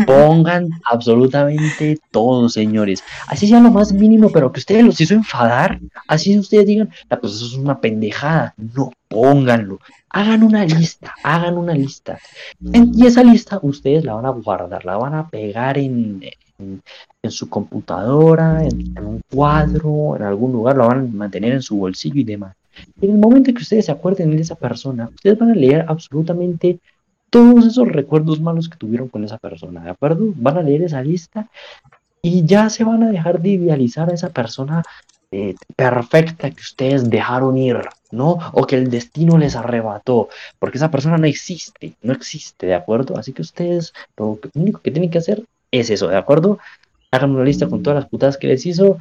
[0.05, 3.03] pongan absolutamente todo, señores.
[3.27, 5.79] Así sea lo más mínimo, pero que ustedes los hizo enfadar.
[6.07, 8.53] Así ustedes digan, "Ah, pues eso es una pendejada.
[8.57, 9.79] No, pónganlo.
[10.11, 12.19] Hagan una lista, hagan una lista.
[12.61, 16.21] Y esa lista ustedes la van a guardar, la van a pegar en,
[16.59, 21.61] en, su computadora, en, en un cuadro, en algún lugar, la van a mantener en
[21.61, 22.55] su bolsillo y demás.
[23.01, 26.79] En el momento que ustedes se acuerden de esa persona, ustedes van a leer absolutamente
[27.29, 30.33] todos esos recuerdos malos que tuvieron con esa persona, ¿de acuerdo?
[30.35, 31.47] Van a leer esa lista
[32.21, 34.83] y ya se van a dejar de idealizar a esa persona
[35.31, 37.77] eh, perfecta que ustedes dejaron ir,
[38.11, 38.39] ¿no?
[38.53, 43.17] O que el destino les arrebató, porque esa persona no existe, no existe, ¿de acuerdo?
[43.17, 46.59] Así que ustedes lo único que tienen que hacer es eso, ¿de acuerdo?
[47.11, 48.97] Hagan una lista con todas las putadas que les hizo,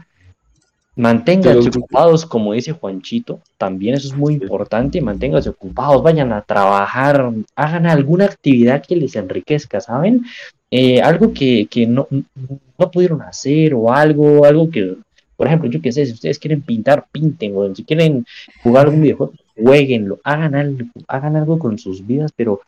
[0.98, 6.42] Manténganse Pero- ocupados, como dice Juanchito, también eso es muy importante, manténganse ocupados, vayan a
[6.42, 10.24] trabajar, hagan alguna actividad que les enriquezca, ¿saben?
[10.72, 14.96] Eh, algo que, que no, no pudieron hacer o algo, algo que,
[15.36, 18.26] por ejemplo, yo qué sé, si ustedes quieren pintar, pinten, o si quieren
[18.64, 22.60] jugar algún videojuego, jueguenlo, hagan algo, hagan algo con sus vidas, pero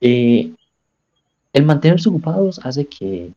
[0.00, 0.52] eh,
[1.52, 3.32] el mantenerse ocupados hace que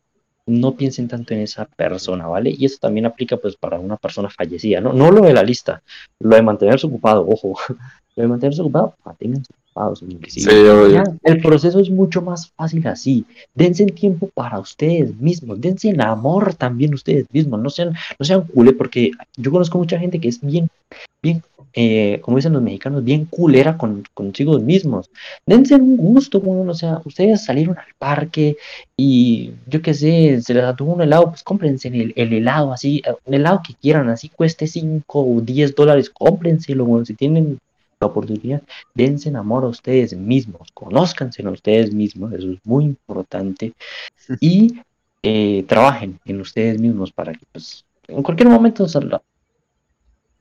[0.46, 2.54] no piensen tanto en esa persona, ¿vale?
[2.56, 4.92] Y eso también aplica pues para una persona fallecida, ¿no?
[4.92, 5.82] No lo de la lista,
[6.20, 7.58] lo de mantenerse ocupado, ojo,
[8.16, 9.52] lo de mantenerse ocupado, manténganse
[10.28, 10.40] sí.
[10.42, 13.24] Ya, el proceso es mucho más fácil así.
[13.54, 18.42] Dense tiempo para ustedes mismos, dense en amor también ustedes mismos, no sean, no sean
[18.42, 20.68] culé, porque yo conozco mucha gente que es bien,
[21.22, 21.42] bien,
[21.74, 25.10] eh, como dicen los mexicanos, bien culera con consigo mismos.
[25.44, 28.56] Dense un gusto, weón, o sea, ustedes salieron al parque
[28.96, 33.02] y yo qué sé, se les antojó un helado, pues cómprense el, el helado así,
[33.06, 37.58] eh, un helado que quieran, así cueste 5 o 10 dólares, cómprenselo, weón, si tienen
[38.00, 38.62] la oportunidad,
[38.94, 43.72] dense en amor a ustedes mismos, conózcanse a ustedes mismos, eso es muy importante,
[44.40, 44.80] y
[45.22, 49.20] eh, trabajen en ustedes mismos para que pues en cualquier momento salga.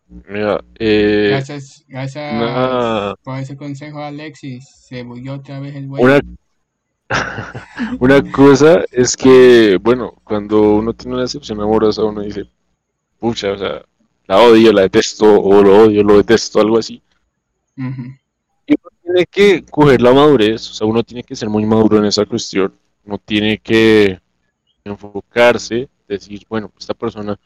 [0.07, 4.69] Mira, eh, Gracias, gracias una- por ese consejo, Alexis.
[4.69, 6.03] Se otra vez el güey.
[6.03, 6.21] una,
[7.99, 12.45] una cosa es que, bueno, cuando uno tiene una decepción amorosa, uno dice,
[13.19, 13.83] pucha, o sea,
[14.27, 17.01] la odio, la detesto, o lo odio, lo detesto, algo así.
[18.67, 21.97] Y uno tiene que coger la madurez, o sea, uno tiene que ser muy maduro
[21.97, 22.73] en esa cuestión.
[23.03, 24.19] Uno tiene que
[24.83, 27.39] enfocarse, decir, bueno, esta persona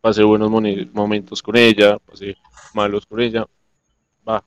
[0.00, 2.36] pasé buenos momentos con ella, pasé
[2.74, 3.46] malos con ella.
[4.28, 4.44] Va.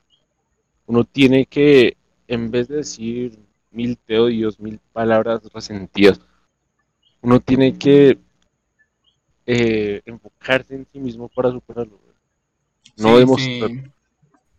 [0.86, 1.98] Uno tiene que,
[2.28, 3.40] en vez de decir
[3.72, 6.20] mil te odios, mil palabras resentidas,
[7.22, 8.18] uno tiene que
[9.46, 12.00] eh, enfocarse en sí mismo para superarlo.
[12.98, 13.70] No Sí, demostrar.
[13.70, 13.84] sí.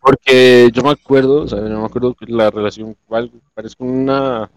[0.01, 2.97] Porque yo me acuerdo, o sea, yo me acuerdo que la relación
[3.53, 4.49] parece una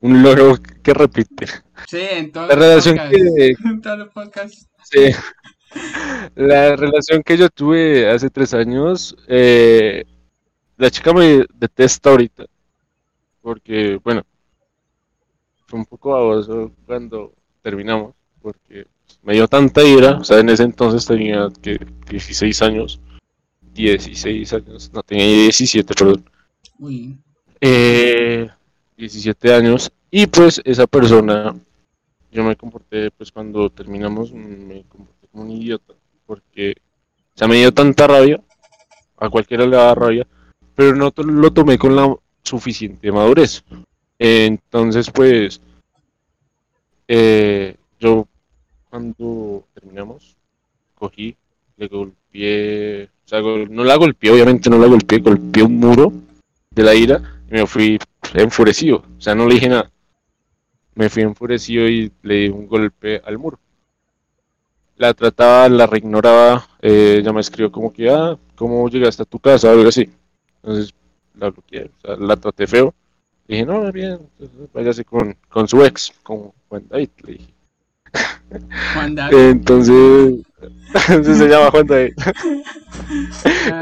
[0.00, 1.46] un loro que repite.
[1.88, 3.26] Sí, en todos La los relación podcasts.
[3.26, 4.68] que En todos los podcasts.
[4.82, 5.00] sí,
[6.34, 10.04] la relación que yo tuve hace tres años, eh,
[10.76, 12.44] la chica me detesta ahorita.
[13.42, 14.22] Porque, bueno,
[15.66, 17.32] fue un poco baboso cuando
[17.62, 18.86] terminamos, porque
[19.22, 21.78] me dio tanta ira, o sea, en ese entonces tenía que
[22.10, 23.00] 16 años,
[23.74, 26.24] 16 años, no tenía 17, perdón.
[26.78, 27.18] Uy.
[27.60, 28.48] eh,
[28.96, 31.54] 17 años y pues esa persona
[32.30, 35.94] yo me comporté pues cuando terminamos me comporté como un idiota
[36.26, 36.74] porque
[37.34, 38.40] o sea me dio tanta rabia
[39.18, 40.26] a cualquiera le daba rabia
[40.74, 43.64] pero no lo tomé con la suficiente madurez
[44.18, 45.60] entonces pues
[47.08, 48.26] eh, yo
[48.90, 50.36] cuando terminamos
[50.94, 51.36] cogí
[51.76, 56.12] le golpeé o sea no la golpeé obviamente no la golpeé golpeé un muro
[56.74, 57.98] de la ira y me fui
[58.34, 59.04] enfurecido.
[59.16, 59.90] O sea, no le dije nada.
[60.94, 63.58] Me fui enfurecido y le di un golpe al muro.
[64.96, 69.40] la trataba, la reignoraba, eh, ella me escribió como que, ah, ¿cómo llegaste a tu
[69.40, 69.72] casa?
[69.72, 70.08] Algo así.
[70.62, 70.94] Entonces
[71.34, 72.94] la bloqueé, o sea, la traté feo.
[73.48, 74.20] Dije, no, bien,
[74.72, 77.53] váyase con, con su ex, con Juan David, le dije.
[78.94, 79.36] Juan David.
[79.36, 80.42] Entonces,
[81.08, 82.14] entonces se llama Juan David.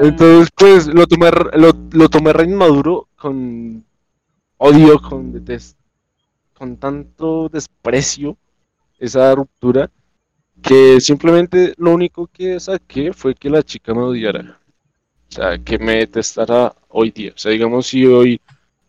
[0.02, 3.84] Entonces, pues lo tomé, lo, lo tomé re inmaduro, con
[4.56, 5.78] odio, con detest,
[6.54, 8.36] con tanto desprecio,
[8.98, 9.90] esa ruptura,
[10.62, 14.58] que simplemente lo único que saqué fue que la chica me odiara.
[15.28, 17.32] O sea, que me detestara hoy día.
[17.34, 18.40] O sea, digamos, si hoy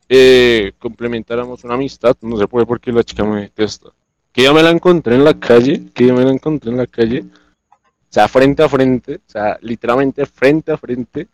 [0.10, 3.90] eh, complementáramos una amistad, no se puede porque la chica me detesta.
[4.34, 6.88] Que ya me la encontré en la calle, que ya me la encontré en la
[6.88, 11.28] calle, o sea, frente a frente, o sea, literalmente frente a frente.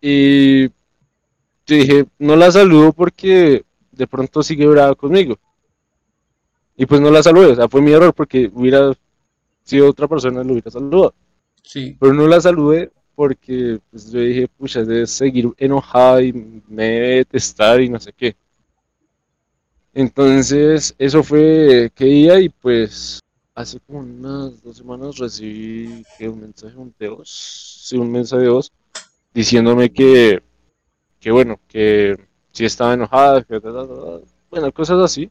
[0.00, 0.72] Y yo
[1.66, 5.38] dije, no la saludo porque de pronto sigue brava conmigo.
[6.76, 8.92] Y pues no la saludé, o sea, fue mi error porque hubiera
[9.62, 11.14] sido otra persona, lo hubiera saludado.
[11.62, 11.96] sí.
[11.98, 16.32] Pero no la saludé porque pues, yo dije, pucha, debe seguir enojada y
[16.68, 18.36] me debe detestar y no sé qué.
[19.94, 23.20] Entonces, eso fue que día y pues
[23.54, 28.72] hace como unas dos semanas recibí un mensaje, de voz, sí, un mensaje de voz,
[29.32, 30.42] diciéndome que,
[31.20, 32.16] que bueno, que
[32.50, 33.60] si estaba enojada, que
[34.50, 35.30] bueno, cosas así.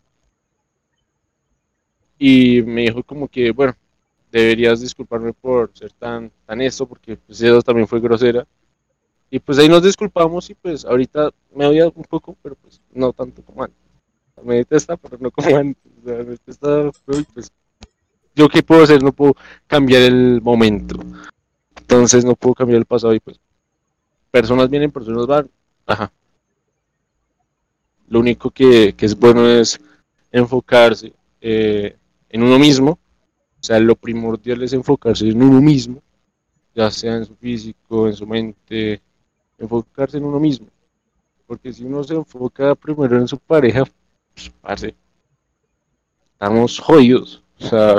[2.17, 3.75] Y me dijo como que, bueno,
[4.31, 8.47] deberías disculparme por ser tan, tan esto, porque pues eso también fue grosera.
[9.29, 13.11] Y pues ahí nos disculpamos y pues ahorita me odia un poco, pero pues no
[13.11, 13.82] tanto como antes.
[14.41, 15.91] Me detesta, pero no como antes.
[16.03, 17.51] O me detesta, pues
[18.35, 19.35] yo qué puedo hacer, no puedo
[19.67, 20.99] cambiar el momento.
[21.77, 23.39] Entonces no puedo cambiar el pasado y pues
[24.31, 25.49] personas vienen, personas van.
[25.85, 26.11] Ajá.
[28.07, 29.79] Lo único que, que es bueno es
[30.31, 31.95] enfocarse eh,
[32.29, 32.91] en uno mismo.
[32.91, 36.01] O sea, lo primordial es enfocarse en uno mismo,
[36.75, 39.01] ya sea en su físico, en su mente,
[39.57, 40.67] enfocarse en uno mismo.
[41.47, 43.83] Porque si uno se enfoca primero en su pareja,
[44.33, 44.95] pues, parce,
[46.33, 47.43] estamos jodidos.
[47.59, 47.95] O sea,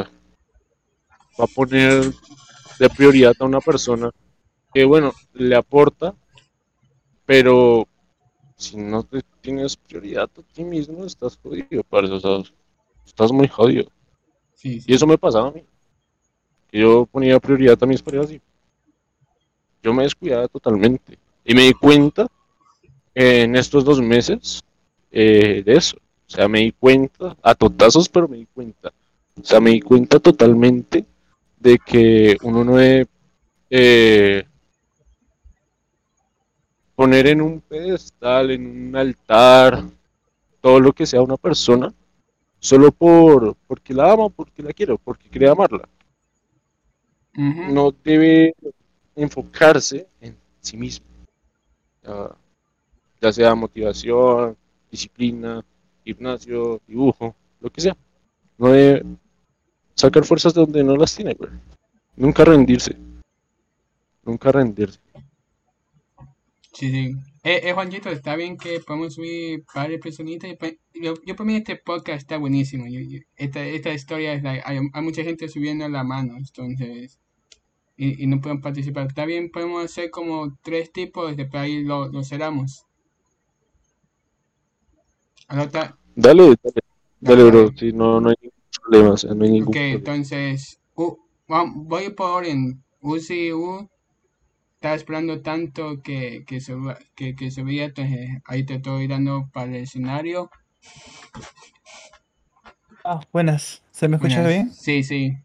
[1.38, 2.12] va a poner
[2.78, 4.10] de prioridad a una persona
[4.72, 6.14] que, bueno, le aporta,
[7.24, 7.86] pero
[8.56, 12.54] si no te tienes prioridad a ti mismo, estás jodido, parce, o sea,
[13.06, 13.86] estás muy jodido.
[14.54, 14.92] Sí, sí.
[14.92, 15.62] Y eso me pasaba a mí.
[16.68, 18.40] Que yo ponía prioridad a mis parejas y
[19.82, 21.18] yo me descuidaba totalmente.
[21.44, 22.26] Y me di cuenta
[23.14, 24.62] eh, en estos dos meses
[25.12, 25.96] eh, de eso.
[26.34, 28.92] O sea, me di cuenta, a totazos, pero me di cuenta.
[29.40, 31.06] O sea, me di cuenta totalmente
[31.60, 33.06] de que uno no debe
[33.70, 34.44] eh,
[36.96, 39.84] poner en un pedestal, en un altar,
[40.60, 41.94] todo lo que sea una persona,
[42.58, 45.88] solo por porque la ama, porque la quiere, o porque quiere amarla.
[47.34, 48.54] No debe
[49.14, 51.06] enfocarse en sí mismo.
[53.20, 54.56] Ya sea motivación,
[54.90, 55.64] disciplina,
[56.04, 57.96] gimnasio, dibujo, lo que sea.
[58.58, 59.04] No debe
[59.94, 61.50] sacar fuerzas de donde no las tiene, güey.
[62.16, 62.96] Nunca rendirse.
[64.24, 65.00] Nunca rendirse.
[66.72, 67.14] Sí, sí.
[67.44, 70.50] Eh, eh, Juanchito, está bien que podemos subir varias personitas.
[70.50, 72.84] y pa- Yo, yo para mí este podcast está buenísimo.
[73.36, 77.20] Esta, esta historia es like, hay, hay mucha gente subiendo la mano, entonces,
[77.96, 79.06] y, y no pueden participar.
[79.06, 82.86] Está bien, podemos hacer como tres tipos, después ahí lo, lo cerramos.
[86.16, 86.80] Dale, dale,
[87.20, 87.72] dale, bro.
[87.76, 89.98] Si no, no hay ningún problema, o sea, no hay ningún Ok, problema.
[89.98, 90.80] entonces,
[91.74, 92.84] voy por orden.
[93.00, 93.88] Uzi U
[94.76, 99.08] está esperando tanto que, que, se, va- que, que se vea, entonces ahí te estoy
[99.08, 100.50] dando para el escenario.
[103.04, 103.82] Ah, buenas.
[103.92, 104.50] ¿Se me escucha Buenas.
[104.50, 104.72] bien?
[104.72, 105.36] Sí, sí.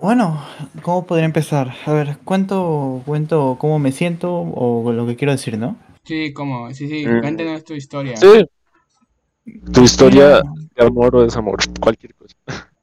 [0.00, 0.40] Bueno,
[0.82, 1.74] ¿cómo podría empezar?
[1.86, 5.76] A ver, cuento, cuento cómo me siento o lo que quiero decir, ¿no?
[6.04, 7.20] Sí, como, sí, sí, Mm.
[7.20, 8.16] cuéntanos tu historia.
[8.16, 8.44] Sí.
[9.72, 12.34] Tu historia Mira, de amor o desamor, cualquier cosa.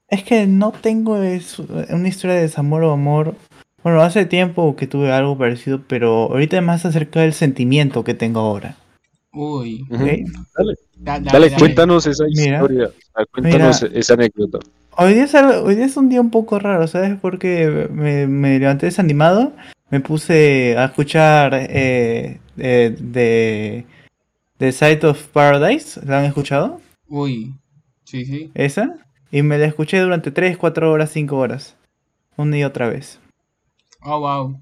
[0.10, 3.36] es que no tengo es- una historia de desamor o amor.
[3.84, 8.14] Bueno, hace tiempo que tuve algo parecido, pero ahorita es más acerca del sentimiento que
[8.14, 8.76] tengo ahora.
[9.34, 10.04] Uy, Ujú.
[10.04, 10.10] ¿ok?
[10.10, 10.24] Dale,
[10.96, 11.56] da- dale, dale, dale.
[11.60, 12.90] cuéntanos esa historia.
[12.90, 14.00] sea, cuéntanos Mira.
[14.00, 14.60] esa anécdota.
[14.98, 17.18] Hoy día, es algo- hoy día es un día un poco raro, ¿sabes?
[17.22, 19.54] Porque me, me levanté desanimado,
[19.92, 23.86] me puse a escuchar eh, eh, de
[24.58, 26.82] The Sight of Paradise, ¿la han escuchado?
[27.08, 27.54] Uy,
[28.06, 28.52] sí, sí.
[28.56, 28.96] ¿Esa?
[29.32, 31.76] Y me la escuché durante 3, 4 horas, 5 horas.
[32.36, 33.20] Una y otra vez.
[34.02, 34.60] Oh, wow.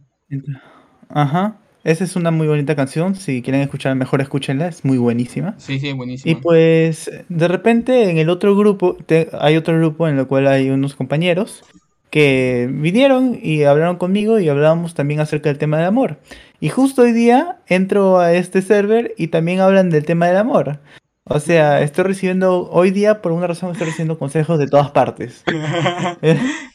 [1.10, 1.58] Ajá.
[1.86, 3.16] Esa es una muy bonita canción.
[3.16, 4.68] Si quieren escucharla mejor, escúchenla.
[4.68, 5.54] Es muy buenísima.
[5.58, 6.30] Sí, sí, buenísimo.
[6.32, 10.48] Y pues, de repente, en el otro grupo, te- hay otro grupo en el cual
[10.48, 11.64] hay unos compañeros
[12.10, 16.18] que vinieron y hablaron conmigo y hablábamos también acerca del tema del amor.
[16.60, 20.80] Y justo hoy día entro a este server y también hablan del tema del amor.
[21.26, 25.44] O sea, estoy recibiendo, hoy día, por una razón, estoy recibiendo consejos de todas partes.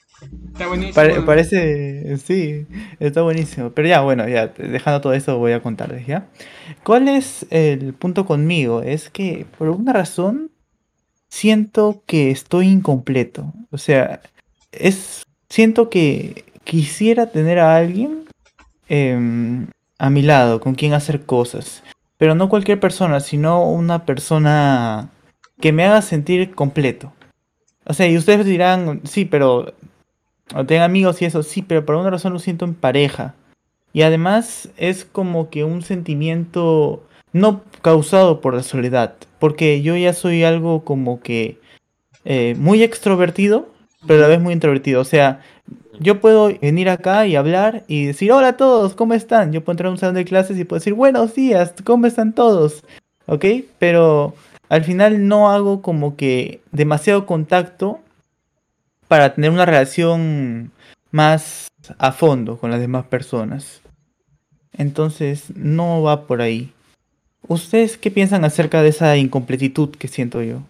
[0.52, 0.94] Está buenísimo.
[0.94, 2.66] Pare- parece, sí,
[2.98, 3.70] está buenísimo.
[3.70, 6.26] Pero ya, bueno, ya, dejando todo eso, voy a contarles, ¿ya?
[6.84, 8.82] ¿Cuál es el punto conmigo?
[8.82, 10.50] Es que por alguna razón
[11.28, 13.52] siento que estoy incompleto.
[13.70, 14.20] O sea,
[14.72, 18.24] es, siento que quisiera tener a alguien
[18.88, 19.66] em,
[19.98, 21.82] a mi lado, con quien hacer cosas.
[22.18, 25.10] Pero no cualquier persona, sino una persona
[25.60, 27.12] que me haga sentir completo.
[27.86, 29.74] O sea, y ustedes dirán, sí, pero
[30.54, 33.34] o tengan amigos y eso, sí, pero por alguna razón lo siento en pareja.
[33.92, 37.02] Y además es como que un sentimiento
[37.32, 41.58] no causado por la soledad, porque yo ya soy algo como que
[42.24, 43.68] eh, muy extrovertido,
[44.06, 45.00] pero a la vez muy introvertido.
[45.00, 45.40] O sea,
[45.98, 49.52] yo puedo venir acá y hablar y decir, hola a todos, ¿cómo están?
[49.52, 52.32] Yo puedo entrar a un salón de clases y puedo decir, buenos días, ¿cómo están
[52.34, 52.84] todos?
[53.26, 53.44] ¿Ok?
[53.78, 54.34] Pero
[54.68, 58.00] al final no hago como que demasiado contacto
[59.10, 60.70] para tener una relación
[61.10, 61.66] más
[61.98, 63.80] a fondo con las demás personas.
[64.72, 66.72] Entonces, no va por ahí.
[67.48, 70.62] ¿Ustedes qué piensan acerca de esa incompletitud que siento yo?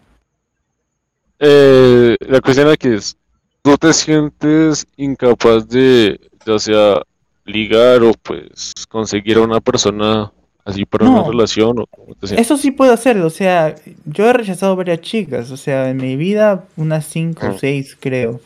[1.37, 3.15] Eh, la cuestión aquí es,
[3.61, 7.03] ¿tú te sientes incapaz de, ya sea,
[7.45, 10.31] ligar o pues conseguir a una persona
[10.65, 11.29] así para una No.
[11.31, 11.85] relación o?
[12.21, 13.75] Eso sí puedo hacerlo, o sea,
[14.05, 17.57] yo he rechazado varias chicas, o sea, en mi vida unas cinco o Mm.
[17.59, 18.39] seis creo.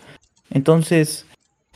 [0.51, 1.25] Entonces,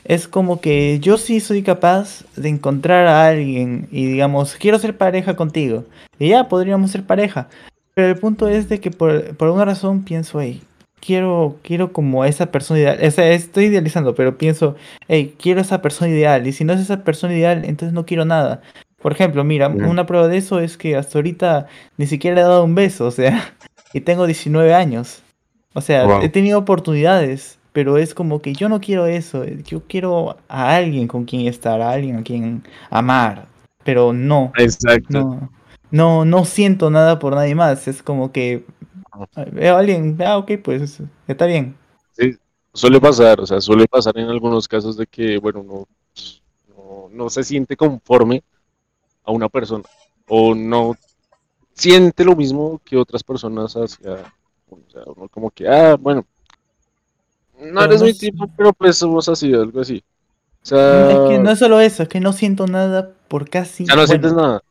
[0.05, 4.97] es como que yo sí soy capaz de encontrar a alguien y digamos, quiero ser
[4.97, 5.85] pareja contigo.
[6.17, 7.47] Y ya podríamos ser pareja.
[7.93, 10.61] Pero el punto es de que por, por alguna razón pienso, hey,
[11.01, 12.99] quiero, quiero como esa persona ideal.
[13.05, 14.75] O sea, estoy idealizando, pero pienso,
[15.07, 16.47] hey, quiero esa persona ideal.
[16.47, 18.61] Y si no es esa persona ideal, entonces no quiero nada.
[19.01, 21.67] Por ejemplo, mira, una prueba de eso es que hasta ahorita
[21.97, 23.55] ni siquiera le he dado un beso, o sea,
[23.93, 25.23] y tengo 19 años.
[25.73, 26.21] O sea, Wow.
[26.23, 30.75] he tenido oportunidades, pero es como que yo no quiero eso, eh, yo quiero a
[30.75, 33.47] alguien con quien estar, a alguien a quien amar,
[33.83, 35.07] pero no, Exacto.
[35.19, 35.49] no,
[35.91, 38.65] no, no siento nada por nadie más, es como que
[39.11, 41.75] ah, veo a alguien, ah, ok, pues está bien.
[42.13, 42.35] Sí,
[42.73, 45.87] suele pasar, o sea, suele pasar en algunos casos de que, bueno, no,
[46.75, 48.43] no, no se siente conforme
[49.29, 49.83] a una persona
[50.27, 50.95] o no
[51.73, 54.13] siente lo mismo que otras personas hacia,
[54.69, 56.25] o sea, uno como que, ah, bueno,
[57.61, 60.03] no eres no mi es- tipo, pero pues somos así, algo así.
[60.63, 63.85] O Es sea, que no es solo eso, es que no siento nada por casi,
[63.85, 64.61] ya no bueno, sientes nada.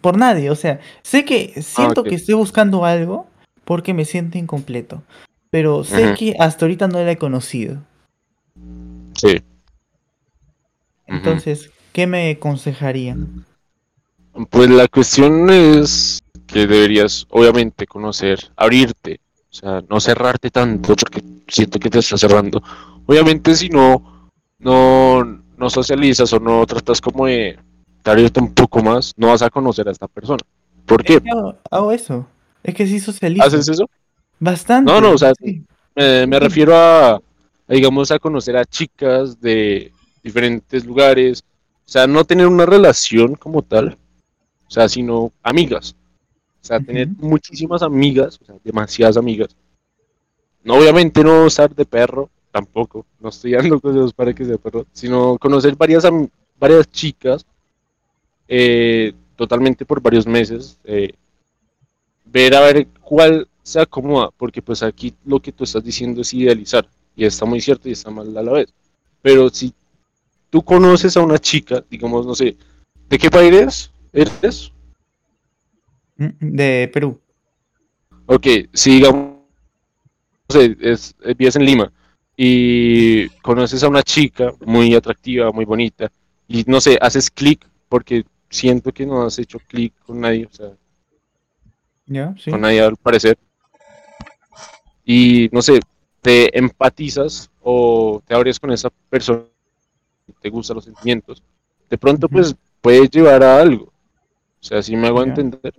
[0.00, 2.08] por nadie, o sea, sé que siento ok.
[2.08, 3.26] que estoy buscando algo
[3.64, 5.02] porque me siento incompleto,
[5.50, 7.78] pero sé que hasta ahorita no la he conocido.
[9.16, 9.42] Sí.
[11.06, 13.44] Entonces, ¿qué me aconsejarían?
[14.50, 19.20] Pues la cuestión es que deberías, obviamente, conocer, abrirte,
[19.50, 22.62] o sea, no cerrarte tanto porque siento que te estás cerrando.
[23.06, 25.24] Obviamente, si no, no,
[25.56, 27.58] no socializas o no tratas como de
[28.04, 30.42] abrirte un poco más, no vas a conocer a esta persona.
[30.84, 31.20] ¿Por qué?
[31.30, 32.26] hago, hago eso,
[32.62, 33.88] es que sí socializo, ¿Haces eso?
[34.38, 34.92] bastante.
[34.92, 35.62] No, no, o sea, sí.
[35.96, 37.20] Eh, me refiero a, a,
[37.68, 39.92] digamos, a conocer a chicas de
[40.22, 41.44] diferentes lugares,
[41.86, 43.96] o sea, no tener una relación como tal,
[44.74, 45.94] sea, sino amigas,
[46.62, 49.54] o sea, tener muchísimas amigas, o sea, demasiadas amigas.
[50.64, 54.86] No, obviamente no usar de perro, tampoco, no estoy dando consejos para que sea perro,
[54.92, 56.04] sino conocer varias,
[56.58, 57.46] varias chicas,
[58.48, 61.12] eh, totalmente por varios meses, eh,
[62.24, 66.34] ver a ver cuál se acomoda, porque pues aquí lo que tú estás diciendo es
[66.34, 68.72] idealizar, y está muy cierto y está mal a la vez.
[69.22, 69.72] Pero si
[70.50, 72.56] tú conoces a una chica, digamos, no sé,
[73.08, 73.90] ¿de qué país eres?
[76.16, 77.20] Mm, De Perú.
[78.26, 79.34] Ok, si digamos,
[80.48, 81.92] no sé, es, eh, vives en Lima
[82.36, 86.10] y conoces a una chica muy atractiva, muy bonita,
[86.48, 90.52] y no sé, haces clic porque siento que no has hecho clic con nadie, o
[90.52, 90.70] sea,
[92.50, 93.36] con nadie al parecer.
[95.04, 95.80] Y no sé,
[96.22, 99.44] te empatizas o te abres con esa persona,
[100.40, 101.42] te gustan los sentimientos.
[101.90, 103.92] De pronto, pues puede llevar a algo.
[104.64, 105.74] O sea, si me hago entender.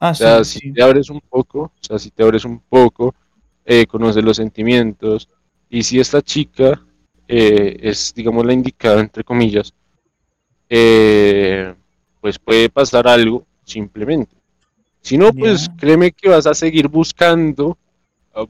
[0.00, 0.72] Ah, O sea, sí, si sí.
[0.72, 3.14] te abres un poco, o sea, si te abres un poco,
[3.64, 5.28] eh, conoces los sentimientos.
[5.68, 6.80] Y si esta chica
[7.28, 9.72] eh, es, digamos, la indicada, entre comillas,
[10.68, 11.74] eh,
[12.20, 14.36] pues puede pasar algo simplemente.
[15.02, 17.78] Si no, pues créeme que vas a seguir buscando,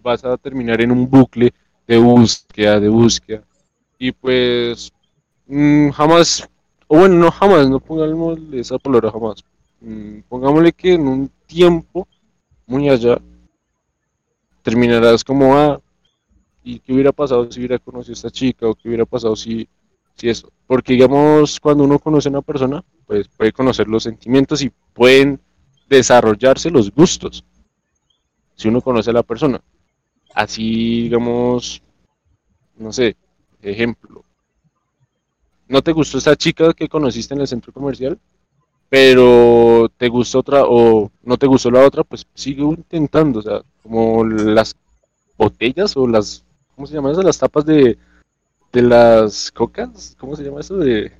[0.02, 1.52] vas a terminar en un bucle
[1.86, 3.44] de búsqueda, de búsqueda.
[3.98, 4.92] Y pues
[5.46, 6.48] mm, jamás,
[6.86, 9.44] o bueno, no jamás, no pongámosle esa palabra jamás.
[9.80, 12.06] Mm, pongámosle que en un tiempo
[12.66, 13.18] muy allá
[14.62, 15.80] terminarás como, ah,
[16.62, 18.66] ¿y qué hubiera pasado si hubiera conocido a esta chica?
[18.66, 19.68] ¿O qué hubiera pasado si,
[20.14, 20.50] si eso?
[20.66, 25.40] Porque digamos, cuando uno conoce a una persona, pues puede conocer los sentimientos y pueden
[25.88, 27.44] desarrollarse los gustos.
[28.56, 29.60] Si uno conoce a la persona.
[30.34, 31.82] Así, digamos,
[32.76, 33.16] no sé,
[33.60, 34.23] ejemplo.
[35.68, 38.18] No te gustó esa chica que conociste en el centro comercial,
[38.88, 43.62] pero te gustó otra o no te gustó la otra, pues sigue intentando, o sea,
[43.82, 44.76] como las
[45.36, 47.22] botellas o las, ¿cómo se llama eso?
[47.22, 47.98] Las tapas de,
[48.72, 50.76] de las cocas, ¿cómo se llama eso?
[50.76, 51.12] De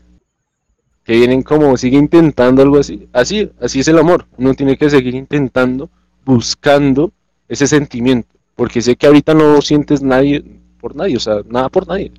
[1.04, 3.08] que vienen como, sigue intentando algo así.
[3.12, 4.26] Así, así es el amor.
[4.38, 5.90] Uno tiene que seguir intentando,
[6.24, 7.12] buscando
[7.46, 10.42] ese sentimiento, porque sé que ahorita no sientes nadie
[10.80, 12.10] por nadie, o sea, nada por nadie.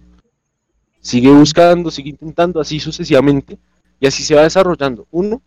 [1.05, 3.59] Sigue buscando, sigue intentando, así sucesivamente,
[3.99, 5.05] y así se va desarrollando.
[5.11, 5.39] Uno,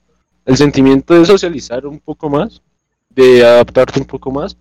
[0.45, 2.63] el sentimiento de socializar un poco más,
[3.11, 4.57] de adaptarte un poco más.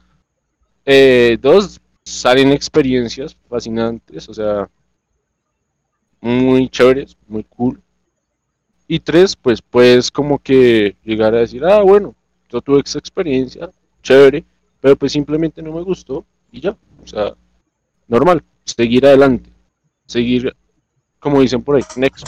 [0.83, 4.67] Eh, dos, salen experiencias fascinantes, o sea,
[6.19, 7.79] muy chéveres, muy cool.
[8.87, 12.15] Y tres, pues puedes como que llegar a decir, ah, bueno,
[12.49, 13.69] yo tuve esa experiencia,
[14.01, 14.43] chévere,
[14.81, 17.35] pero pues simplemente no me gustó y ya, o sea,
[18.07, 19.51] normal, seguir adelante,
[20.07, 20.55] seguir,
[21.29, 22.27] como dicen por ahí, next.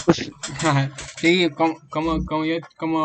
[1.18, 3.00] Sí, como, como, como yo, como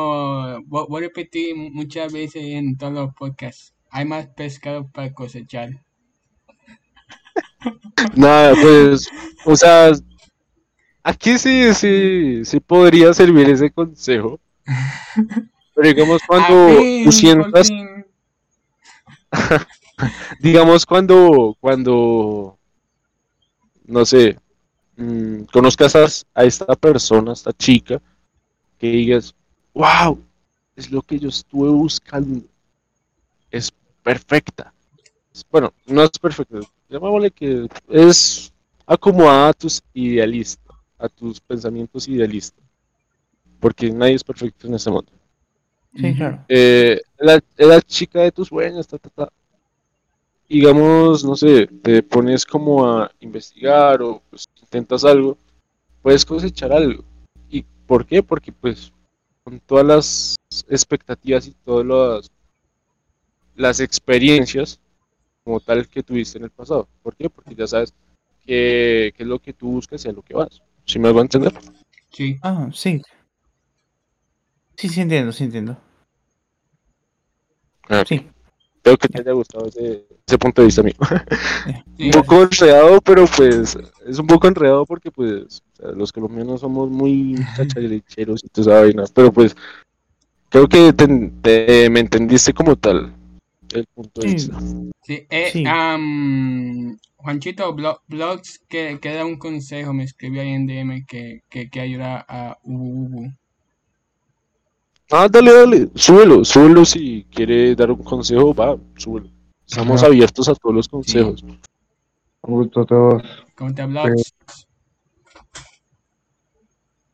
[0.69, 5.71] vo- voy a repetir muchas veces en todos los podcasts, hay más pescado para cosechar.
[8.16, 9.09] Nada, pues,
[9.45, 9.93] o sea,
[11.03, 14.41] aquí sí, sí, sí podría servir ese consejo.
[15.75, 17.69] Pero digamos cuando fin, tú sientas,
[20.41, 22.59] digamos cuando, cuando,
[23.87, 24.39] no sé,
[24.97, 26.07] mm, conozcas a,
[26.41, 28.01] a esta persona, a esta chica,
[28.79, 29.35] que digas,
[29.75, 30.19] wow,
[30.77, 32.45] es lo que yo estuve buscando,
[33.51, 33.73] es
[34.03, 34.73] perfecta.
[35.51, 36.59] Bueno, no es perfecta,
[36.89, 38.53] llamémosle que es
[38.87, 42.65] acomodada a tus idealistas, a tus pensamientos idealistas,
[43.61, 45.11] porque nadie es perfecto en este mundo.
[45.97, 46.45] Sí, claro.
[46.49, 49.33] Eh, la, la chica de tus sueños, ta, ta, ta.
[50.49, 54.44] digamos, no sé, te pones como a investigar o pues,
[54.74, 55.38] intentas algo,
[56.02, 57.05] puedes cosechar algo.
[57.48, 58.22] ¿Y por qué?
[58.22, 58.92] Porque pues
[59.44, 60.36] con todas las
[60.68, 62.30] expectativas y todas las,
[63.55, 64.80] las experiencias
[65.44, 66.88] como tal que tuviste en el pasado.
[67.02, 67.30] ¿Por qué?
[67.30, 67.94] Porque ya sabes
[68.44, 70.60] qué, qué es lo que tú buscas y a lo que vas.
[70.86, 71.52] ¿Sí me hago entender?
[72.10, 72.38] Sí.
[72.42, 73.01] Ah, sí.
[74.76, 75.78] Sí, sí entiendo, sí entiendo.
[77.88, 78.28] Ah, Sí.
[78.85, 80.93] Espero que te haya gustado ese, ese punto de vista mío.
[81.97, 82.05] Sí.
[82.05, 86.61] un poco enredado, pero pues es un poco enredado porque pues o sea, los colombianos
[86.61, 89.56] somos muy chachalecheros y toda esa vaina, pero pues
[90.51, 93.15] creo que te- te- me entendiste como tal
[93.73, 94.61] el punto de vista.
[95.02, 95.65] Sí, eh, Sí.
[95.66, 101.40] am, Juanchito Blo- Blogs que, que da un consejo, me escribió ahí en DM que,
[101.48, 103.32] que, que ayuda a Ubu Ubu.
[105.10, 109.28] Ah, dale, dale, súbelo, súbelo si quiere dar un consejo, va, súbelo.
[109.66, 110.06] Estamos Ajá.
[110.10, 111.43] abiertos a todos los consejos.
[111.43, 111.59] Un
[112.43, 113.22] gusto a todos.
[113.55, 114.35] ¿Cómo te Blogs?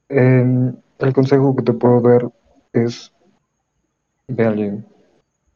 [0.08, 2.30] Em, el consejo que te puedo dar
[2.72, 3.12] es
[4.28, 4.86] ve a alguien,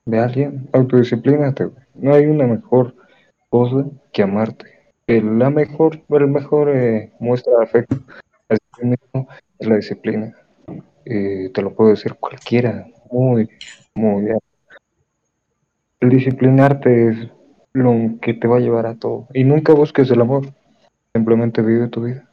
[0.04, 1.64] ve a alguien, autodisciplínate.
[1.66, 1.84] güey.
[1.94, 2.94] No hay una mejor
[3.48, 4.66] cosa que amarte.
[5.06, 7.96] El- la mejor, el mejor eh, muestra de afecto
[8.48, 8.58] es
[9.68, 10.32] la disciplina.
[11.04, 13.48] Eh, te lo puedo decir cualquiera, muy,
[13.94, 14.38] muy bien.
[16.00, 17.28] El disciplinarte es
[17.72, 19.26] lo que te va a llevar a todo.
[19.34, 20.52] Y nunca busques el amor,
[21.14, 22.28] simplemente vive tu vida.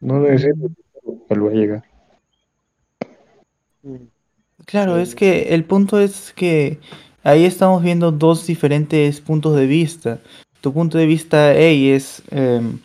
[0.00, 0.70] No necesitas,
[1.28, 1.84] él va a llegar.
[4.64, 6.78] Claro, es que el punto es que
[7.22, 10.20] ahí estamos viendo dos diferentes puntos de vista.
[10.60, 12.80] Tu punto de vista, hey, es em,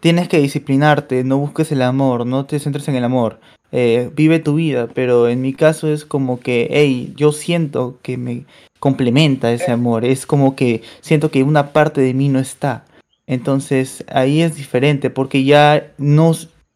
[0.00, 3.40] tienes que disciplinarte, no busques el amor, no te centres en el amor,
[3.72, 8.16] eh, vive tu vida, pero en mi caso es como que, hey, yo siento que
[8.16, 8.44] me
[8.78, 12.84] complementa ese amor, es como que siento que una parte de mí no está.
[13.26, 16.32] Entonces ahí es diferente, porque ya no,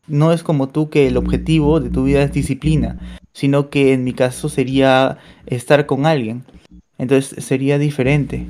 [0.07, 2.99] no es como tú que el objetivo de tu vida es disciplina,
[3.33, 6.45] sino que en mi caso sería estar con alguien.
[6.99, 8.47] Entonces sería diferente.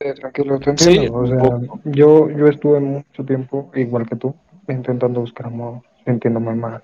[0.00, 1.18] Eh, tranquilo, te Sí, entiendo.
[1.18, 4.34] o sea, yo, yo estuve mucho tiempo, igual que tú,
[4.68, 6.82] intentando buscar amor, sintiéndome mal.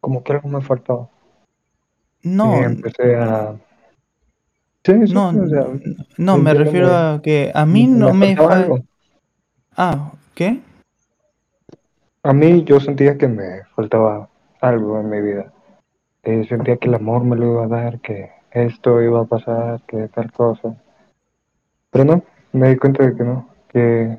[0.00, 1.08] Como que algo me faltaba.
[2.22, 3.54] No, Y empecé a...
[4.84, 5.66] Sí, sí, no, o sea,
[6.16, 8.78] no, me refiero a que a mí no me fa- algo.
[9.76, 10.60] Ah, ¿qué?
[12.22, 14.28] A mí yo sentía que me faltaba
[14.60, 15.52] algo en mi vida.
[16.22, 19.82] Eh, sentía que el amor me lo iba a dar, que esto iba a pasar,
[19.86, 20.74] que tal cosa.
[21.90, 22.22] Pero no,
[22.52, 24.18] me di cuenta de que no, que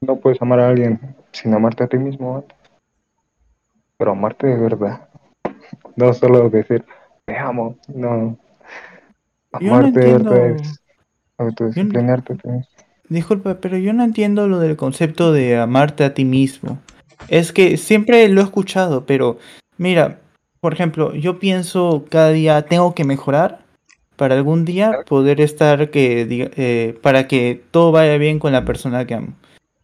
[0.00, 2.55] no puedes amar a alguien sin amarte a ti mismo antes.
[3.98, 5.08] Pero amarte de verdad.
[5.96, 6.84] No solo decir,
[7.24, 8.16] te amo, no.
[8.18, 8.38] No
[9.52, 10.80] Amarte de verdad es
[11.38, 12.34] autodisciplinarte.
[12.34, 12.66] ti mismo.
[13.08, 16.78] Disculpa, pero yo no entiendo lo del concepto de amarte a ti mismo.
[17.28, 19.38] Es que siempre lo he escuchado, pero
[19.78, 20.18] mira,
[20.60, 23.60] por ejemplo, yo pienso cada día tengo que mejorar
[24.16, 28.64] para algún día poder estar que diga- eh, para que todo vaya bien con la
[28.66, 29.28] persona que amo.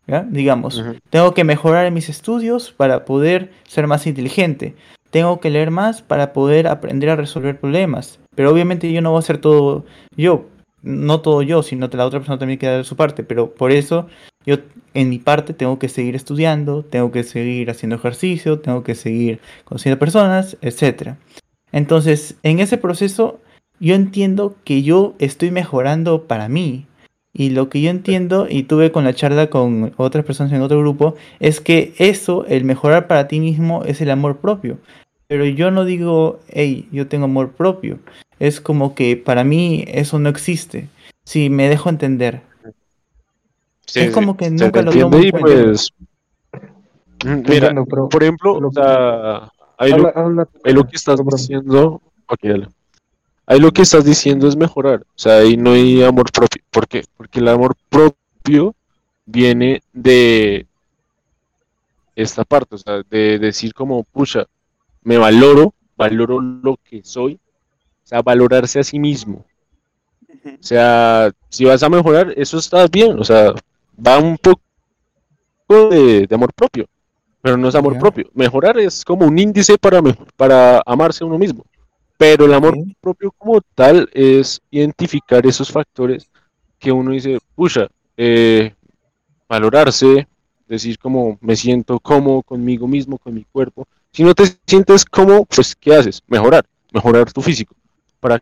[0.06, 0.26] ¿Ya?
[0.28, 4.74] Digamos, tengo que mejorar en mis estudios para poder ser más inteligente.
[5.10, 8.18] Tengo que leer más para poder aprender a resolver problemas.
[8.34, 9.84] Pero obviamente yo no voy a hacer todo
[10.16, 10.46] yo.
[10.82, 13.22] No todo yo, sino que la otra persona también queda de su parte.
[13.22, 14.08] Pero por eso
[14.46, 14.56] yo
[14.94, 19.40] en mi parte tengo que seguir estudiando, tengo que seguir haciendo ejercicio, tengo que seguir
[19.64, 21.18] conociendo personas, etcétera.
[21.72, 23.40] Entonces, en ese proceso,
[23.80, 26.86] yo entiendo que yo estoy mejorando para mí.
[27.34, 30.78] Y lo que yo entiendo, y tuve con la charla con otras personas en otro
[30.80, 34.78] grupo, es que eso, el mejorar para ti mismo, es el amor propio.
[35.28, 37.98] Pero yo no digo, hey, yo tengo amor propio.
[38.38, 40.88] Es como que para mí eso no existe.
[41.24, 42.42] Si me dejo entender.
[43.86, 45.90] Sí, Es como que nunca lo tomo y pues
[47.24, 49.48] mm, mira, Entiendo, por ejemplo, lo o que- sea,
[49.78, 52.68] ahí lo, habla, habla- ahí lo que estás diciendo, ok, dale.
[53.46, 56.62] Ahí lo que estás diciendo es mejorar, o sea, ahí no hay amor propio.
[56.70, 57.04] ¿Por qué?
[57.16, 58.74] Porque el amor propio
[59.26, 60.66] viene de
[62.14, 64.46] esta parte, o sea, de decir como, pucha,
[65.02, 69.44] me valoro, valoro lo que soy, o sea, valorarse a sí mismo.
[70.44, 73.52] O sea, si vas a mejorar, eso está bien, o sea,
[74.04, 74.60] va un poco
[75.90, 76.86] de, de amor propio,
[77.40, 78.28] pero no es amor propio.
[78.34, 80.00] Mejorar es como un índice para,
[80.36, 81.64] para amarse a uno mismo,
[82.22, 86.30] pero el amor propio como tal es identificar esos factores
[86.78, 88.72] que uno dice, pucha, eh,
[89.48, 90.28] valorarse,
[90.68, 93.88] decir como me siento cómodo conmigo mismo, con mi cuerpo.
[94.12, 96.22] Si no te sientes cómodo, pues ¿qué haces?
[96.28, 97.74] Mejorar, mejorar tu físico.
[98.20, 98.40] ¿Para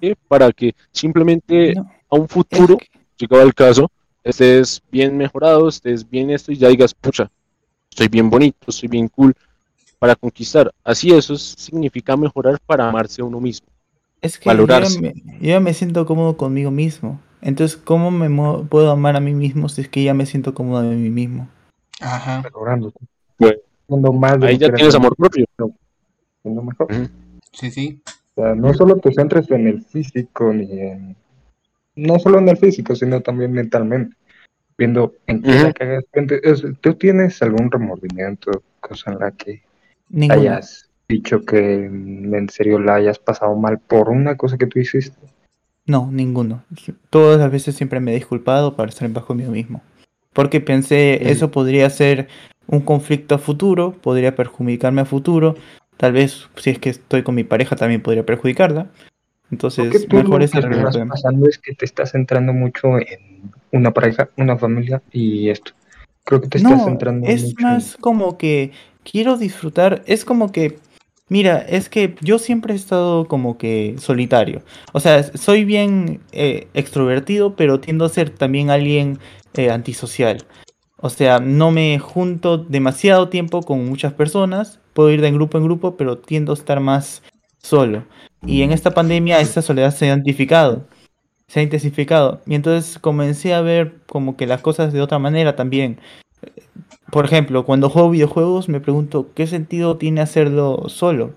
[0.00, 0.16] qué?
[0.28, 2.86] Para que simplemente No, a un es futuro, que-
[3.18, 3.90] llegado el caso,
[4.22, 7.28] estés bien mejorado, estés bien esto y ya digas, pucha,
[7.90, 9.34] estoy bien bonito, estoy bien cool
[10.04, 10.70] para conquistar.
[10.84, 13.66] Así eso es- significa mejorar para amarse a uno mismo.
[14.20, 15.00] Es que yo ya valorarse.
[15.00, 17.22] me, yo ya me siento cómodo conmigo mismo.
[17.40, 18.28] Entonces, ¿cómo me
[18.68, 21.48] puedo amar a mí mismo si es que ya me siento cómodo de mí mismo?
[22.02, 22.44] Ajá.
[22.52, 22.92] Bueno.
[23.88, 25.46] Siendo más de Ahí ya tienes amor propio.
[26.42, 26.88] siendo mejor.
[27.52, 28.02] Sí, sí.
[28.36, 31.16] O sea, no solo te centres en el físico ni en...
[31.96, 34.14] No solo en el físico, sino también mentalmente.
[34.76, 35.62] Viendo en qué Ujú.
[35.62, 36.40] la cagaste.
[36.42, 38.50] Es- ¿Tú tienes algún remordimiento,
[38.80, 39.62] cosa en la que
[40.30, 44.78] Hayas dicho que mm, en serio la hayas pasado mal por una cosa que tú
[44.78, 45.18] hiciste?
[45.86, 46.64] No, ninguno.
[47.10, 49.82] Todas las veces siempre me he disculpado para estar en paz conmigo mismo.
[50.32, 52.28] Porque pensé, eso podría ser
[52.66, 55.56] un conflicto a futuro, podría perjudicarme a futuro.
[55.96, 58.88] Tal vez si es que estoy con mi pareja también podría perjudicarla.
[59.50, 60.64] Entonces, tú mejor lo que estás
[61.08, 65.72] pasando es que te estás centrando mucho en una pareja, una familia y esto.
[66.24, 68.72] Creo que te estás No, centrando es mucho más como que
[69.04, 70.78] quiero disfrutar, es como que,
[71.28, 74.62] mira, es que yo siempre he estado como que solitario.
[74.92, 79.18] O sea, soy bien eh, extrovertido, pero tiendo a ser también alguien
[79.54, 80.44] eh, antisocial.
[80.96, 85.64] O sea, no me junto demasiado tiempo con muchas personas, puedo ir de grupo en
[85.64, 87.22] grupo, pero tiendo a estar más
[87.58, 88.04] solo.
[88.46, 90.86] Y en esta pandemia esta soledad se ha identificado,
[91.46, 92.40] se ha intensificado.
[92.46, 96.00] Y entonces comencé a ver como que las cosas de otra manera también.
[97.14, 101.30] Por ejemplo, cuando juego videojuegos me pregunto qué sentido tiene hacerlo solo.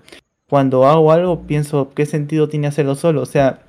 [0.50, 3.22] Cuando hago algo pienso qué sentido tiene hacerlo solo.
[3.22, 3.60] O sea,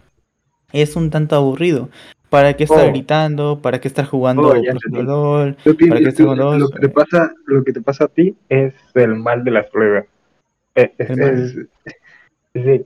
[0.74, 1.90] es un tanto aburrido.
[2.32, 2.90] ¿Para qué estar Oh.
[2.90, 3.60] gritando?
[3.62, 4.56] ¿Para qué estar jugando Oh.
[4.56, 5.56] LOL?
[5.56, 8.74] ¿Para qué estar jugando lo, que te pasa, lo que te pasa a ti es
[8.96, 10.06] el mal de la soledad.
[10.74, 11.70] Eh, Es, El mal.
[11.86, 11.94] es-
[12.56, 12.86] sí.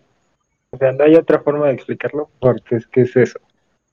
[0.72, 3.40] O sea, no hay otra forma de explicarlo porque es que es eso,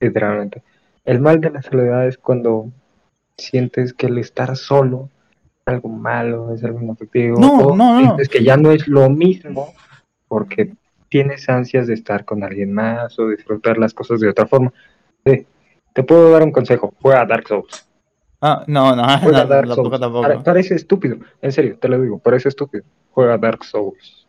[0.01, 0.61] literalmente.
[1.05, 2.67] El mal de la soledad es cuando
[3.37, 5.07] sientes que el estar solo
[5.65, 8.05] algo malo, es algo inefectivo, No, o no, no.
[8.05, 9.73] sientes que ya no es lo mismo
[10.27, 10.73] porque
[11.09, 14.71] tienes ansias de estar con alguien más o disfrutar las cosas de otra forma.
[15.25, 15.45] Sí.
[15.93, 17.87] Te puedo dar un consejo, juega a Dark Souls.
[18.41, 19.99] Ah, no, no, Juega no, Dark Souls.
[19.99, 20.21] tampoco.
[20.21, 22.83] Pare- parece estúpido, en serio, te lo digo, parece estúpido.
[23.11, 24.27] Juega Dark Souls.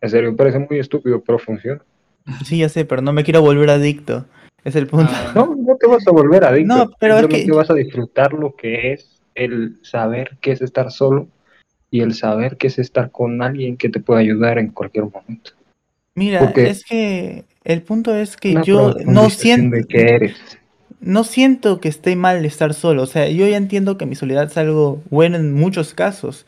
[0.00, 1.80] En serio, parece muy estúpido, pero funciona.
[2.44, 4.24] Sí, ya sé, pero no me quiero volver adicto.
[4.62, 5.10] Es el punto.
[5.12, 6.74] Ah, No, no te vas a volver adicto.
[6.74, 10.62] No, pero es Simplemente que- vas a disfrutar lo que es el saber qué es
[10.62, 11.28] estar solo
[11.90, 15.52] y el saber qué es estar con alguien que te puede ayudar en cualquier momento.
[16.14, 20.36] Mira, porque- es que el punto es que yo no siento, de qué eres.
[21.00, 23.02] no siento que esté mal estar solo.
[23.02, 26.46] O sea, yo ya entiendo que mi soledad es algo bueno en muchos casos,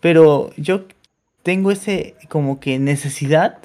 [0.00, 0.84] pero yo
[1.42, 3.58] tengo ese como que necesidad,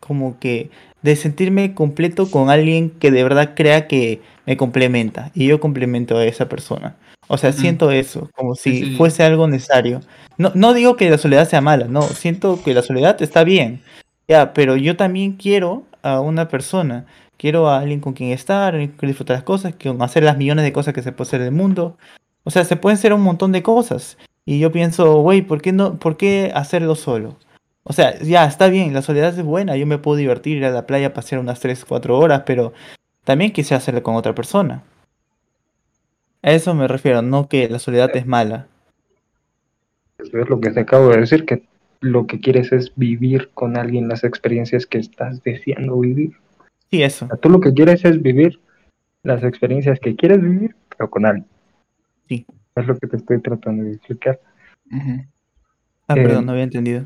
[0.00, 0.70] como que
[1.02, 6.16] de sentirme completo con alguien que de verdad crea que me complementa y yo complemento
[6.16, 6.96] a esa persona.
[7.32, 10.00] O sea, siento eso, como si Sí, fuese algo necesario.
[10.36, 13.80] No, no digo que la soledad sea mala, no, siento que la soledad está bien.
[14.28, 17.06] Ya, pero yo también quiero a una persona,
[17.38, 20.62] quiero a alguien con quien estar, alguien que disfrutar las cosas, con hacer las millones
[20.66, 21.96] de cosas que se puede hacer en el mundo.
[22.44, 24.18] O sea, se pueden hacer un montón de cosas.
[24.44, 27.38] Y yo pienso, güey, ¿por qué no, por qué hacerlo solo?
[27.84, 30.70] O sea, ya, está bien, la soledad es buena, yo me puedo divertir, ir a
[30.70, 32.74] la playa, pasear unas 3, 4 horas, pero
[33.24, 34.82] también quise hacerlo con otra persona.
[36.42, 38.66] A eso me refiero, no que la soledad es mala.
[40.18, 41.62] Eso es lo que te acabo de decir, que
[42.00, 46.32] lo que quieres es vivir con alguien las experiencias que estás deseando vivir.
[46.90, 47.26] Sí, eso.
[47.26, 48.60] O sea, tú lo que quieres es vivir
[49.22, 51.46] las experiencias que quieres vivir, pero con alguien.
[52.28, 52.44] Sí.
[52.74, 54.40] Es lo que te estoy tratando de explicar.
[54.90, 55.24] ujú.
[56.08, 57.04] Ah, Eh, perdón, no había entendido.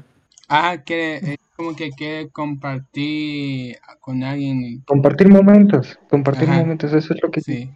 [0.48, 4.80] Ah, quiere, es como que quiere compartir con alguien.
[4.86, 6.60] Compartir momentos, compartir Ajá.
[6.60, 7.70] momentos, eso es lo que Sí.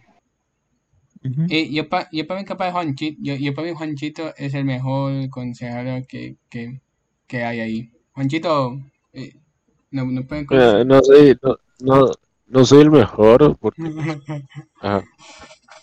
[1.23, 1.45] Ujú.
[1.49, 4.65] Y yo, pa, yo para mí capaz Juanchito, yo, yo para mí Juanchito es el
[4.65, 6.81] mejor consejero que, que,
[7.27, 7.91] que hay ahí.
[8.13, 8.79] Juanchito,
[9.13, 9.35] eh,
[9.91, 12.11] no, no pueden Mira, no sé, no, no,
[12.47, 13.81] no soy el mejor, porque,
[14.81, 15.03] ajá,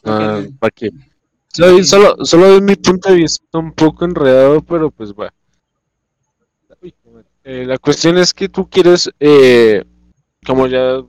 [0.04, 0.42] ah.
[0.58, 0.90] ¿para qué?
[1.48, 5.32] Soy, solo, solo desde mi punto de vista un poco enredado, pero pues bueno.
[6.82, 6.94] Uy,
[7.44, 9.84] eh, la cuestión es que tú quieres, eh,
[10.44, 11.00] como ya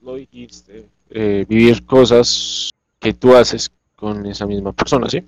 [0.00, 2.70] lo dijiste, eh, vivir cosas
[3.02, 5.24] que tú haces con esa misma persona, ¿sí?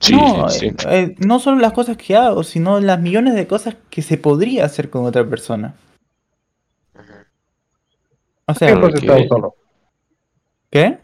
[0.00, 3.46] Sí, no, sí, eh, eh, no solo las cosas que hago, sino las millones de
[3.46, 5.74] cosas que se podría hacer con otra persona.
[8.46, 9.54] O ¿Cuánto sea, tiempo has estado solo?
[10.70, 10.98] ¿qué?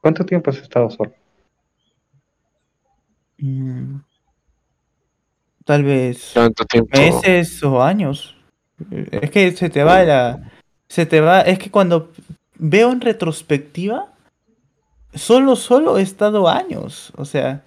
[0.00, 1.12] ¿Cuánto tiempo has estado solo?
[3.38, 3.96] Mm,
[5.64, 6.96] Tal vez Tanto tiempo.
[6.96, 8.36] meses o años.
[9.10, 10.52] Es que se te va la...
[10.88, 11.40] Se te va...
[11.40, 12.12] Es que cuando
[12.56, 14.12] veo en retrospectiva,
[15.14, 17.12] solo, solo he estado años.
[17.16, 17.62] O sea,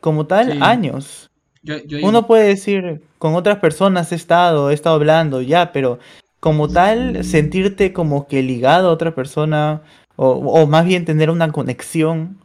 [0.00, 0.58] como tal, Sí.
[0.60, 1.30] años.
[1.62, 5.98] Yo, yo Uno puede decir, con otras personas he estado, he estado hablando, ya, pero
[6.40, 9.80] como tal, sentirte como que ligado a otra persona,
[10.16, 12.38] o, o más bien tener una conexión,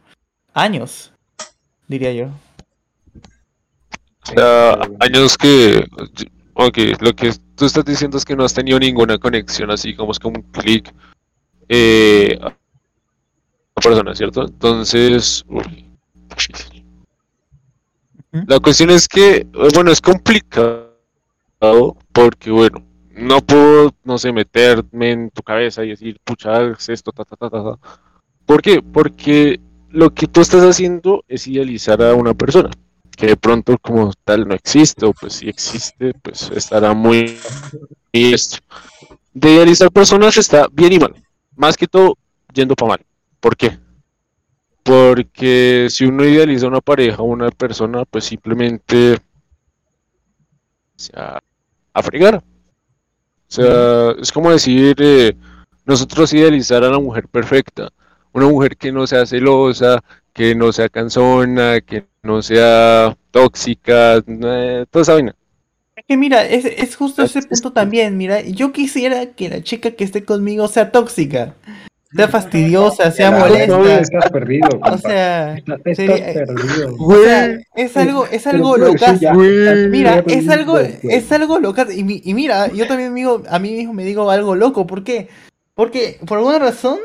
[0.54, 1.12] años,
[1.86, 2.28] diría yo.
[4.22, 5.84] O sea, años que,
[6.54, 10.12] ok, lo que tú estás diciendo es que no has tenido ninguna conexión así como
[10.12, 10.92] es como un clic
[11.68, 12.38] eh,
[13.80, 14.42] persona, ¿cierto?
[14.42, 15.88] Entonces, uy,
[18.46, 20.96] la cuestión es que, eh, bueno, es complicado
[22.12, 22.84] porque, bueno,
[23.16, 27.36] no puedo, no sé, meterme en tu cabeza y decir, pucha, haz esto, ta, ta,
[27.36, 27.78] ta, ta, ta.
[28.46, 28.82] ¿Por qué?
[28.82, 32.70] Porque lo que tú estás haciendo es idealizar a una persona
[33.16, 37.36] que de pronto como tal no existe, o pues si existe, pues estará muy
[38.12, 38.58] y esto.
[39.34, 41.14] De idealizar personas está bien y mal.
[41.54, 42.16] Más que todo,
[42.54, 43.06] yendo para mal.
[43.40, 43.78] ¿Por qué?
[44.82, 51.40] Porque si uno idealiza una pareja o una persona, pues simplemente o sea,
[51.94, 52.36] a fregar.
[52.36, 52.42] O
[53.52, 55.34] sea, es como decir, eh,
[55.84, 57.88] nosotros idealizar a la mujer perfecta,
[58.32, 60.00] una mujer que no sea celosa,
[60.32, 65.34] que no sea cansona, que no sea tóxica, eh, toda esa vaina.
[65.96, 69.90] Es que mira, es, es justo ese punto también, mira, yo quisiera que la chica
[69.90, 71.54] que esté conmigo sea tóxica,
[72.14, 74.68] sea fastidiosa, sea No, molesta, estás perdido.
[74.82, 76.96] o sea, Estás, perdido.
[76.98, 79.20] o sea, es algo, es algo estás
[79.90, 81.82] Mira, es algo, es algo loco.
[81.92, 84.86] Y, y mira, yo también digo, a mí mismo me digo algo loco.
[84.86, 85.28] ¿Por qué?
[85.80, 86.98] Porque por alguna razón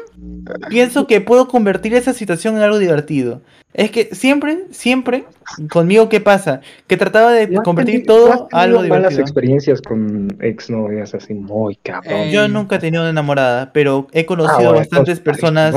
[0.69, 3.41] pienso que puedo convertir esa situación en algo divertido.
[3.73, 5.23] Es que siempre, siempre,
[5.69, 6.59] conmigo, ¿qué pasa?
[6.85, 9.21] Que trataba de ¿No has convertir tenido- no todo a algo malas divertido.
[9.21, 12.13] experiencias con exnovias así muy cabrón.
[12.15, 15.73] Eh, Yo nunca he tenido una enamorada, pero he Ah, conocido bueno, bastantes entonces, personas.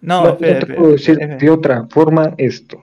[0.00, 1.36] No, No, espera, yo te puedo decir espera.
[1.36, 2.82] de otra forma esto.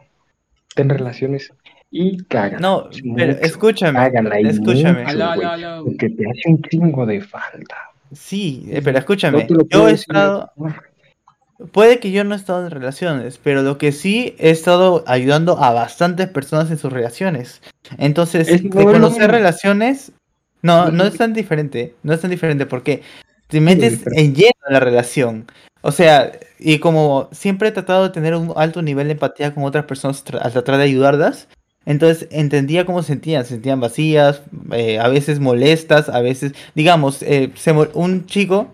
[0.75, 1.51] Ten relaciones
[1.89, 2.61] y cagan.
[2.61, 3.45] No, pero mucho.
[3.45, 4.99] escúchame, Cáganla y escúchame.
[5.05, 5.85] mucho, Aló, aló, güey, aló.
[5.85, 7.77] Porque te hace un chingo de falta.
[8.15, 9.47] Sí, eh, pero escúchame.
[9.49, 10.51] No Yo he estado,
[11.71, 15.63] Puede que yo no he estado en relaciones, pero lo que sí he estado ayudando
[15.63, 17.61] a bastantes personas en sus relaciones.
[17.97, 20.11] Entonces, Es- de conocer relaciones,
[20.61, 21.93] No, no es tan diferente.
[22.03, 23.01] No es tan diferente porque
[23.47, 25.45] te metes en lleno en la relación.
[25.81, 29.65] O sea, y como siempre he tratado de tener un alto nivel de empatía con
[29.65, 31.49] otras personas al tratar de ayudarlas,
[31.85, 33.43] entonces entendía cómo se sentían.
[33.43, 34.41] Se sentían vacías,
[34.71, 38.73] eh, a veces molestas, a veces, digamos, eh, se un chico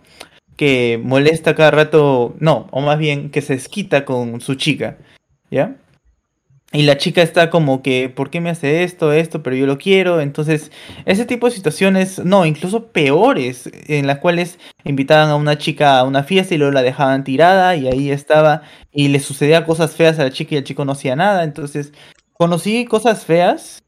[0.57, 4.97] que molesta cada rato, no, o más bien que se desquita con su chica,
[5.49, 5.77] ¿ya?
[6.71, 9.41] Y la chica está como que, ¿por qué me hace esto, esto?
[9.41, 10.21] Pero yo lo quiero.
[10.21, 10.71] Entonces,
[11.05, 16.03] ese tipo de situaciones, no, incluso peores, en las cuales invitaban a una chica a
[16.03, 18.61] una fiesta y luego la dejaban tirada y ahí estaba
[18.91, 21.43] y le sucedía cosas feas a la chica y el chico no hacía nada.
[21.43, 21.91] Entonces,
[22.39, 23.83] conocí cosas feas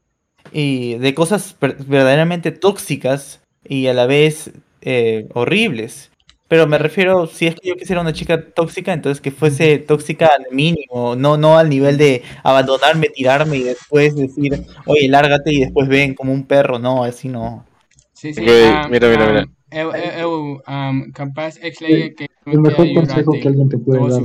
[0.52, 4.52] y de cosas verdaderamente tóxicas y a la vez
[4.82, 6.10] eh, horribles.
[6.48, 10.26] Pero me refiero, si es que yo quisiera una chica tóxica, entonces que fuese tóxica
[10.26, 15.60] al mínimo, no, no al nivel de abandonarme, tirarme y después decir, oye, lárgate y
[15.60, 17.64] después ven como un perro, no, así no.
[18.12, 18.42] Sí, sí.
[18.42, 19.46] Ok, ah, mira, mira, ah, mira.
[19.70, 24.20] Eu, eu, eu, um, capaz X-Layer que El mejor consejo que alguien te puede dar.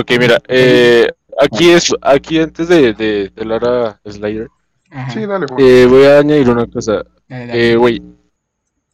[0.00, 1.06] Ok, mira, eh,
[1.38, 4.48] aquí es, aquí antes de, de, de hablar a Slayer,
[4.90, 5.10] Ajá.
[5.12, 7.04] Sí, dale, eh, voy a añadir una cosa.
[7.28, 7.72] Dale, dale.
[7.72, 8.02] Eh, güey,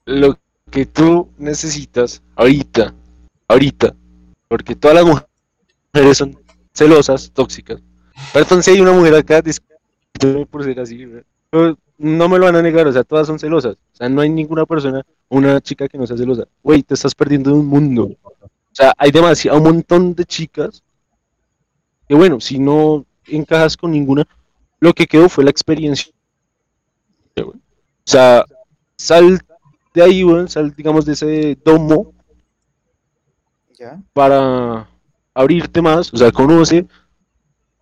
[0.06, 0.36] lo
[0.70, 2.94] que tú necesitas ahorita,
[3.48, 3.94] ahorita,
[4.48, 6.36] porque todas las mujeres son
[6.72, 7.80] celosas, tóxicas.
[8.32, 9.42] Perdón si hay una mujer acá,
[10.50, 11.06] por ser así.
[11.50, 13.74] Pero no me lo van a negar, o sea, todas son celosas.
[13.74, 16.44] O sea, no hay ninguna persona, una chica que no sea celosa.
[16.62, 18.10] Güey, te estás perdiendo de un mundo.
[18.22, 20.82] O sea, hay demasiado, un montón de chicas
[22.08, 24.26] que bueno, si no encajas con ninguna,
[24.80, 26.12] lo que quedó fue la experiencia.
[27.36, 27.52] O
[28.04, 28.44] sea,
[28.96, 29.40] sal
[29.94, 32.12] de ahí, güey, sal, digamos, de ese domo
[33.78, 34.02] ¿Ya?
[34.12, 34.88] para
[35.32, 36.86] abrirte más, o sea, conoce,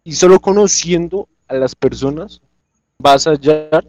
[0.04, 2.40] y solo conociendo a las personas
[2.98, 3.84] vas a hallar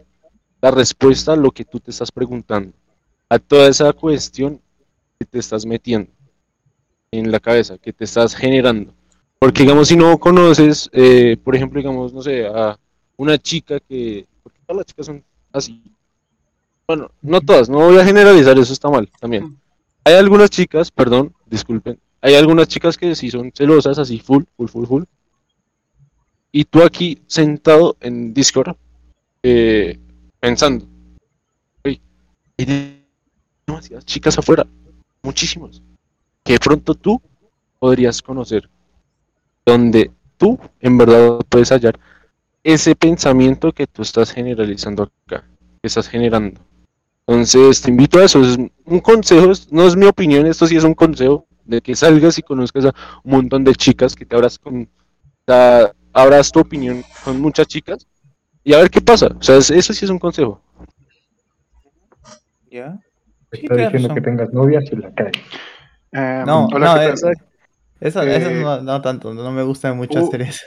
[0.60, 2.72] la respuesta a lo que tú te estás preguntando,
[3.28, 4.60] a toda esa cuestión
[5.18, 6.10] que te estás metiendo
[7.10, 8.92] en la cabeza, que te estás generando.
[9.38, 12.78] Porque, digamos, si no conoces, eh, por ejemplo, digamos, no sé, a
[13.16, 15.82] una chica que, porque todas las chicas son así.
[16.86, 19.56] Bueno, no todas, no voy a generalizar, eso está mal también.
[20.04, 24.68] Hay algunas chicas, perdón, disculpen, hay algunas chicas que sí son celosas, así full, full,
[24.68, 25.02] full, full.
[26.52, 28.76] Y tú aquí sentado en Discord,
[29.42, 29.98] eh,
[30.40, 30.86] pensando,
[31.84, 32.00] "Oye,
[32.58, 33.02] hay
[33.66, 34.66] demasiadas chicas afuera,
[35.22, 35.82] muchísimas,
[36.44, 37.20] que pronto tú
[37.78, 38.68] podrías conocer,
[39.66, 41.98] donde tú en verdad puedes hallar
[42.62, 45.44] ese pensamiento que tú estás generalizando acá,
[45.80, 46.60] que estás generando.
[47.26, 50.84] Entonces te invito a eso, es un consejo, no es mi opinión, esto sí es
[50.84, 54.58] un consejo de que salgas y conozcas a un montón de chicas, que te abras
[54.58, 54.88] con,
[55.46, 58.06] sea, abras tu opinión con muchas chicas
[58.62, 59.28] y a ver qué pasa.
[59.38, 60.60] O sea, es- eso sí es un consejo.
[62.70, 62.98] ¿Ya?
[63.52, 65.30] Está diciendo que tengas novia si la cae.
[66.12, 67.34] Eh, No, hola, no, ¿qué es- tal?
[68.04, 70.64] Eso, eso Eh, no, no tanto, no me gusta mucho uh, hacer eso.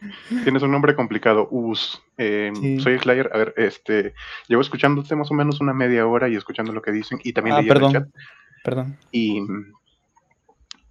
[0.44, 2.02] Tienes un nombre complicado, Us.
[2.18, 2.80] Eh, Sí.
[2.80, 3.30] Soy Slayer.
[3.32, 4.14] A ver, este,
[4.48, 7.56] llevo escuchándote más o menos una media hora y escuchando lo que dicen y también
[7.56, 8.22] Ah, leyendo el perdón, chat.
[8.64, 8.96] perdón.
[9.12, 9.40] Y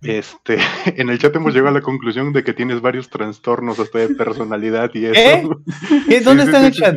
[0.02, 0.58] este,
[0.98, 4.10] en el chat hemos llegado a la conclusión de que tienes varios trastornos hasta de
[4.16, 5.20] personalidad y eso.
[6.10, 6.22] ¿Eh?
[6.24, 6.96] ¿Dónde está sí, el chat?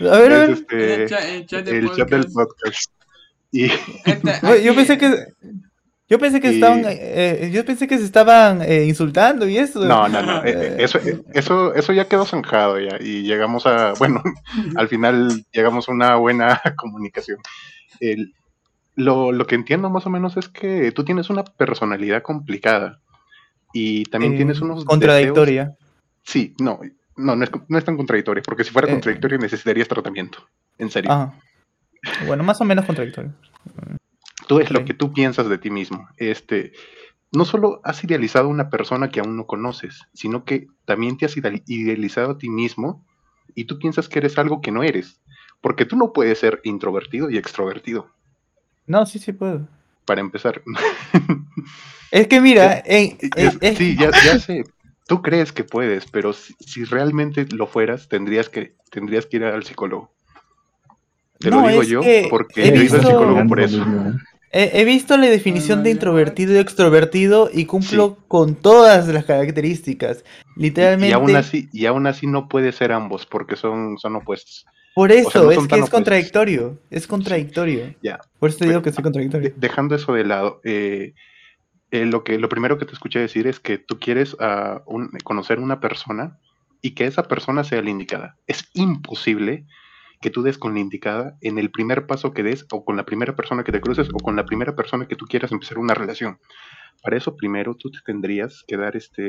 [0.00, 0.50] A ver, a ver.
[0.50, 2.92] este, El chat- el chat del el chat del podcast.
[3.52, 3.64] Y
[4.04, 5.12] Esta- Yo pensé que
[6.10, 9.84] yo pensé que Y- estaban eh, yo pensé que se estaban eh, insultando y eso.
[9.86, 10.44] No, no, no.
[10.44, 12.98] eh, Eh, Eso, eh, eso, eso ya quedó zanjado ya.
[13.00, 14.22] Y llegamos a, bueno,
[14.76, 17.38] al final llegamos a una buena comunicación.
[18.00, 18.34] El-
[18.96, 23.00] lo, lo que entiendo más o menos es que tú tienes una personalidad complicada.
[23.72, 24.88] Y también eh, tienes unos deseos.
[24.88, 25.76] contradictoria.
[26.24, 26.80] Sí, no,
[27.16, 28.90] no, no es, no es tan contradictoria, porque si fuera Eh.
[28.90, 30.38] contradictoria necesitarías tratamiento.
[30.76, 31.32] En serio.
[32.26, 33.32] Bueno, más o menos contradictorio.
[34.50, 36.08] Tú es lo que tú piensas de ti mismo.
[36.16, 36.72] Este,
[37.30, 41.24] no solo has idealizado a una persona que aún no conoces, sino que también te
[41.24, 43.06] has ideal- idealizado a ti mismo
[43.54, 45.20] y tú piensas que eres algo que no eres.
[45.60, 48.08] Porque tú no puedes ser introvertido y extrovertido,
[48.88, 49.68] No, sí, sí puedo.
[50.04, 50.62] para empezar.
[52.10, 54.64] Es que mira, Es- sí, ya, ya sé.
[55.06, 59.44] Tú crees que puedes, pero si, si realmente lo fueras, tendrías que, tendrías que ir
[59.44, 60.10] al psicólogo.
[61.38, 63.86] Te No, lo digo yo que porque he yo he ido al psicólogo por eso.
[64.52, 68.24] He, he visto la definición de introvertido y extrovertido y cumplo Sí.
[68.28, 70.24] con todas las características.
[70.56, 71.14] Y Literalmente.
[71.14, 74.66] aún así, y aún así no puede ser ambos, porque son, son opuestos.
[74.94, 75.90] Por eso, O sea, no es que es opuestos.
[75.90, 76.78] contradictorio.
[76.90, 77.94] Es contradictorio.
[78.02, 78.18] Ya.
[78.38, 79.52] Por eso te digo que soy contradictorio.
[79.56, 81.14] Dejando eso de lado, eh,
[81.92, 84.36] eh, lo, que, lo primero que te escuché decir es que tú quieres
[84.86, 86.38] un- conocer una persona
[86.82, 88.36] y que esa persona sea la indicada.
[88.48, 89.64] Es imposible
[90.20, 93.04] que tú des con la indicada en el primer paso que des o con la
[93.04, 95.94] primera persona que te cruces o con la primera persona que tú quieras empezar una
[95.94, 96.38] relación.
[97.02, 99.28] Para eso primero tú te tendrías que dar este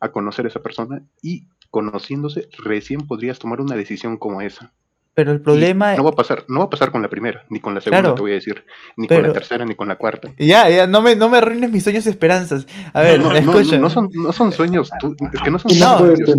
[0.00, 4.72] a conocer a esa persona y conociéndose recién podrías tomar una decisión como esa.
[5.16, 5.94] Pero el Y problema.
[5.94, 8.00] no va a pasar, no va a pasar con la primera, ni con la segunda
[8.00, 8.14] Claro.
[8.16, 8.64] te voy a decir,
[8.96, 10.32] ni con la tercera, ni con la cuarta.
[10.38, 12.66] Ya, ya, no me, no me arruines mis sueños y esperanzas.
[12.92, 13.78] A ver, No, no, escucha.
[13.78, 16.36] no son, no son sueños, tú- es que no son Y no sueños.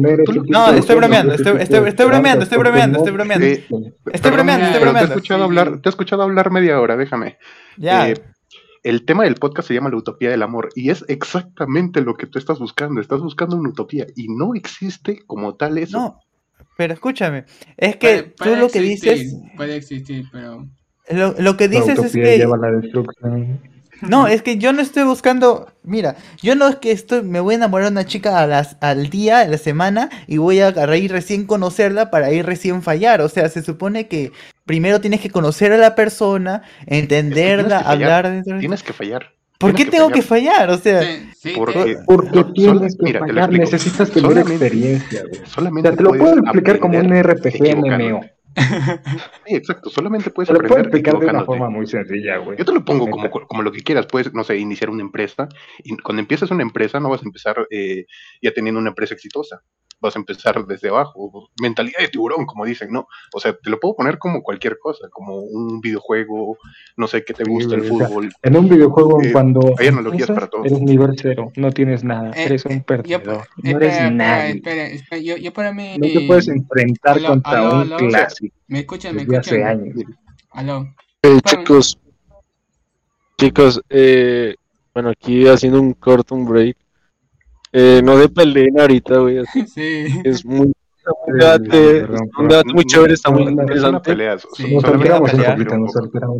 [0.50, 3.46] No, estoy bromeando, ese estoy, bromeando, estoy bromeando, no estoy bromeando.
[3.46, 3.66] Eh,
[4.12, 5.14] Estoy bromeando, estoy pero te he bromeando.
[5.14, 7.38] escuchado hablar, te he escuchado hablar media hora, déjame.
[7.78, 8.10] Ya.
[8.10, 8.16] Eh,
[8.84, 12.28] el tema del podcast se llama la utopía del amor y es exactamente lo que
[12.28, 13.02] tú estás buscando.
[13.02, 15.98] Estás buscando una utopía y no existe como tal eso.
[15.98, 16.20] No,
[16.78, 17.46] pero escúchame.
[17.78, 19.34] Es que Puede, tú lo que existir, dices.
[19.56, 20.68] puede existir, pero
[21.10, 22.38] Lo, lo que La dices es que.
[22.38, 23.60] lleva la destrucción.
[24.02, 25.72] No, es que yo no estoy buscando.
[25.82, 28.76] Mira, yo no es que estoy, me voy a enamorar de una chica a las,
[28.82, 32.82] al día, a la semana, y voy a agarrar y recién conocerla para ir recién
[32.84, 33.22] fallar.
[33.22, 34.34] O sea, se supone que
[34.66, 38.92] primero tienes que conocer a la persona, entenderla, que fallar, hablar dentro de- Tienes que
[38.92, 39.32] fallar.
[39.57, 40.69] ¿Por qué que tengo que fallar.
[40.69, 41.98] O sea, sí, sí, Porque,
[42.53, 45.41] tienes que mira, fallar, necesitas tener Solamente- experiencia, güey.
[45.41, 48.22] O Solamente sea, te lo puedo explicar como un RPG MMO.
[49.45, 49.90] Sí, exacto.
[49.90, 52.57] Solamente puedes Te lo puedo aprender explicar de una forma muy sencilla, güey.
[52.57, 54.06] Yo te lo pongo como, como lo que quieras.
[54.07, 55.48] Puedes, no sé, iniciar una empresa.
[55.84, 58.06] Y cuando empiezas una empresa, no vas a empezar eh,
[58.41, 59.61] ya teniendo una empresa exitosa.
[60.06, 61.49] Vas a empezar desde abajo.
[61.61, 63.07] Mentalidad de tiburón, como dicen, ¿no?
[63.34, 66.57] O sea, te lo puedo poner como cualquier cosa, como un videojuego,
[66.95, 68.32] no sé, qué te Sí, gusta el güey, o sea, fútbol.
[68.44, 70.64] En un videojuego, Eh, cuando hay analogías empiezas, para todo.
[70.65, 74.10] eres nivel cero, no tienes nada, Eh, eres un yo, perdedor, no espera, eres espera,
[74.11, 74.52] nadie.
[74.56, 77.98] espera, espera, yo, yo para mí, No te puedes enfrentar aló, contra aló, un aló.
[77.98, 79.95] clásico me escuchan, me desde hace escuchan, años.
[80.52, 80.88] aló,
[81.23, 81.98] Eh, chicos,
[83.40, 84.56] chicos, eh,
[84.94, 86.77] bueno, aquí haciendo un corto, un break.
[87.78, 89.44] Eh, no se peleen ahorita, güey.
[89.74, 90.72] sí, Es muy.
[91.28, 94.16] Un debate, debate muy chévere, está muy interesante.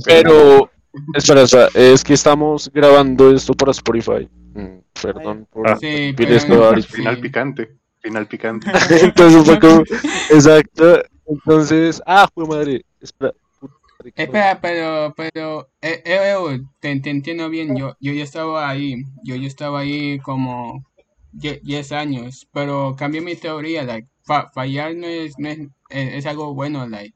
[0.06, 0.70] Pero,
[1.14, 4.28] espera, espera, es que estamos grabando esto para Spotify.
[4.54, 5.78] Mm, Perdón por Ah.
[5.80, 6.82] sí, pero- esto.
[6.96, 7.70] Final picante.
[8.02, 8.72] Final picante.
[9.02, 9.84] Entonces un poco.
[10.32, 11.02] Exacto.
[11.28, 12.02] Entonces.
[12.06, 12.86] Ah, fue madre.
[13.02, 13.34] Espera.
[14.16, 19.04] Espera, pero, pero, eh, eh, eh, te, te entiendo bien, yo, yo ya estaba ahí,
[19.24, 20.86] yo ya estaba ahí como
[21.64, 25.60] 10 años, pero cambié mi teoría, like, fa- fallar no es, no es,
[25.90, 27.16] es, es algo bueno, like,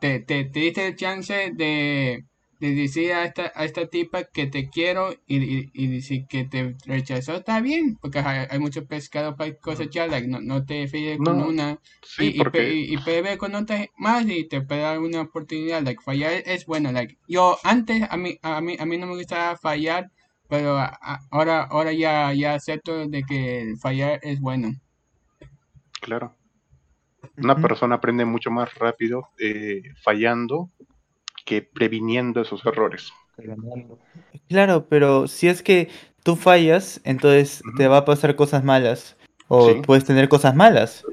[0.00, 2.24] te, te, te diste el chance de,
[2.60, 6.44] de decir a esta, a esta tipa que te quiero y, y, y decir que
[6.44, 10.86] te rechazó, está bien, porque hay, hay mucho pescado para cosechar, like, no, no te
[10.88, 12.62] fíes con No, una Sí, y, porque.
[12.62, 16.42] y, y puede ver con otras más y te puede dar una oportunidad like fallar
[16.46, 20.10] es bueno like yo antes a mí a mí a mí no me gustaba fallar
[20.52, 24.68] pero a- a- ahora ahora ya ya acepto de que fallar es bueno
[26.02, 26.36] Claro.
[27.38, 30.68] Una persona aprende mucho más rápido eh, fallando
[31.46, 33.12] que previniendo esos errores.
[34.48, 35.88] Claro, pero si es que
[36.22, 39.16] tú fallas, entonces te va a pasar cosas malas.
[39.48, 39.80] O Sí.
[39.86, 41.04] puedes tener cosas malas.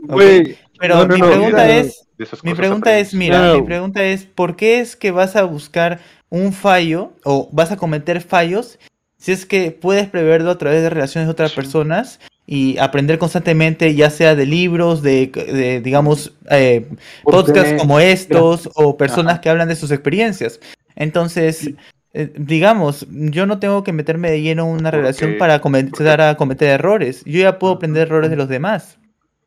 [0.80, 2.08] Pero no, no, mi pregunta es,
[2.44, 3.56] mi pregunta es, mira, No.
[3.60, 6.00] mi pregunta es, ¿por qué es que vas a buscar
[6.30, 8.80] un fallo o vas a cometer fallos
[9.20, 11.56] si es que puedes preverlo a través de relaciones de otras Sí.
[11.58, 16.88] personas y aprender constantemente, ya sea de libros, de, de, digamos, eh,
[17.24, 19.42] podcasts como estos o personas Ajá.
[19.42, 20.60] que hablan de sus experiencias?
[20.96, 21.70] Entonces,
[22.14, 26.36] eh, digamos, yo no tengo que meterme de lleno en una relación para comenzar a
[26.38, 27.22] cometer errores.
[27.26, 28.98] Yo ya puedo aprender errores de los demás.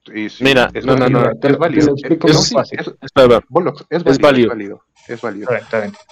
[0.06, 1.94] Sí, Mira, es no, no, válido, no, es válido.
[1.96, 2.02] Es-
[4.20, 5.48] válido, es válido.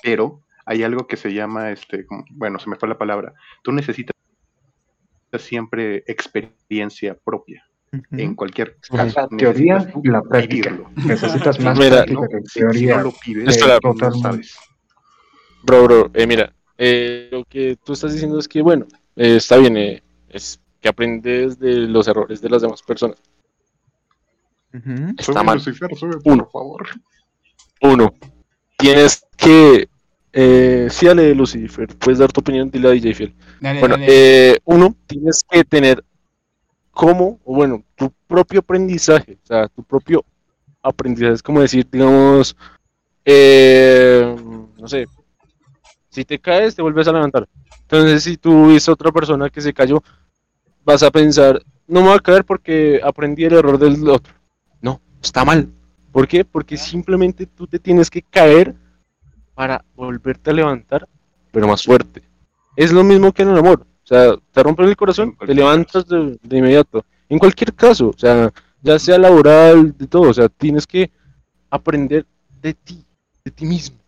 [0.02, 0.40] Pero
[0.70, 3.34] hay algo que se llama, este, bueno, se me fue la palabra.
[3.64, 4.14] Tú necesitas
[5.38, 7.64] siempre experiencia propia
[8.12, 9.20] en cualquier caso.
[9.20, 10.70] La teoría necesitas y la práctica.
[10.70, 10.90] vivirlo.
[11.04, 13.02] Necesitas más Mira, práctica No, que si, si no teoría.
[13.02, 13.74] lo vives, Espera.
[13.74, 14.22] no Totalmente.
[14.22, 14.56] sabes.
[15.64, 18.86] Bro, bro, eh, mira, eh, lo que tú estás diciendo es que, bueno,
[19.16, 23.18] eh, está bien, eh, es que aprendes de los errores de las demás personas.
[24.72, 24.92] Ujú.
[25.18, 25.56] Está Sube, mal.
[25.58, 26.44] Lucifer, sube, Uno.
[26.44, 26.88] por favor.
[27.82, 28.14] Uno,
[28.78, 29.88] tienes que...
[30.32, 33.34] Eh, sí, Ale, Lucifer, puedes dar tu opinión, dile a DJ Fiel.
[33.60, 36.04] dale Bueno, dale eh, uno, tienes que tener
[36.90, 40.24] como, o bueno, tu propio aprendizaje, o sea, tu propio
[40.82, 42.56] aprendizaje, es como decir, digamos,
[43.24, 44.36] eh,
[44.78, 45.06] no sé,
[46.10, 47.48] si te caes, te vuelves a levantar.
[47.82, 50.02] Entonces, si tú ves a otra persona que se cayó,
[50.84, 54.32] vas a pensar, no me voy a caer porque aprendí el error del otro.
[54.80, 55.68] No, está mal.
[56.12, 56.44] ¿Por qué?
[56.44, 58.74] Porque simplemente tú te tienes que caer
[59.60, 61.06] para volverte a levantar,
[61.52, 62.22] pero más fuerte.
[62.74, 63.82] Es lo mismo que en el amor.
[64.02, 67.04] O sea, te rompen el corazón, te levantas de, de inmediato.
[67.28, 68.50] En cualquier caso, o sea,
[68.80, 70.30] ya sea laboral, de todo.
[70.30, 71.10] O sea, tienes que
[71.68, 72.24] aprender
[72.62, 73.04] de ti,
[73.44, 73.98] de ti mismo.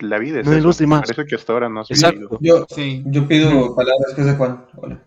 [0.00, 1.02] La vida es No de los demás.
[1.02, 2.36] Parece que hasta ahora no has Exacto.
[2.40, 3.04] Yo, Sí.
[3.06, 4.64] yo pido palabras, José Juan.
[4.78, 5.00] Hola.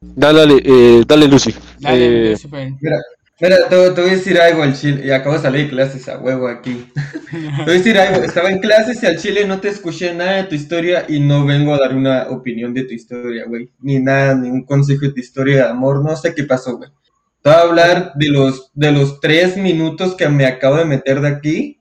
[0.00, 1.54] Dale, dale, eh, dale Lucy.
[1.78, 2.72] Dale, Eh, Lucifer.
[2.80, 2.96] Mira,
[3.40, 5.02] mira, te, te voy a decir algo al chile.
[5.04, 6.86] Y acabo de salir de clases a huevo aquí.
[7.30, 8.22] Te voy a decir algo.
[8.22, 11.44] Estaba en clases y al chile no te escuché nada de tu historia y no
[11.44, 13.70] vengo a dar una opinión de tu historia, güey.
[13.80, 16.04] Ni nada, ni un consejo de tu historia de amor.
[16.04, 16.90] No sé qué pasó, güey.
[17.42, 21.20] Te voy a hablar de los, de los tres minutos que me acabo de meter
[21.20, 21.80] de aquí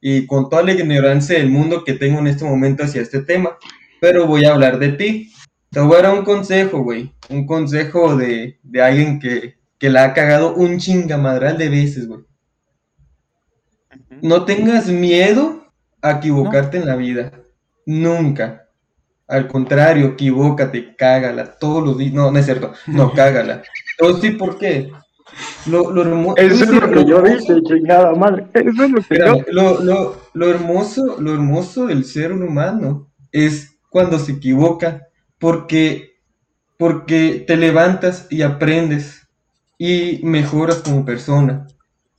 [0.00, 3.58] y con toda la ignorancia del mundo que tengo en este momento hacia este tema.
[4.00, 5.32] Pero voy a hablar de ti.
[5.70, 7.12] Te voy a dar un consejo, güey.
[7.28, 12.20] Un consejo de, de alguien que, que la ha cagado un chingamadral de veces, güey.
[14.20, 15.66] No tengas miedo
[16.00, 17.32] a equivocarte en la vida.
[17.84, 18.68] Nunca.
[19.26, 22.12] Al contrario, equivócate, cágala todos los días.
[22.12, 22.72] No, no es cierto.
[22.86, 23.64] No, cágala.
[23.98, 24.88] Todo sí, ¿por qué?
[25.66, 28.46] Lo, lo hermo- Eso es lo- que yo dije, chingada madre.
[28.54, 29.42] Eso es lo que yo.
[29.50, 35.08] Lo, lo, lo hermoso, lo hermoso del ser humano es cuando se equivoca,
[35.40, 36.20] porque,
[36.78, 39.21] porque te levantas y aprendes
[39.84, 41.66] y mejoras como persona.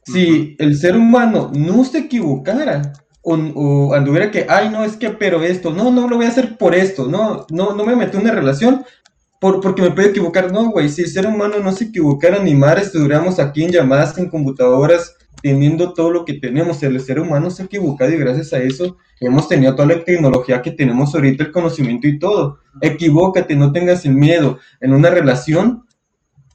[0.04, 2.92] Si el ser humano no se equivocara
[3.22, 6.28] o, o anduviera que, ay, no, es que, pero esto, no, no lo voy a
[6.28, 8.84] hacer por esto, no, no, no me metí en una relación
[9.40, 12.54] por, porque me puedo equivocar, no, güey, si el ser humano no se equivocara, ni
[12.54, 17.50] madres estuviéramos aquí en llamadas, en computadoras, teniendo todo lo que tenemos, el ser humano
[17.50, 21.46] se ha equivocado y gracias a eso hemos tenido toda la tecnología que tenemos ahorita,
[21.46, 22.60] el conocimiento y todo.
[22.82, 24.60] Equivócate, no tengas el miedo.
[24.82, 25.86] En una relación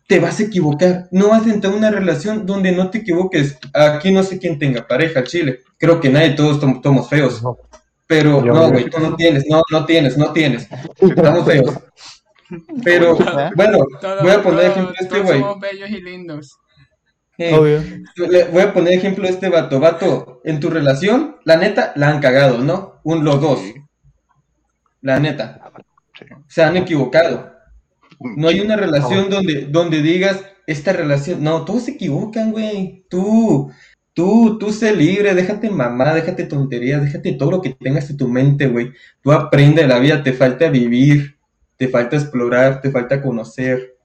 [0.09, 1.07] te vas a equivocar.
[1.13, 3.59] No vas a entrar en una relación donde no te equivoques.
[3.75, 5.61] Aquí no sé quién tenga pareja, Chile.
[5.79, 7.41] Creo que nadie, todos somos feos.
[8.07, 10.67] Pero Yo- no, güey, tú no tienes, no, no tienes, no tienes.
[10.99, 11.79] Estamos feos.
[12.83, 13.17] Pero
[13.55, 15.41] bueno, Todos- voy a poner ejemplo este todos güey.
[15.41, 16.57] somos bellos y lindos.
[17.37, 17.83] Eh, Obvio.
[18.29, 19.79] le voy a poner ejemplo a este vato.
[19.79, 23.01] Vato, en tu relación, la neta, la han cagado, ¿no?
[23.05, 23.61] Un, los dos.
[25.03, 25.71] La neta.
[26.19, 26.25] Sí.
[26.49, 27.53] Se han equivocado.
[28.21, 31.43] No hay una relación donde, donde digas, esta relación.
[31.43, 33.05] No, todos se equivocan, güey.
[33.09, 33.71] Tú,
[34.13, 38.29] tú, tú sé libre, déjate mamá, déjate tonterías, déjate todo lo que tengas en tu
[38.29, 38.91] mente, güey.
[39.23, 41.37] Tú aprende de la vida, te falta vivir,
[41.77, 43.97] te falta explorar, te falta conocer.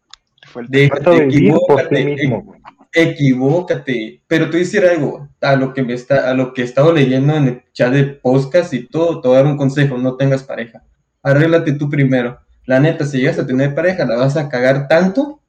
[0.42, 2.56] Te falta- vivir por ti equivócate, mismo.
[2.94, 4.22] equivócate.
[4.28, 7.36] Pero tú decir algo, a lo que me está, a lo que he estado leyendo
[7.36, 10.44] en el chat de podcast y todo, te voy a dar un consejo, no tengas
[10.44, 10.84] pareja.
[11.22, 12.40] Arréglate tú primero.
[12.66, 15.42] La neta, si llegas a tener pareja, la vas a cagar tanto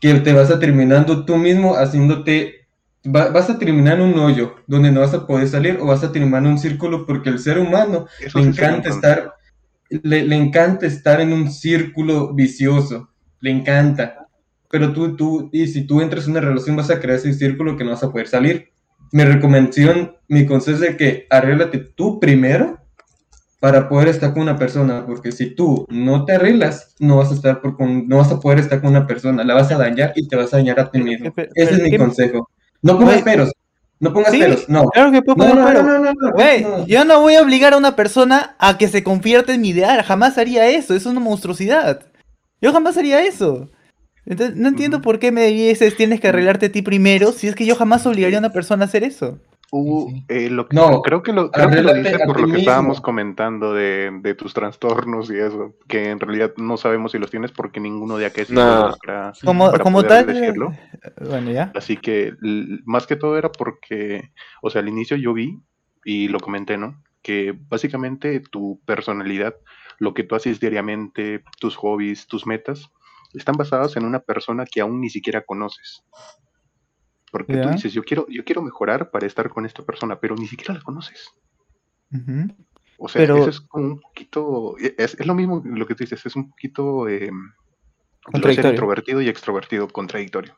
[0.00, 2.66] que te vas a terminando tú mismo haciéndote,
[3.04, 6.02] va- vas a terminar en un hoyo donde no vas a poder salir o vas
[6.02, 9.34] a terminar en un círculo porque el ser humano Eso le encanta estar,
[9.90, 13.10] le, le encanta estar en un círculo vicioso,
[13.40, 14.28] le encanta.
[14.70, 17.76] Pero tú, tú, y si tú entras en una relación vas a crear ese círculo
[17.76, 18.70] que no vas a poder salir.
[19.12, 22.81] Mi recomendación, mi consejo es de que arréglate tú primero
[23.62, 27.34] para poder estar con una persona, porque si tú no te arreglas, no vas a
[27.34, 30.12] estar por con, no vas a poder estar con una persona, la vas a dañar
[30.16, 31.32] y te vas a dañar a ti mismo.
[31.32, 32.48] Pero- Ese es mi ¿qué- consejo.
[32.82, 33.52] No pongas peros,
[34.00, 34.86] no pongas Sí, peros, no.
[34.86, 36.86] Claro que puedo No, poner no, no, no, no.
[36.88, 40.02] yo no voy a obligar a una persona a que se convierta en mi ideal.
[40.02, 40.96] Jamás haría eso.
[40.96, 42.00] Es una monstruosidad.
[42.60, 43.70] Yo jamás haría eso.
[44.26, 47.54] Entonces, no entiendo por qué me dices tienes que arreglarte a ti primero si es
[47.54, 49.38] que yo jamás obligaría a una persona a hacer eso.
[49.74, 50.24] Uh, Sí, sí.
[50.28, 53.00] eh, lo que- No, creo que lo, creo que lo dice por lo que estábamos
[53.00, 57.52] comentando de, de tus trastornos y eso, que en realidad no sabemos si los tienes
[57.52, 58.94] porque ninguno de aquellos No.
[59.02, 60.34] para, Como, para como poder tal.
[60.34, 60.74] decirlo.
[61.26, 61.72] Bueno, ya.
[61.74, 62.34] Así que
[62.84, 64.30] más que todo era porque,
[64.60, 65.58] o sea, al inicio yo vi
[66.04, 67.02] y lo comenté, ¿no?
[67.22, 69.54] Que básicamente tu personalidad,
[69.98, 72.90] lo que tú haces diariamente, tus hobbies, tus metas,
[73.32, 76.04] están basadas en una persona que aún ni siquiera conoces.
[77.32, 80.46] Porque tú dices, yo quiero, yo quiero mejorar para estar con esta persona, pero ni
[80.46, 81.30] siquiera la conoces.
[82.98, 85.94] O sea, Pero- eso es como un poquito, e, es, es lo mismo lo que
[85.94, 87.30] tú dices, es un poquito eh,
[88.22, 88.70] Contradictorio.
[88.72, 90.54] introvertido y extrovertido, contradictorio.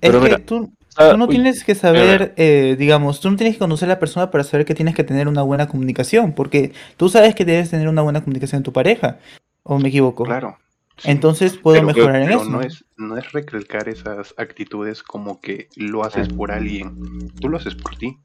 [0.00, 3.28] Es Pero que mira, tú, Ah, tú no uy, tienes que saber, eh, digamos, tú
[3.30, 5.66] no tienes que conocer a la persona para saber que tienes que tener una buena
[5.66, 9.18] comunicación, porque tú sabes que debes tener una buena comunicación en tu pareja,
[9.62, 10.24] ¿o me equivoco?
[10.24, 10.58] Claro.
[10.96, 11.10] Sí.
[11.10, 12.50] Entonces puedo Pero- mejorar en pero eso.
[12.50, 17.30] No es, no es recalcar esas actitudes como que lo haces por alguien.
[17.40, 18.18] Tú lo haces por ti.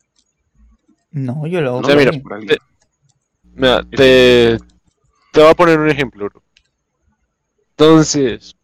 [1.12, 2.58] No, yo lo hago No lo mira, por alguien.
[3.56, 4.58] Mira, te,
[5.34, 6.44] te voy a poner un ejemplo, bro.
[7.72, 8.56] Entonces,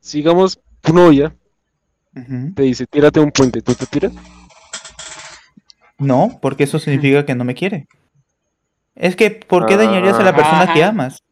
[0.00, 1.34] sigamos, tu novia
[2.54, 4.12] te dice, tírate a un puente, ¿tú te tiras?
[5.98, 7.86] No, porque eso significa que no me quiere.
[8.94, 10.36] Es que, ¿por qué dañarías a la Ah.
[10.36, 11.22] persona que amas?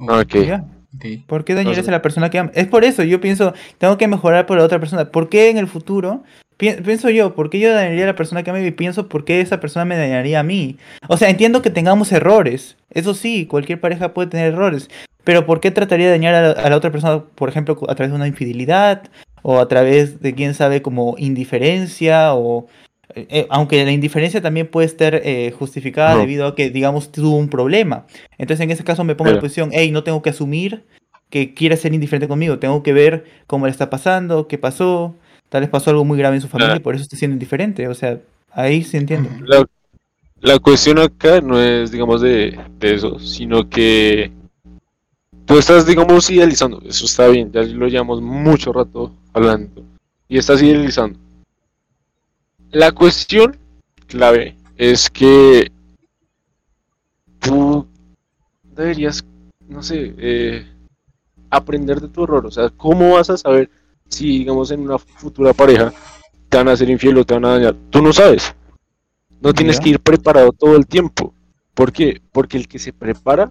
[0.00, 0.34] Ok.
[0.46, 0.64] Ya.
[0.96, 1.04] ok.
[1.26, 2.52] ¿Por qué dañarías Entonces- a la persona que amas?
[2.56, 5.04] Es por eso, yo pienso, tengo que mejorar por la otra persona.
[5.06, 6.22] ¿Por qué en el futuro?
[6.56, 9.24] Pi- Pienso yo, ¿por qué yo dañaría a la persona que amo y pienso por
[9.24, 10.76] qué esa persona me dañaría a mí?
[11.08, 12.76] O sea, entiendo que tengamos errores.
[12.90, 14.90] Eso sí, cualquier pareja puede tener errores.
[15.24, 17.94] Pero ¿por qué trataría de dañar a la, a la otra persona, por ejemplo, a
[17.94, 19.02] través de una infidelidad?
[19.42, 22.66] O a través de, quién sabe, como indiferencia o...
[23.14, 26.20] eh, eh, aunque la indiferencia también puede estar eh, justificada No.
[26.20, 28.06] debido a que, digamos, tuvo un problema.
[28.38, 30.84] Entonces, en ese caso me pongo en la posición, hey, no tengo que asumir
[31.28, 35.14] que quiere ser indiferente conmigo, tengo que ver cómo le está pasando, qué pasó,
[35.48, 37.88] tal vez pasó algo muy grave en su familia y por eso está siendo indiferente.
[37.88, 38.18] O sea,
[38.52, 39.30] ahí sí entiendo.
[39.46, 39.64] La,
[40.40, 44.32] la cuestión acá no es, digamos, de, de eso, sino que
[45.44, 46.80] tú estás, digamos, idealizando.
[46.86, 49.82] Eso está bien, ya lo llevamos mucho rato hablando.
[50.28, 51.18] Y estás idealizando.
[52.72, 53.56] La cuestión
[54.06, 55.72] clave es que
[57.40, 57.84] tú
[58.62, 59.24] deberías,
[59.68, 60.66] no sé, eh,
[61.50, 62.46] aprender de tu error.
[62.46, 63.68] O sea, ¿cómo vas a saber
[64.08, 65.92] si, digamos, en una futura pareja
[66.48, 67.74] te van a hacer infiel o te van a dañar?
[67.90, 68.54] Tú no sabes.
[69.40, 71.34] No tienes que ir preparado todo el tiempo.
[71.74, 72.22] ¿Por qué?
[72.30, 73.50] Porque el que se prepara,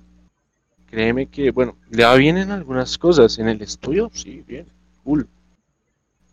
[0.86, 3.38] créeme que, bueno, le va bien en algunas cosas.
[3.38, 4.66] En el estudio, sí, bien,
[5.04, 5.28] cool.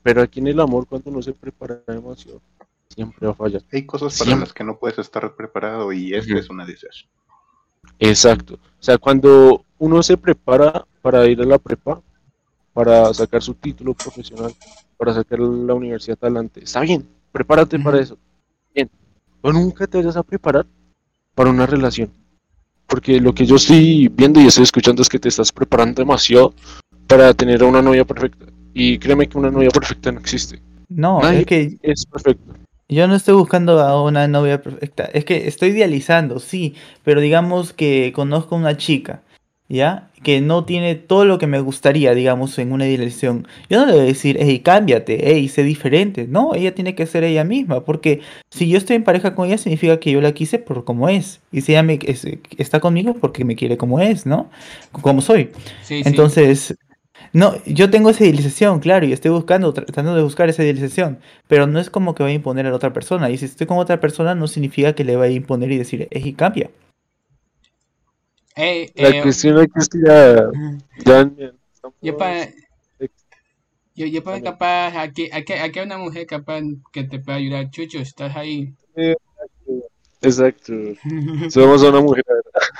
[0.04, 2.40] Pero aquí en el amor, cuando uno se prepara demasiado,
[2.96, 3.62] siempre va a fallar.
[3.72, 4.46] Hay cosas para Siempre.
[4.46, 7.06] las que no puedes estar preparado y esta es una de esas.
[7.98, 8.54] Exacto.
[8.54, 12.00] O sea, cuando uno se prepara para ir a la prepa,
[12.72, 14.52] para sacar su título profesional,
[14.96, 18.18] para sacar la universidad adelante, está bien, prepárate para eso.
[18.74, 18.90] Bien.
[19.40, 20.66] Pero nunca te vayas a preparar
[21.34, 22.10] para una relación.
[22.86, 26.54] Porque lo que yo estoy viendo y estoy escuchando es que te estás preparando demasiado
[27.06, 28.46] para tener a una novia perfecta.
[28.72, 30.60] Y créeme que una novia perfecta no existe.
[30.88, 32.54] No, Nadie es que es perfecto.
[32.88, 35.04] Yo no estoy buscando a una novia perfecta.
[35.06, 39.22] Es que estoy idealizando, sí, pero digamos que conozco una chica,
[39.68, 40.10] ¿ya?
[40.22, 43.46] Que no tiene todo lo que me gustaría, digamos, en una idealización.
[43.68, 46.26] Yo no le voy a decir, hey, cámbiate, hey, sé diferente.
[46.28, 49.58] No, ella tiene que ser ella misma, porque si yo estoy en pareja con ella,
[49.58, 51.40] significa que yo la quise por como es.
[51.52, 52.26] Y si ella me, es-
[52.58, 54.50] está conmigo porque me quiere como es, ¿no?
[54.92, 55.50] Como soy.
[55.80, 56.32] Sí, sí.
[57.32, 61.66] No, yo tengo esa idealización, claro, y estoy buscando, tratando de buscar esa idealización, pero
[61.66, 63.30] no es como que va a imponer a la otra persona.
[63.30, 66.08] Y si estoy con otra persona, no significa que le va a imponer y decir,
[66.10, 66.70] "Ey, cambia.
[68.54, 70.50] Ey, La eh, cuestión aquí es que ya,
[71.04, 71.52] ya, ya
[72.00, 72.48] yo para
[73.94, 77.70] yo, yo para capaz aquí, aquí aquí hay una mujer capaz que te puede ayudar
[77.70, 78.74] Chucho estás ahí
[80.26, 80.72] Exacto.
[81.50, 82.24] Somos una mujer.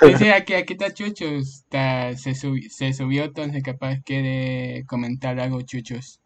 [0.01, 5.39] sí, sí, aquí aquí está Chucho está, se, subi- se subió entonces capaz quiere comentar
[5.39, 6.19] algo Chuchos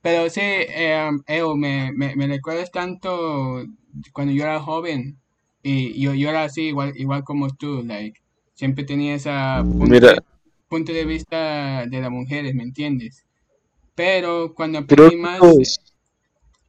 [0.00, 3.64] pero sí eh, Eo, me, me, me recuerdas tanto
[4.12, 5.18] cuando yo era joven
[5.62, 8.20] y yo, yo era así igual igual como tú like
[8.54, 10.12] siempre tenía esa punto, Mira.
[10.14, 10.22] de,
[10.68, 13.24] punto de vista de las mujeres ¿me entiendes?
[13.94, 15.80] pero cuando aprendí que más todos,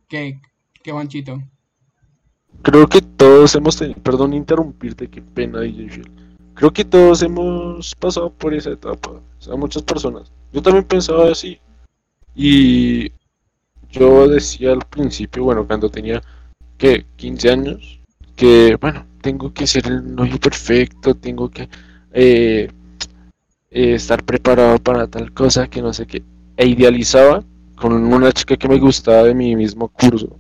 [0.07, 0.39] que
[0.83, 1.41] que Juanchito
[2.61, 6.03] creo que todos hemos tenido, perdón interrumpirte, qué pena, DJ.
[6.53, 10.31] Creo que todos hemos pasado por esa etapa, o sea, muchas personas.
[10.51, 11.59] Yo también pensaba así.
[12.35, 13.11] Y
[13.91, 16.21] yo decía al principio, bueno, cuando tenía,
[16.77, 17.99] que 15 años,
[18.35, 21.69] que, bueno, tengo que ser el novio perfecto, tengo que
[22.13, 22.71] eh,
[23.69, 26.23] eh, estar preparado para tal cosa, que no sé qué.
[26.57, 27.43] E idealizaba
[27.75, 30.37] con una chica que me gustaba de mi mismo curso.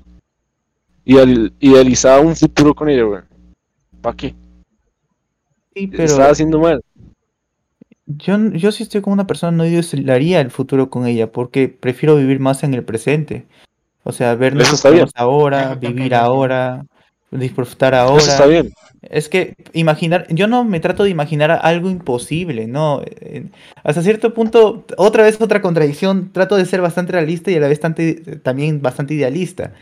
[1.05, 3.25] Ideal- idealizaba un futuro con ella, weón.
[4.01, 4.35] ¿Para qué?
[5.73, 6.81] Sí, pero Estaba haciendo mal.
[8.05, 12.15] yo, yo si estoy con una persona no idealizaría el futuro con ella, porque prefiero
[12.15, 13.45] vivir más en el presente.
[14.03, 15.05] O sea, vernos Eso está bien.
[15.15, 16.85] ahora, vivir ahora,
[17.31, 18.23] disfrutar Eso ahora.
[18.23, 18.73] está bien.
[19.01, 23.01] Es que imaginar, yo no me trato de imaginar algo imposible, ¿no?
[23.83, 27.67] Hasta cierto punto, otra vez otra contradicción, trato de ser bastante realista y a la
[27.67, 29.73] vez tante- también bastante idealista.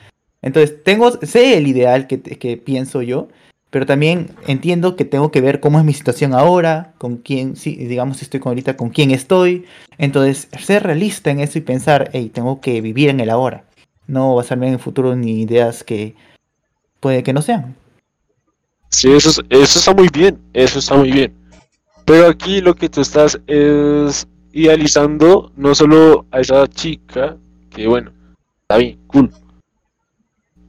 [0.47, 3.27] Entonces, tengo, sé el ideal que, que pienso yo,
[3.69, 7.75] pero también entiendo que tengo que ver cómo es mi situación ahora, con quién, sí,
[7.75, 9.65] digamos, estoy con ahorita, con quién estoy.
[9.97, 13.65] Entonces, ser realista en eso y pensar, hey, tengo que vivir en el ahora,
[14.07, 16.15] no basarme en el futuro ni ideas que
[17.01, 17.75] puede que no sean.
[18.89, 20.39] Sí, eso, es- eso está muy bien.
[20.53, 21.33] Eso está muy bien.
[22.05, 27.35] Pero aquí lo que tú estás es idealizando no solo a esa chica,
[27.69, 28.11] que bueno,
[28.61, 29.29] está bien, cool.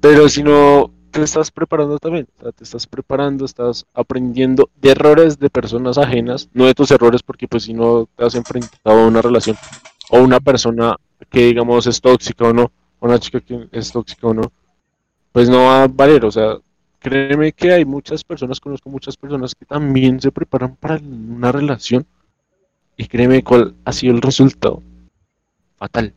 [0.00, 2.28] Pero sino te estás preparando también.
[2.38, 6.90] O sea, te estás preparando, estás aprendiendo de errores de personas ajenas, no de tus
[6.90, 9.56] errores, porque pues si no te has enfrentado a una relación
[10.10, 10.96] o una persona
[11.30, 12.70] que digamos es tóxica o no,
[13.00, 14.52] o una chica que es tóxica o no,
[15.32, 16.24] pues no va a valer.
[16.24, 16.56] O sea,
[17.00, 22.06] créeme que hay muchas personas, conozco muchas personas que también se preparan para una relación
[23.00, 24.82] Y créeme cuál ha sido el resultado.
[25.76, 26.12] Fatal.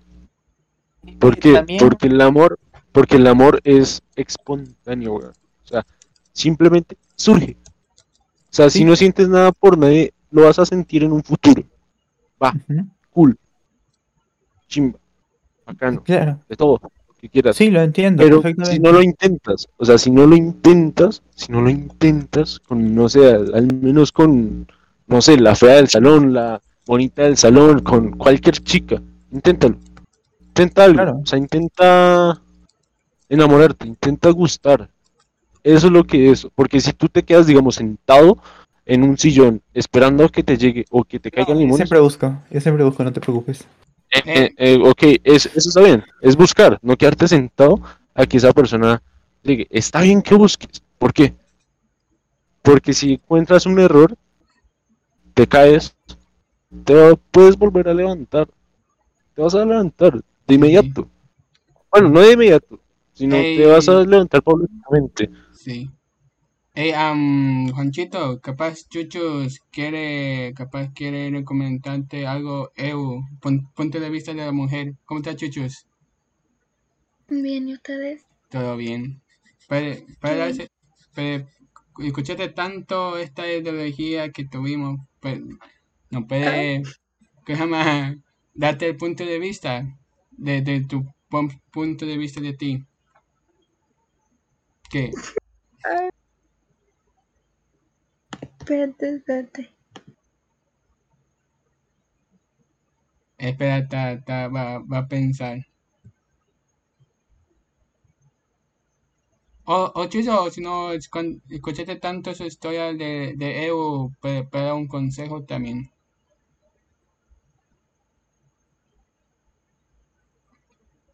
[1.20, 1.54] ¿Por qué?
[1.54, 2.58] También- Porque el amor,
[2.92, 5.32] porque el amor es espontáneo, weón.
[5.64, 5.86] O sea,
[6.34, 7.58] simplemente surge.
[7.66, 11.64] O sea, si no sientes nada por nadie, lo vas a sentir en un futuro.
[12.42, 12.54] Va,
[13.12, 13.38] cool.
[14.68, 15.00] Chimba.
[15.66, 16.04] Bacano.
[16.04, 16.40] Claro.
[16.50, 16.80] De todo.
[16.82, 17.56] Lo que quieras.
[17.56, 21.52] Sí, lo entiendo Pero si no lo intentas, o sea, si no lo intentas, si
[21.52, 24.68] no lo intentas con, no sé, al, al menos con,
[25.08, 29.78] no sé, la fea del salón, la bonita del salón, con cualquier chica, inténtalo.
[30.48, 31.20] Intenta algo, Claro.
[31.24, 32.42] o sea, intenta
[33.32, 34.90] enamorarte, intenta gustar.
[35.64, 38.38] Eso es lo que es, porque si tú te quedas, digamos, sentado
[38.86, 42.00] en un sillón esperando a que te llegue o que te caigan Yo limones, siempre
[42.00, 43.66] busco, yo siempre busco, no te preocupes.
[44.14, 47.80] eh, eh, eh, ok, es- eso está bien, es buscar, no quedarte sentado
[48.14, 49.02] a que esa persona
[49.44, 49.68] llegue.
[49.70, 51.34] Está bien que busques, ¿por qué?
[52.62, 54.16] Porque si encuentras un error,
[55.34, 55.96] te caes,
[56.86, 58.48] te puedes volver a levantar,
[59.36, 61.08] te vas a levantar de inmediato.
[61.92, 62.80] Bueno, no de inmediato,
[63.14, 64.06] sino te vas a Ey.
[64.06, 65.30] levantar paulatinamente.
[65.52, 65.90] Sí.
[66.76, 74.34] Hey, am, Juanchito, capaz Chuchus quiere, capaz quiere comentarte algo, EU, pun- punto de vista
[74.34, 74.96] de la mujer.
[75.06, 75.86] ¿Cómo está Chuchus?
[77.30, 78.28] Bien, ¿y ustedes?
[78.50, 79.22] Todo bien.
[79.68, 80.70] Puede, puede darse-
[81.16, 81.48] puede-
[82.00, 85.40] escuchaste tanto esta ideología que tuvimos, pues,
[86.12, 86.84] no puede,
[87.46, 88.16] ¿qué se llama?
[88.54, 89.84] Darte el punto de vista,
[90.32, 92.84] de, de tu pun- punto de vista de ti.
[94.92, 95.12] ¿Qué?
[95.86, 96.10] Ay.
[98.60, 99.62] Espérate, espérate.
[103.48, 105.56] Espera, ta, ta, va, va a pensar.
[109.76, 114.76] O, o Chucho, si no escuchaste tanto su historia de, de EU, puede, puede dar
[114.76, 115.90] un consejo también.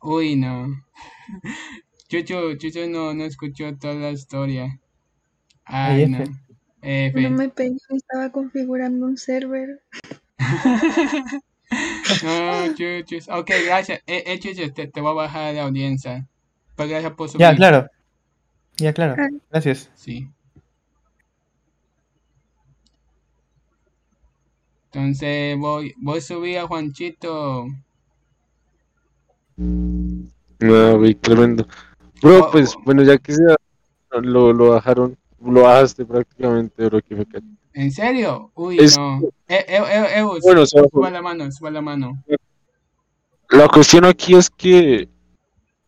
[0.02, 0.84] Uy, no.
[2.08, 4.80] Chucho, Chucho no, no escuchó toda la historia.
[5.66, 6.18] Ay, Ay, no.
[6.20, 6.32] F.
[6.82, 7.22] F.
[7.22, 9.82] No me pegué, estaba configurando un server.
[12.24, 13.28] No, Chuchus.
[13.28, 14.02] Ok, gracias.
[14.08, 16.26] Eh, eh, Chuchus, te, te voy a bajar de audiencia.
[16.76, 17.42] Pues gracias por subir.
[17.42, 17.90] Ya, claro.
[18.78, 19.16] Ya, claro.
[19.18, 19.28] Ah.
[19.52, 19.92] Gracias.
[19.96, 20.30] Sí.
[24.86, 27.68] Entonces voy, voy a subir a Juanchito.
[29.58, 31.68] No, güey, tremendo.
[32.22, 33.56] Bro, Oh, pues, bueno, ya que sea,
[34.22, 37.26] lo, lo bajaron, lo bajaste prácticamente, bro, que
[37.74, 38.52] ¿En serio?
[38.56, 39.20] Uy, Es- no.
[39.48, 39.82] Eh, eh,
[40.18, 42.24] eh, Bueno, suba la mano, suba la mano.
[43.50, 45.08] La cuestión aquí es que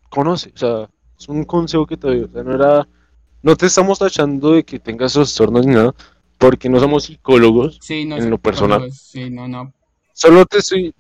[0.09, 2.87] conoce, o sea, es un consejo que te doy, o sea, no era,
[3.41, 5.93] no te estamos tachando de que tengas trastornos ni nada,
[6.37, 8.89] porque no somos psicólogos Sí, no en lo personal.
[8.91, 9.73] Sí, no, no.
[10.13, 10.93] Solo te estoy,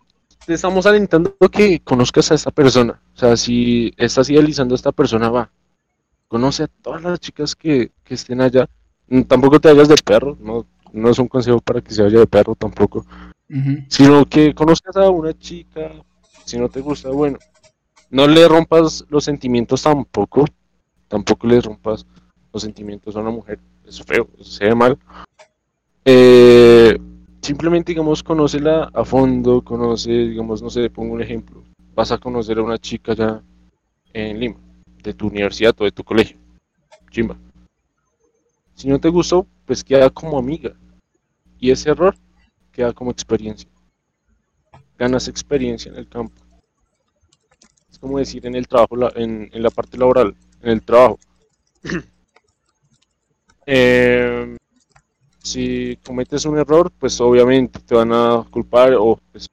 [0.53, 5.29] estamos alentando que conozcas a esta persona, o sea, si estás idealizando a esta persona,
[5.29, 5.51] va,
[6.27, 8.69] conoce a todas las chicas que, que estén allá,
[9.09, 12.19] Mm, tampoco te vayas de perro, no, no es un consejo para que se vaya
[12.19, 13.05] de perro tampoco,
[13.87, 15.91] sino que conozcas a una chica,
[16.45, 17.39] si no te gusta, bueno,
[18.11, 20.45] no le rompas los sentimientos tampoco,
[21.07, 22.05] tampoco le rompas
[22.53, 24.97] los sentimientos a una mujer, es feo, se ve mal.
[26.05, 26.97] Eh,
[27.41, 31.63] simplemente, digamos, conócela a fondo, conoce, digamos, no sé, pongo un ejemplo,
[31.95, 33.41] vas a conocer a una chica ya
[34.13, 34.57] en Lima,
[35.03, 36.37] de tu universidad o de tu colegio,
[37.11, 37.37] chimba.
[38.75, 40.73] Si no te gustó, pues queda como amiga,
[41.59, 42.15] y ese error
[42.71, 43.69] queda como experiencia.
[44.97, 46.33] Ganas experiencia en el campo.
[47.89, 51.19] Es como decir en el trabajo, en, en la parte laboral, en el trabajo.
[53.65, 54.55] Eh,
[55.41, 59.49] si cometes un error, pues obviamente te van a culpar o, pues,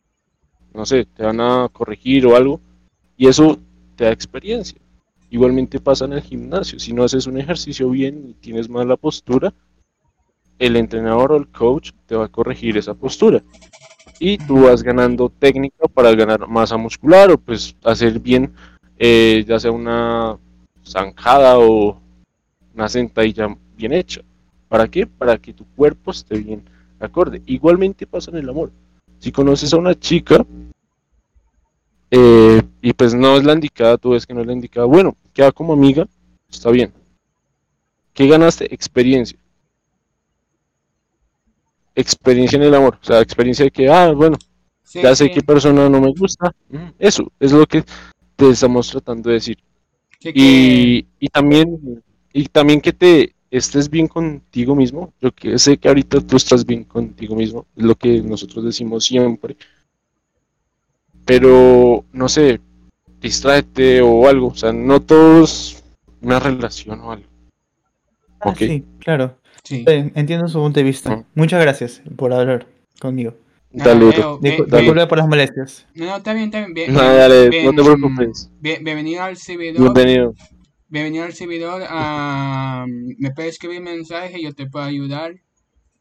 [0.74, 2.60] no sé, te van a corregir o algo.
[3.16, 3.58] Y eso
[3.94, 4.78] te da experiencia.
[5.31, 6.78] Igualmente pasa en el gimnasio.
[6.78, 9.52] Si no haces un ejercicio bien y tienes mala postura,
[10.58, 13.42] el entrenador o el coach te va a corregir esa postura.
[14.18, 18.55] Y tú vas ganando técnica para ganar masa muscular o pues hacer bien,
[18.98, 20.39] eh, ya sea una
[20.84, 22.00] zanjada o
[22.74, 24.23] una sentadilla bien hecha.
[24.69, 25.07] ¿Para qué?
[25.07, 26.62] Para que tu cuerpo esté bien
[26.99, 27.43] acorde.
[27.47, 28.73] Igualmente pasa en el amor.
[29.19, 30.45] Si conoces a una chica
[32.11, 35.17] eh, y pues no es la indicada, tú ves que no es la indicada, bueno,
[35.33, 36.07] queda como amiga,
[36.51, 36.93] está bien.
[38.12, 38.73] ¿Qué ganaste?
[38.73, 39.39] Experiencia.
[41.95, 44.36] Experiencia en el amor, o sea, experiencia de que, ah, bueno,
[44.83, 45.31] Sí, ya sé sí.
[45.33, 46.55] qué persona no me gusta.
[46.99, 47.83] Eso es lo que
[48.36, 49.59] te estamos tratando de decir.
[50.20, 55.12] Sí que- Y, y también y también que te estés bien contigo mismo.
[55.20, 59.05] Yo que sé que ahorita tú estás bien contigo mismo, es lo que nosotros decimos
[59.05, 59.57] siempre.
[61.25, 62.60] Pero, no sé,
[63.20, 64.49] distráete o algo.
[64.49, 65.83] O sea, no todo es
[66.20, 67.26] una relación o algo.
[68.41, 68.58] Ah, Ok.
[68.58, 69.36] sí, claro.
[69.65, 69.84] Sí.
[69.89, 71.25] Eh, Entiendo su punto de vista.
[71.34, 72.66] Muchas gracias por hablar
[73.00, 73.34] conmigo.
[73.73, 75.86] Dale, Ah, bien- Disculpe por las molestias.
[75.94, 76.73] No, no, está bien, está bien.
[76.75, 78.50] bien- No, dale, bien- no te preocupes.
[78.60, 79.83] bien- bienvenido al servidor.
[79.83, 80.34] Bienvenido.
[80.89, 81.82] Bienvenido al servidor.
[81.89, 85.34] ah, me puedes escribir mensaje, yo te puedo ayudar.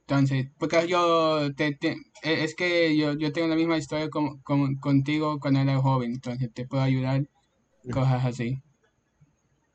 [0.07, 4.39] Entonces, porque yo te, te- e- es que yo, yo tengo la misma historia como,
[4.43, 7.25] como- contigo cuando era joven, entonces te puedo ayudar.
[7.91, 8.61] Cosas así.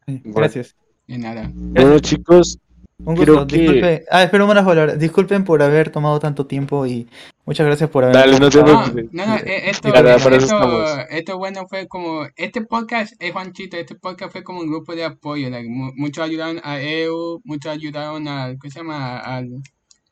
[0.06, 0.20] Sí.
[0.24, 0.76] Gracias.
[1.08, 1.50] De nada.
[1.52, 2.58] Bueno, chicos,
[3.04, 3.46] Un gusto.
[3.48, 4.04] que- Disculpe.
[4.10, 4.98] Ah, espera unas palabras.
[4.98, 7.08] Disculpen por haber tomado tanto tiempo y
[7.46, 8.16] muchas gracias por haber.
[8.16, 9.06] Dale, no te No, preocupes.
[9.12, 14.60] no, no, e- esto, bueno fue como, este podcast es Juanchito, este podcast fue como
[14.60, 19.18] un grupo de apoyo, like, muchos ayudaron a EU, muchos ayudaron al, ¿qué se llama?
[19.18, 19.62] Al, no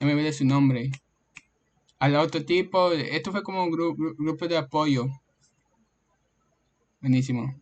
[0.01, 0.91] me olvidé su nombre,
[2.01, 5.07] al otro tipo, esto fue como un gru- gru- grupo de apoyo.
[7.01, 7.55] Buenísimo.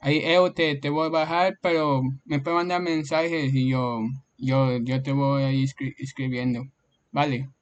[0.00, 4.00] Ahí EU te, te voy a bajar, pero me puedes mandar mensajes y yo,
[4.36, 6.64] yo, yo te voy ahí escri- escribiendo.
[7.12, 7.52] Vale.